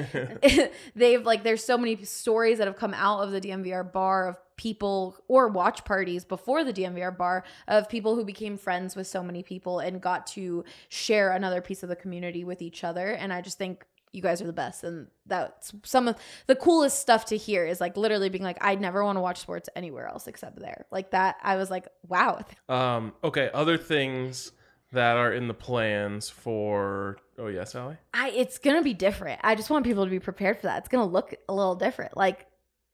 they've 0.96 1.26
like, 1.26 1.44
there's 1.44 1.64
so 1.64 1.78
many 1.78 2.04
stories 2.04 2.60
that 2.60 2.68
have 2.68 2.78
come 2.78 2.94
out 2.94 3.22
of 3.22 3.32
the 3.32 3.42
DNVR 3.42 3.92
bar 3.92 4.28
of 4.30 4.38
people 4.58 5.18
or 5.28 5.48
watch 5.48 5.84
parties 5.84 6.24
before 6.24 6.64
the 6.64 6.72
DNVR 6.72 7.18
bar 7.18 7.44
of 7.68 7.90
people 7.90 8.16
who 8.16 8.24
became 8.24 8.58
friends 8.58 8.96
with 8.96 9.08
so 9.08 9.22
many 9.22 9.44
people 9.44 9.80
and 9.80 10.02
got 10.02 10.28
to 10.28 10.64
share 10.90 11.32
another 11.32 11.62
piece 11.62 11.84
of 11.84 11.90
the 11.90 11.96
community 11.96 12.44
with 12.44 12.62
each 12.62 12.84
other. 12.84 13.10
And 13.10 13.34
I 13.34 13.42
just 13.42 13.58
think 13.58 13.86
you 14.16 14.22
guys 14.22 14.42
are 14.42 14.48
the 14.48 14.54
best. 14.54 14.84
And 14.84 15.08
that's 15.26 15.74
some 15.84 16.08
of 16.08 16.16
the 16.48 16.56
coolest 16.56 17.00
stuff 17.00 17.26
to 17.26 17.38
hear 17.38 17.66
is 17.66 17.82
like 17.82 17.98
literally 17.98 18.30
being 18.30 18.44
like 18.44 18.58
i 18.62 18.76
never 18.76 19.04
want 19.04 19.16
to 19.18 19.22
watch 19.22 19.40
sports 19.40 19.70
anywhere 19.76 20.08
else 20.08 20.28
except 20.28 20.60
there. 20.60 20.86
Like 20.92 21.12
that 21.12 21.36
i 21.44 21.56
was 21.58 21.70
like 21.70 21.88
wow. 22.08 22.44
Um, 22.70 23.14
okay, 23.24 23.50
other 23.54 23.78
things 23.78 24.52
that 24.92 25.18
are 25.18 25.32
in 25.34 25.48
the 25.48 25.54
plans 25.54 26.30
for. 26.30 27.18
Oh 27.38 27.48
yes, 27.48 27.76
Allie. 27.76 27.98
i 28.14 28.30
it's 28.30 28.58
gonna 28.58 28.82
be 28.82 28.94
different. 28.94 29.42
I 29.44 29.56
just 29.56 29.70
want 29.70 29.86
people 29.86 30.06
to 30.06 30.10
be 30.10 30.20
prepared 30.20 30.58
for 30.58 30.68
that. 30.68 30.80
It's 30.80 30.88
gonna 30.88 31.06
look 31.06 31.36
a 31.50 31.54
little 31.54 31.76
different. 31.76 32.16
Like 32.16 32.48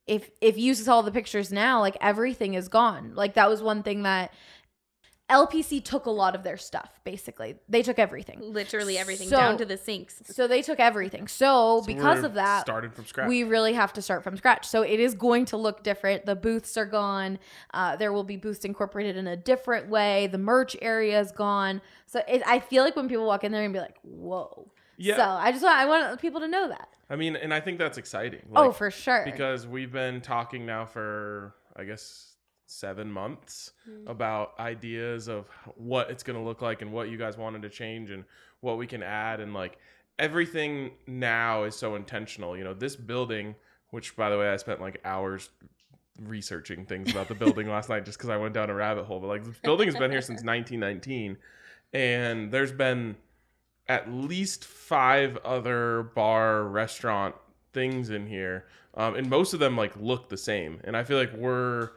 if 0.06 0.30
if 0.40 0.58
you 0.58 0.74
saw 0.74 1.02
the 1.02 1.12
pictures 1.12 1.52
now 1.52 1.80
like 1.80 1.96
everything 2.00 2.54
is 2.54 2.68
gone. 2.68 3.12
Like 3.14 3.34
that 3.34 3.48
was 3.48 3.62
one 3.62 3.82
thing 3.82 4.02
that 4.02 4.32
lpc 5.32 5.82
took 5.84 6.06
a 6.06 6.10
lot 6.10 6.34
of 6.34 6.42
their 6.44 6.56
stuff 6.56 7.00
basically 7.04 7.56
they 7.68 7.82
took 7.82 7.98
everything 7.98 8.38
literally 8.40 8.96
everything 8.98 9.28
So- 9.28 9.36
down 9.36 9.56
to 9.58 9.64
the 9.64 9.76
sinks 9.76 10.20
so 10.26 10.46
they 10.46 10.62
took 10.62 10.78
everything 10.78 11.26
so, 11.26 11.80
So 11.80 11.86
because 11.86 12.22
of 12.24 12.34
that 12.34 12.60
started 12.62 12.92
from 12.94 13.06
scratch. 13.06 13.28
we 13.28 13.42
really 13.44 13.72
have 13.72 13.92
to 13.94 14.02
start 14.02 14.22
from 14.22 14.36
scratch. 14.36 14.66
So 14.66 14.82
it 14.82 15.00
is 15.00 15.14
going 15.14 15.44
to 15.46 15.56
look 15.56 15.82
different. 15.82 16.26
The 16.26 16.36
booths 16.36 16.76
are 16.76 16.84
gone. 16.86 17.38
Uh, 17.72 17.96
there 17.96 18.12
will 18.12 18.24
be 18.24 18.36
booths 18.36 18.64
incorporated 18.64 19.16
in 19.16 19.26
a 19.26 19.36
different 19.36 19.88
way. 19.88 20.26
The 20.26 20.38
merch 20.38 20.76
area 20.82 21.18
is 21.20 21.32
gone. 21.32 21.80
So 22.06 22.22
it, 22.28 22.42
I 22.46 22.60
feel 22.60 22.84
like 22.84 22.96
when 22.96 23.08
people 23.08 23.26
walk 23.26 23.44
in 23.44 23.52
there 23.52 23.64
and 23.64 23.72
be 23.72 23.80
like, 23.80 23.98
"Whoa!" 24.02 24.70
Yeah. 24.96 25.16
So 25.16 25.22
I 25.24 25.52
just 25.52 25.62
want 25.64 25.76
I 25.76 25.84
want 25.86 26.20
people 26.20 26.40
to 26.40 26.48
know 26.48 26.68
that. 26.68 26.88
I 27.08 27.16
mean, 27.16 27.36
and 27.36 27.52
I 27.52 27.60
think 27.60 27.78
that's 27.78 27.98
exciting. 27.98 28.42
oh, 28.54 28.72
for 28.72 28.90
sure. 28.90 29.22
because 29.24 29.66
we've 29.66 29.92
been 29.92 30.20
talking 30.20 30.66
now 30.66 30.84
for 30.84 31.54
I 31.76 31.84
guess 31.84 32.31
seven 32.72 33.10
months 33.10 33.72
Mm. 33.88 34.08
about 34.08 34.54
ideas 34.58 35.28
of 35.28 35.46
what 35.76 36.10
it's 36.10 36.22
going 36.22 36.38
to 36.38 36.44
look 36.44 36.62
like 36.62 36.82
and 36.82 36.92
what 36.92 37.08
you 37.10 37.16
guys 37.18 37.36
wanted 37.36 37.62
to 37.62 37.68
change 37.68 38.10
and 38.10 38.24
what 38.60 38.78
we 38.78 38.86
can 38.86 39.02
add 39.02 39.40
and 39.40 39.52
like 39.54 39.78
everything 40.18 40.92
now 41.06 41.64
is 41.64 41.74
so 41.74 41.94
intentional. 41.96 42.56
You 42.56 42.64
know, 42.64 42.74
this 42.74 42.96
building, 42.96 43.54
which 43.90 44.14
by 44.16 44.30
the 44.30 44.38
way 44.38 44.48
I 44.48 44.56
spent 44.56 44.80
like 44.80 45.00
hours 45.04 45.50
researching 46.20 46.84
things 46.84 47.10
about 47.10 47.28
the 47.28 47.34
building 47.34 47.68
last 47.68 47.88
night 47.88 48.04
just 48.04 48.18
because 48.18 48.30
I 48.30 48.36
went 48.36 48.54
down 48.54 48.70
a 48.70 48.74
rabbit 48.74 49.04
hole. 49.04 49.18
But 49.20 49.28
like 49.28 49.44
this 49.44 49.58
building 49.58 49.88
has 49.88 49.96
been 49.96 50.10
here 50.10 50.20
since 50.20 50.42
1919, 50.44 51.36
and 51.92 52.50
there's 52.52 52.72
been 52.72 53.16
at 53.88 54.10
least 54.12 54.64
five 54.64 55.36
other 55.38 56.04
bar 56.14 56.64
restaurant 56.64 57.34
things 57.72 58.10
in 58.10 58.26
here 58.26 58.66
um, 58.94 59.14
and 59.16 59.28
most 59.28 59.54
of 59.54 59.60
them 59.60 59.76
like 59.76 59.92
look 59.96 60.28
the 60.28 60.36
same 60.36 60.78
and 60.84 60.94
i 60.96 61.02
feel 61.02 61.16
like 61.18 61.32
we're 61.32 61.90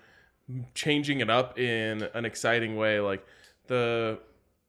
changing 0.74 1.22
it 1.22 1.30
up 1.30 1.58
in 1.58 2.08
an 2.14 2.26
exciting 2.26 2.76
way 2.76 3.00
like 3.00 3.26
the 3.68 4.20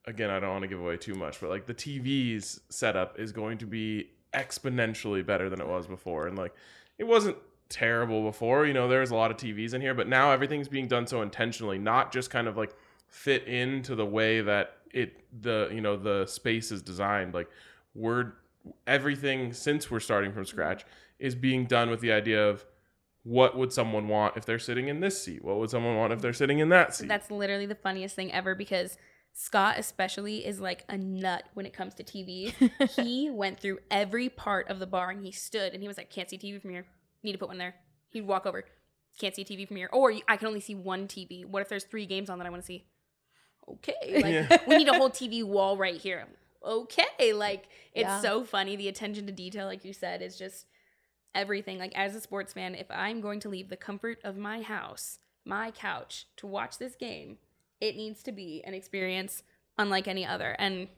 again, 0.06 0.30
I 0.30 0.38
don't 0.38 0.50
want 0.50 0.62
to 0.62 0.68
give 0.68 0.80
away 0.80 0.96
too 0.96 1.14
much, 1.14 1.40
but 1.40 1.50
like 1.50 1.66
the 1.66 1.74
TV's 1.74 2.60
setup 2.68 3.18
is 3.18 3.32
going 3.32 3.58
to 3.58 3.66
be 3.66 4.10
exponentially 4.32 5.24
better 5.24 5.50
than 5.50 5.60
it 5.60 5.66
was 5.66 5.86
before. 5.86 6.26
And 6.26 6.38
like 6.38 6.54
it 6.98 7.04
wasn't 7.04 7.36
terrible 7.68 8.22
before, 8.22 8.66
you 8.66 8.72
know, 8.72 8.88
there 8.88 9.00
was 9.00 9.10
a 9.10 9.14
lot 9.14 9.30
of 9.30 9.36
TVs 9.36 9.74
in 9.74 9.80
here, 9.80 9.94
but 9.94 10.08
now 10.08 10.30
everything's 10.30 10.68
being 10.68 10.86
done 10.86 11.06
so 11.06 11.22
intentionally, 11.22 11.78
not 11.78 12.12
just 12.12 12.30
kind 12.30 12.46
of 12.46 12.56
like 12.56 12.74
fit 13.08 13.46
into 13.46 13.94
the 13.94 14.06
way 14.06 14.40
that 14.40 14.78
it 14.92 15.20
the 15.42 15.68
you 15.72 15.80
know 15.80 15.96
the 15.96 16.26
space 16.26 16.70
is 16.70 16.82
designed. 16.82 17.34
Like 17.34 17.48
we're 17.94 18.32
everything 18.86 19.52
since 19.52 19.90
we're 19.90 20.00
starting 20.00 20.32
from 20.32 20.44
scratch 20.44 20.84
is 21.18 21.34
being 21.34 21.66
done 21.66 21.90
with 21.90 22.00
the 22.00 22.12
idea 22.12 22.46
of 22.48 22.64
what 23.26 23.56
would 23.58 23.72
someone 23.72 24.06
want 24.06 24.36
if 24.36 24.46
they're 24.46 24.56
sitting 24.60 24.86
in 24.86 25.00
this 25.00 25.20
seat? 25.20 25.44
What 25.44 25.58
would 25.58 25.68
someone 25.68 25.96
want 25.96 26.12
if 26.12 26.20
they're 26.22 26.32
sitting 26.32 26.60
in 26.60 26.68
that 26.68 26.94
seat? 26.94 27.08
That's 27.08 27.28
literally 27.28 27.66
the 27.66 27.74
funniest 27.74 28.14
thing 28.14 28.32
ever 28.32 28.54
because 28.54 28.96
Scott 29.32 29.80
especially 29.80 30.46
is 30.46 30.60
like 30.60 30.84
a 30.88 30.96
nut 30.96 31.42
when 31.54 31.66
it 31.66 31.72
comes 31.72 31.94
to 31.94 32.04
TV. 32.04 32.54
he 32.96 33.28
went 33.28 33.58
through 33.58 33.80
every 33.90 34.28
part 34.28 34.68
of 34.68 34.78
the 34.78 34.86
bar 34.86 35.10
and 35.10 35.24
he 35.24 35.32
stood 35.32 35.72
and 35.72 35.82
he 35.82 35.88
was 35.88 35.96
like, 35.98 36.08
"Can't 36.08 36.30
see 36.30 36.38
TV 36.38 36.62
from 36.62 36.70
here. 36.70 36.86
Need 37.24 37.32
to 37.32 37.38
put 37.38 37.48
one 37.48 37.58
there." 37.58 37.74
He'd 38.10 38.20
walk 38.28 38.46
over, 38.46 38.64
"Can't 39.18 39.34
see 39.34 39.44
TV 39.44 39.66
from 39.66 39.76
here," 39.76 39.90
or 39.92 40.12
"I 40.28 40.36
can 40.36 40.46
only 40.46 40.60
see 40.60 40.76
one 40.76 41.08
TV. 41.08 41.44
What 41.44 41.62
if 41.62 41.68
there's 41.68 41.82
three 41.84 42.06
games 42.06 42.30
on 42.30 42.38
that 42.38 42.46
I 42.46 42.50
want 42.50 42.62
to 42.62 42.66
see?" 42.66 42.86
Okay, 43.68 43.92
like 44.22 44.32
Yeah. 44.32 44.58
we 44.68 44.76
need 44.76 44.88
a 44.88 44.94
whole 44.94 45.10
TV 45.10 45.42
wall 45.42 45.76
right 45.76 45.96
here. 46.00 46.28
Okay, 46.64 47.32
like 47.32 47.64
it's 47.92 48.06
Yeah. 48.06 48.20
so 48.20 48.44
funny. 48.44 48.76
The 48.76 48.86
attention 48.86 49.26
to 49.26 49.32
detail, 49.32 49.66
like 49.66 49.84
you 49.84 49.92
said, 49.92 50.22
is 50.22 50.38
just 50.38 50.66
everything. 51.36 51.78
Like 51.78 51.96
as 51.96 52.16
a 52.16 52.20
sports 52.20 52.52
fan, 52.52 52.74
if 52.74 52.86
I'm 52.90 53.20
going 53.20 53.40
to 53.40 53.48
leave 53.48 53.68
the 53.68 53.76
comfort 53.76 54.18
of 54.24 54.36
my 54.36 54.62
house, 54.62 55.18
my 55.44 55.70
couch 55.70 56.26
to 56.38 56.46
watch 56.46 56.78
this 56.78 56.96
game, 56.96 57.38
it 57.80 57.96
needs 57.96 58.22
to 58.24 58.32
be 58.32 58.62
an 58.64 58.74
experience 58.74 59.42
unlike 59.78 60.08
any 60.08 60.26
other. 60.26 60.56
And 60.58 60.88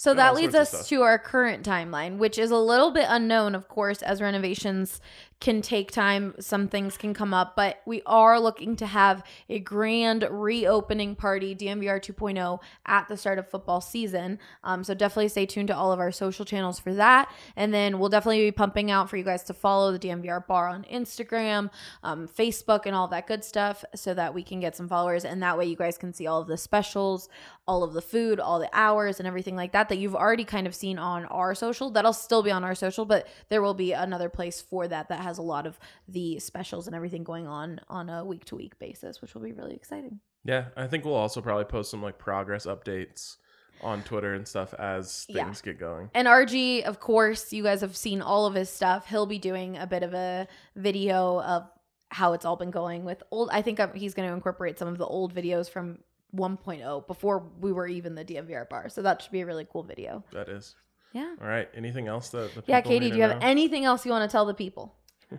So 0.00 0.14
that 0.14 0.34
leads 0.34 0.54
us 0.54 0.88
to 0.88 1.02
our 1.02 1.18
current 1.18 1.62
timeline, 1.62 2.16
which 2.16 2.38
is 2.38 2.50
a 2.50 2.56
little 2.56 2.90
bit 2.90 3.04
unknown, 3.06 3.54
of 3.54 3.68
course, 3.68 4.00
as 4.00 4.22
renovations 4.22 4.98
can 5.40 5.62
take 5.62 5.90
time. 5.90 6.34
Some 6.38 6.68
things 6.68 6.98
can 6.98 7.14
come 7.14 7.32
up, 7.32 7.56
but 7.56 7.80
we 7.86 8.02
are 8.04 8.38
looking 8.38 8.76
to 8.76 8.86
have 8.86 9.24
a 9.48 9.58
grand 9.58 10.26
reopening 10.30 11.16
party, 11.16 11.54
DNVR 11.54 11.98
2.0, 11.98 12.38
oh, 12.40 12.60
at 12.84 13.08
the 13.08 13.16
start 13.16 13.38
of 13.38 13.48
football 13.48 13.80
season. 13.80 14.38
Um, 14.64 14.84
so 14.84 14.92
definitely 14.92 15.28
stay 15.28 15.46
tuned 15.46 15.68
to 15.68 15.76
all 15.76 15.92
of 15.92 15.98
our 15.98 16.12
social 16.12 16.44
channels 16.44 16.78
for 16.78 16.92
that. 16.94 17.32
And 17.56 17.72
then 17.72 17.98
we'll 17.98 18.10
definitely 18.10 18.44
be 18.44 18.52
pumping 18.52 18.90
out 18.90 19.08
for 19.08 19.16
you 19.16 19.24
guys 19.24 19.42
to 19.44 19.54
follow 19.54 19.92
the 19.92 19.98
DNVR 19.98 20.46
bar 20.46 20.68
on 20.68 20.84
Instagram, 20.84 21.70
um, 22.02 22.28
Facebook, 22.28 22.84
and 22.84 22.94
all 22.94 23.08
that 23.08 23.26
good 23.26 23.42
stuff 23.42 23.82
so 23.94 24.12
that 24.12 24.34
we 24.34 24.42
can 24.42 24.60
get 24.60 24.76
some 24.76 24.88
followers. 24.88 25.24
And 25.24 25.42
that 25.42 25.56
way 25.56 25.64
you 25.64 25.76
guys 25.76 25.96
can 25.96 26.12
see 26.12 26.26
all 26.26 26.42
of 26.42 26.48
the 26.48 26.58
specials, 26.58 27.30
all 27.66 27.82
of 27.82 27.94
the 27.94 28.02
food, 28.02 28.40
all 28.40 28.58
the 28.58 28.70
hours, 28.74 29.18
and 29.18 29.26
everything 29.26 29.56
like 29.56 29.72
that 29.72 29.88
that 29.90 29.98
you've 29.98 30.16
already 30.16 30.44
kind 30.44 30.66
of 30.66 30.74
seen 30.74 30.98
on 30.98 31.26
our 31.26 31.54
social. 31.54 31.90
That'll 31.90 32.12
still 32.14 32.42
be 32.42 32.50
on 32.50 32.64
our 32.64 32.74
social, 32.74 33.04
but 33.04 33.28
there 33.50 33.60
will 33.60 33.74
be 33.74 33.92
another 33.92 34.28
place 34.30 34.60
for 34.62 34.88
that 34.88 35.08
that 35.10 35.20
has 35.20 35.36
a 35.36 35.42
lot 35.42 35.66
of 35.66 35.78
the 36.08 36.38
specials 36.38 36.86
and 36.86 36.96
everything 36.96 37.22
going 37.22 37.46
on 37.46 37.80
on 37.88 38.08
a 38.08 38.24
week 38.24 38.44
to 38.46 38.56
week 38.56 38.78
basis, 38.78 39.20
which 39.20 39.34
will 39.34 39.42
be 39.42 39.52
really 39.52 39.74
exciting. 39.74 40.20
Yeah, 40.44 40.66
I 40.76 40.86
think 40.86 41.04
we'll 41.04 41.14
also 41.14 41.42
probably 41.42 41.64
post 41.66 41.90
some 41.90 42.02
like 42.02 42.16
progress 42.18 42.64
updates 42.64 43.36
on 43.82 44.02
Twitter 44.02 44.34
and 44.34 44.46
stuff 44.48 44.72
as 44.74 45.26
Yeah. 45.28 45.44
things 45.44 45.60
get 45.62 45.78
going. 45.78 46.10
And 46.14 46.26
RG, 46.28 46.82
of 46.84 47.00
course, 47.00 47.52
you 47.52 47.62
guys 47.62 47.80
have 47.82 47.96
seen 47.96 48.22
all 48.22 48.46
of 48.46 48.54
his 48.54 48.70
stuff. 48.70 49.06
He'll 49.08 49.26
be 49.26 49.38
doing 49.38 49.76
a 49.76 49.86
bit 49.86 50.02
of 50.02 50.14
a 50.14 50.46
video 50.76 51.40
of 51.42 51.68
how 52.10 52.32
it's 52.32 52.44
all 52.44 52.56
been 52.56 52.70
going 52.70 53.04
with 53.04 53.22
old. 53.30 53.48
I 53.52 53.62
think 53.62 53.78
um, 53.80 53.92
he's 53.94 54.14
going 54.14 54.28
to 54.28 54.34
incorporate 54.34 54.78
some 54.78 54.88
of 54.88 54.98
the 54.98 55.06
old 55.06 55.34
videos 55.34 55.70
from 55.70 55.98
1.0 56.34 57.06
before 57.06 57.44
we 57.60 57.72
were 57.72 57.86
even 57.86 58.14
the 58.14 58.24
DNVR 58.24 58.68
bar. 58.68 58.88
So 58.88 59.02
that 59.02 59.22
should 59.22 59.32
be 59.32 59.40
a 59.40 59.46
really 59.46 59.66
cool 59.70 59.82
video. 59.82 60.24
That 60.32 60.48
is. 60.48 60.74
Yeah. 61.12 61.34
All 61.40 61.48
right. 61.48 61.68
Anything 61.74 62.06
else 62.08 62.28
that 62.30 62.54
the 62.54 62.62
Yeah, 62.66 62.80
Katie, 62.80 63.06
need 63.06 63.10
do 63.12 63.16
you 63.16 63.22
have 63.22 63.40
know? 63.40 63.46
anything 63.46 63.84
else 63.84 64.04
you 64.06 64.12
want 64.12 64.28
to 64.28 64.32
tell 64.32 64.46
the 64.46 64.54
people? 64.54 64.94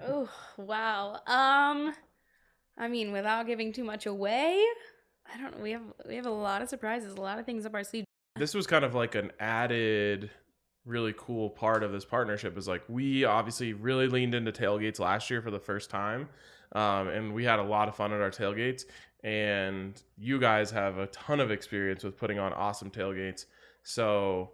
oh 0.07 0.29
wow. 0.57 1.15
Um 1.27 1.93
I 2.77 2.87
mean, 2.87 3.11
without 3.11 3.45
giving 3.45 3.73
too 3.73 3.83
much 3.83 4.05
away, 4.05 4.61
I 5.33 5.37
don't 5.39 5.57
know. 5.57 5.63
We 5.63 5.71
have 5.71 5.81
we 6.07 6.15
have 6.15 6.25
a 6.25 6.31
lot 6.31 6.61
of 6.61 6.69
surprises, 6.69 7.13
a 7.13 7.21
lot 7.21 7.39
of 7.39 7.45
things 7.45 7.65
up 7.65 7.73
our 7.73 7.83
sleeve. 7.83 8.05
this 8.37 8.53
was 8.53 8.67
kind 8.67 8.83
of 8.85 8.95
like 8.95 9.15
an 9.15 9.31
added 9.39 10.29
really 10.83 11.13
cool 11.17 11.49
part 11.49 11.83
of 11.83 11.91
this 11.91 12.03
partnership 12.05 12.57
is 12.57 12.67
like 12.67 12.81
we 12.89 13.23
obviously 13.23 13.73
really 13.73 14.07
leaned 14.07 14.33
into 14.33 14.51
tailgates 14.51 14.99
last 14.99 15.29
year 15.29 15.39
for 15.39 15.51
the 15.51 15.59
first 15.59 15.91
time 15.91 16.27
um, 16.71 17.07
and 17.09 17.33
we 17.35 17.43
had 17.43 17.59
a 17.59 17.63
lot 17.63 17.87
of 17.87 17.95
fun 17.95 18.11
at 18.11 18.19
our 18.19 18.31
tailgates 18.31 18.85
and 19.23 20.01
you 20.17 20.39
guys 20.39 20.71
have 20.71 20.97
a 20.97 21.07
ton 21.07 21.39
of 21.39 21.51
experience 21.51 22.03
with 22.03 22.17
putting 22.17 22.39
on 22.39 22.53
awesome 22.53 22.89
tailgates 22.89 23.45
so 23.83 24.51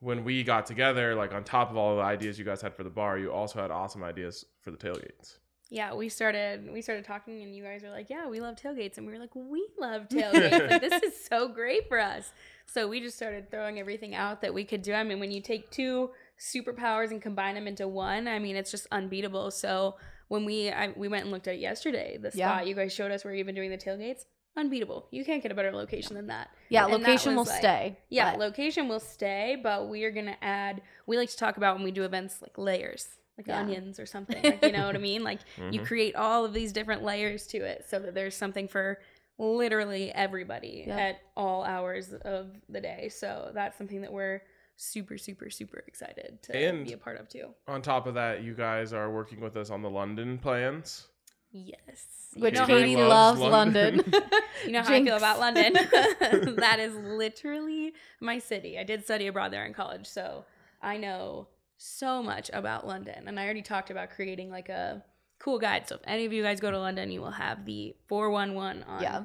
when 0.00 0.24
we 0.24 0.42
got 0.42 0.66
together 0.66 1.14
like 1.14 1.32
on 1.34 1.44
top 1.44 1.70
of 1.70 1.76
all 1.76 1.96
the 1.96 2.02
ideas 2.02 2.38
you 2.38 2.44
guys 2.44 2.60
had 2.62 2.74
for 2.74 2.82
the 2.84 2.90
bar 2.90 3.18
you 3.18 3.30
also 3.32 3.60
had 3.60 3.70
awesome 3.70 4.02
ideas 4.02 4.44
for 4.60 4.70
the 4.70 4.76
tailgates 4.76 5.38
Yeah, 5.68 5.94
we 5.94 6.08
started 6.08 6.70
we 6.72 6.80
started 6.80 7.04
talking 7.04 7.42
and 7.42 7.52
you 7.52 7.64
guys 7.64 7.82
were 7.82 7.90
like, 7.90 8.08
"Yeah, 8.08 8.28
we 8.28 8.38
love 8.38 8.54
tailgates." 8.54 8.98
And 8.98 9.06
we 9.06 9.12
were 9.12 9.18
like, 9.18 9.34
"We 9.34 9.66
love 9.76 10.06
tailgates. 10.14 10.70
like 10.70 10.80
this 10.80 11.02
is 11.02 11.26
so 11.26 11.48
great 11.48 11.88
for 11.88 11.98
us." 11.98 12.30
So 12.66 12.86
we 12.86 13.00
just 13.00 13.16
started 13.16 13.50
throwing 13.50 13.80
everything 13.80 14.14
out 14.14 14.42
that 14.42 14.54
we 14.54 14.64
could 14.64 14.82
do. 14.82 14.92
I 14.92 15.02
mean, 15.02 15.18
when 15.18 15.32
you 15.32 15.40
take 15.40 15.70
two 15.70 16.10
superpowers 16.38 17.10
and 17.10 17.20
combine 17.20 17.56
them 17.56 17.66
into 17.66 17.88
one, 17.88 18.28
I 18.28 18.38
mean, 18.38 18.54
it's 18.54 18.70
just 18.70 18.86
unbeatable. 18.92 19.50
So 19.50 19.96
when 20.28 20.44
we 20.44 20.70
I, 20.70 20.92
we 20.96 21.08
went 21.08 21.22
and 21.24 21.32
looked 21.32 21.48
at 21.48 21.54
it 21.54 21.60
yesterday, 21.60 22.16
the 22.20 22.30
Yeah. 22.34 22.48
spot 22.56 22.66
you 22.66 22.74
guys 22.74 22.92
showed 22.92 23.10
us 23.12 23.24
where 23.24 23.34
you've 23.34 23.46
been 23.46 23.54
doing 23.54 23.70
the 23.70 23.78
tailgates, 23.78 24.24
unbeatable. 24.56 25.06
You 25.10 25.24
can't 25.24 25.42
get 25.42 25.52
a 25.52 25.54
better 25.54 25.72
location 25.72 26.14
than 26.16 26.26
that. 26.28 26.50
Yeah, 26.68 26.84
And 26.84 26.94
that 26.94 26.98
location 27.00 27.36
will 27.36 27.44
like- 27.44 27.58
stay. 27.58 27.98
Yeah, 28.08 28.32
but- 28.32 28.40
location 28.40 28.88
will 28.88 29.00
stay, 29.00 29.56
but 29.62 29.88
we 29.88 30.04
are 30.04 30.10
gonna 30.10 30.36
add. 30.42 30.82
We 31.06 31.16
like 31.16 31.30
to 31.30 31.36
talk 31.36 31.56
about 31.56 31.76
when 31.76 31.84
we 31.84 31.90
do 31.90 32.04
events 32.04 32.40
like 32.42 32.56
layers, 32.58 33.08
like 33.38 33.46
Yeah. 33.46 33.58
onions 33.60 34.00
or 34.00 34.06
something. 34.06 34.42
Like, 34.42 34.64
you 34.64 34.72
know 34.72 34.86
what 34.86 34.96
I 34.96 34.98
mean? 34.98 35.22
Like 35.22 35.40
you 35.70 35.80
Mhm. 35.80 35.86
create 35.86 36.14
all 36.16 36.44
of 36.44 36.52
these 36.54 36.72
different 36.72 37.02
layers 37.02 37.46
to 37.48 37.58
it, 37.58 37.84
so 37.88 37.98
that 37.98 38.14
there's 38.14 38.34
something 38.34 38.66
for 38.68 38.98
literally 39.38 40.10
everybody 40.12 40.84
Yeah. 40.86 40.96
at 40.98 41.20
all 41.36 41.62
hours 41.62 42.12
of 42.14 42.56
the 42.68 42.80
day. 42.80 43.10
So 43.10 43.50
that's 43.54 43.76
something 43.76 44.00
that 44.00 44.12
we're 44.12 44.40
super, 44.76 45.16
super, 45.18 45.48
super 45.50 45.82
excited 45.86 46.42
to 46.42 46.56
And- 46.56 46.86
be 46.86 46.92
a 46.92 46.98
part 46.98 47.18
of 47.18 47.28
too. 47.28 47.54
on 47.66 47.82
top 47.82 48.06
of 48.06 48.14
that 48.14 48.42
you 48.42 48.54
guys 48.54 48.92
are 48.92 49.10
working 49.10 49.40
with 49.40 49.56
us 49.56 49.70
on 49.70 49.82
the 49.82 49.90
london 49.90 50.38
plans 50.38 51.08
Yes, 51.52 52.06
Which 52.34 52.54
you 52.54 52.60
know 52.60 52.66
Katie 52.66 52.96
loves 52.96 53.40
loves 53.40 53.50
London. 53.52 53.96
London. 53.96 54.22
You 54.66 54.72
know 54.72 54.82
how 54.82 54.92
I 54.92 55.02
feel 55.02 55.16
about 55.16 55.38
London. 55.38 55.72
that 56.56 56.78
is 56.80 56.94
literally 56.96 57.94
my 58.20 58.38
city. 58.38 58.78
I 58.78 58.82
did 58.82 59.04
study 59.04 59.26
abroad 59.26 59.52
there 59.52 59.64
in 59.64 59.72
college, 59.72 60.06
so 60.06 60.44
I 60.82 60.98
know 60.98 61.48
so 61.78 62.22
much 62.22 62.50
about 62.52 62.86
London. 62.86 63.26
And 63.26 63.40
I 63.40 63.44
already 63.44 63.62
talked 63.62 63.90
about 63.90 64.10
creating 64.10 64.50
like 64.50 64.68
a 64.68 65.02
cool 65.38 65.58
guide. 65.58 65.88
So 65.88 65.94
if 65.94 66.00
any 66.04 66.26
of 66.26 66.32
you 66.32 66.42
guys 66.42 66.60
go 66.60 66.70
to 66.70 66.78
London, 66.78 67.10
you 67.10 67.22
will 67.22 67.30
have 67.30 67.64
the 67.64 67.94
411 68.06 68.82
on 68.82 69.02
Yeah. 69.02 69.22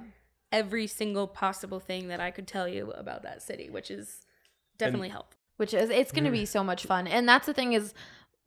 every 0.54 0.88
single 0.88 1.28
possible 1.28 1.82
thing 1.82 2.08
that 2.10 2.22
I 2.22 2.32
could 2.32 2.48
tell 2.48 2.68
you 2.68 2.92
about 2.92 3.24
that 3.24 3.42
city, 3.42 3.70
which 3.70 3.92
is 3.92 4.22
definitely 4.78 5.10
helpful. 5.10 5.41
Which 5.62 5.76
is 5.76 5.92
it's 5.92 6.12
going 6.12 6.24
to 6.24 6.32
be 6.32 6.44
so 6.44 6.64
much 6.64 6.88
fun. 6.88 7.06
And 7.06 7.30
that's 7.30 7.46
the 7.46 7.54
thing 7.54 7.74
is 7.74 7.94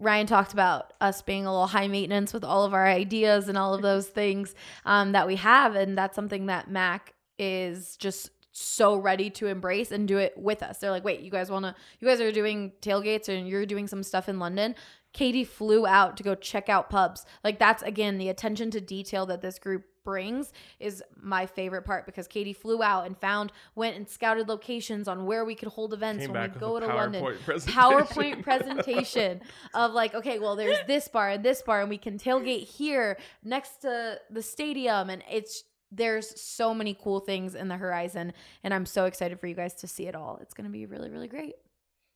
Ryan 0.01 0.27
talked 0.27 0.53
about 0.53 0.93
us 1.01 1.23
being 1.23 1.47
a 1.47 1.53
little 1.53 1.69
high 1.69 1.87
maintenance 1.87 2.33
with 2.33 2.43
all 2.43 2.65
of 2.65 2.75
our 2.75 2.89
ideas 2.89 3.47
and 3.47 3.57
all 3.57 3.73
of 3.73 3.83
those 3.83 4.09
things 4.09 4.53
um, 4.85 5.13
that 5.13 5.29
we 5.29 5.37
have, 5.37 5.77
and 5.77 5.97
that's 5.97 6.17
something 6.17 6.47
that 6.47 6.69
Mac 6.69 7.15
is 7.39 7.97
just 7.97 8.31
so 8.51 8.97
ready 8.97 9.31
to 9.31 9.47
embrace 9.47 9.93
and 9.93 10.09
do 10.09 10.19
it 10.19 10.35
with 10.37 10.61
us. 10.61 10.79
They're 10.79 10.91
like, 10.91 11.05
"Wait, 11.05 11.21
you 11.21 11.31
guys 11.31 11.53
want 11.53 11.65
to? 11.67 11.77
You 12.01 12.09
guys 12.09 12.21
are 12.21 12.33
doing 12.33 12.73
tailgates 12.83 13.29
and 13.29 13.47
you're 13.49 13.65
doing 13.65 13.87
some 13.87 14.03
stuff 14.03 14.29
in 14.29 14.41
London." 14.41 14.75
Katie 15.15 15.45
flew 15.45 15.87
out 15.87 16.19
to 16.19 16.23
go 16.23 16.35
check 16.35 16.69
out 16.69 16.91
pubs. 16.91 17.25
Like 17.43 17.59
that's 17.59 17.83
again 17.83 18.19
the 18.19 18.29
attention 18.29 18.71
to 18.73 18.81
detail 18.81 19.25
that 19.27 19.41
this 19.41 19.59
group 19.59 19.85
brings 20.05 20.53
is 20.79 21.03
my 21.19 21.47
favorite 21.47 21.83
part 21.83 22.05
because 22.05 22.29
Katie 22.29 22.53
flew 22.53 22.83
out 22.83 23.07
and 23.07 23.17
found 23.17 23.53
went 23.75 23.97
and 23.97 24.07
scouted 24.07 24.49
locations 24.49 25.09
on 25.09 25.25
where 25.25 25.45
we 25.47 25.55
could 25.55 25.69
hold 25.69 25.95
events 25.95 26.25
Came 26.25 26.33
when 26.33 26.43
we 26.43 26.47
back 26.49 26.55
with 26.55 26.61
go 26.61 26.77
a 26.77 26.81
to 26.81 26.87
London. 26.89 27.25
Presentation. 27.45 27.81
PowerPoint 27.81 28.43
presentation 28.43 29.41
of 29.73 29.93
like, 29.93 30.15
okay, 30.15 30.39
well, 30.39 30.57
there's 30.57 30.79
this 30.87 31.09
bar 31.09 31.31
and 31.31 31.43
this 31.43 31.63
bar, 31.63 31.81
and 31.81 31.89
we 31.89 31.97
can 31.97 32.19
tailgate 32.19 32.67
here 32.67 33.17
next 33.43 33.81
to 33.83 34.19
the 34.31 34.43
stadium, 34.43 35.09
and 35.09 35.23
it's 35.31 35.65
there's 35.91 36.39
so 36.41 36.75
many 36.75 36.99
cool 37.01 37.21
things 37.21 37.55
in 37.55 37.69
the 37.69 37.77
horizon, 37.77 38.33
and 38.63 38.75
I'm 38.75 38.85
so 38.85 39.05
excited 39.05 39.41
for 39.41 39.47
you 39.47 39.55
guys 39.55 39.75
to 39.77 39.87
see 39.87 40.07
it 40.07 40.15
all. 40.15 40.39
It's 40.43 40.53
gonna 40.53 40.69
be 40.69 40.87
really, 40.87 41.09
really 41.09 41.29
great. 41.29 41.55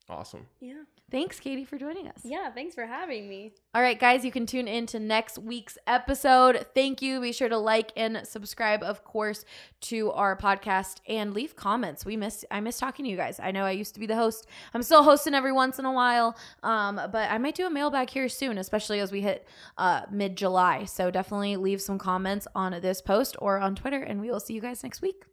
awesome 0.09 0.45
Yeah. 0.59 0.83
Thanks, 1.11 1.39
Katie, 1.39 1.65
for 1.65 1.77
joining 1.77 2.07
us. 2.07 2.21
Yeah. 2.23 2.51
Thanks 2.51 2.75
for 2.75 2.85
having 2.85 3.27
me. 3.27 3.53
All 3.73 3.81
right, 3.81 3.99
guys, 3.99 4.23
you 4.23 4.31
can 4.31 4.45
tune 4.45 4.67
in 4.67 4.85
to 4.87 4.99
next 4.99 5.37
week's 5.37 5.77
episode. 5.87 6.65
Thank 6.75 7.01
you. 7.01 7.19
Be 7.21 7.31
sure 7.31 7.49
to 7.49 7.57
like 7.57 7.91
and 7.95 8.21
subscribe, 8.23 8.83
of 8.83 9.03
course, 9.03 9.45
to 9.81 10.11
our 10.11 10.35
podcast 10.37 10.97
and 11.07 11.33
leave 11.33 11.55
comments. 11.55 12.05
We 12.05 12.17
miss 12.17 12.45
I 12.51 12.59
miss 12.59 12.77
talking 12.79 13.05
to 13.05 13.11
you 13.11 13.17
guys. 13.17 13.39
I 13.39 13.51
know 13.51 13.65
I 13.65 13.71
used 13.71 13.93
to 13.95 13.99
be 13.99 14.05
the 14.05 14.15
host. 14.15 14.47
I'm 14.73 14.83
still 14.83 15.03
hosting 15.03 15.33
every 15.33 15.51
once 15.51 15.79
in 15.79 15.85
a 15.85 15.93
while. 15.93 16.37
Um, 16.63 16.95
but 16.95 17.31
I 17.31 17.37
might 17.37 17.55
do 17.55 17.65
a 17.65 17.69
mailbag 17.69 18.09
here 18.09 18.29
soon, 18.29 18.57
especially 18.57 18.99
as 18.99 19.11
we 19.11 19.21
hit 19.21 19.47
uh 19.77 20.01
mid 20.11 20.35
July. 20.35 20.85
So 20.85 21.11
definitely 21.11 21.55
leave 21.57 21.81
some 21.81 21.97
comments 21.97 22.47
on 22.55 22.79
this 22.81 23.01
post 23.01 23.35
or 23.39 23.59
on 23.59 23.75
Twitter, 23.75 24.01
and 24.01 24.21
we 24.21 24.29
will 24.29 24.39
see 24.39 24.53
you 24.53 24.61
guys 24.61 24.83
next 24.83 25.01
week. 25.01 25.25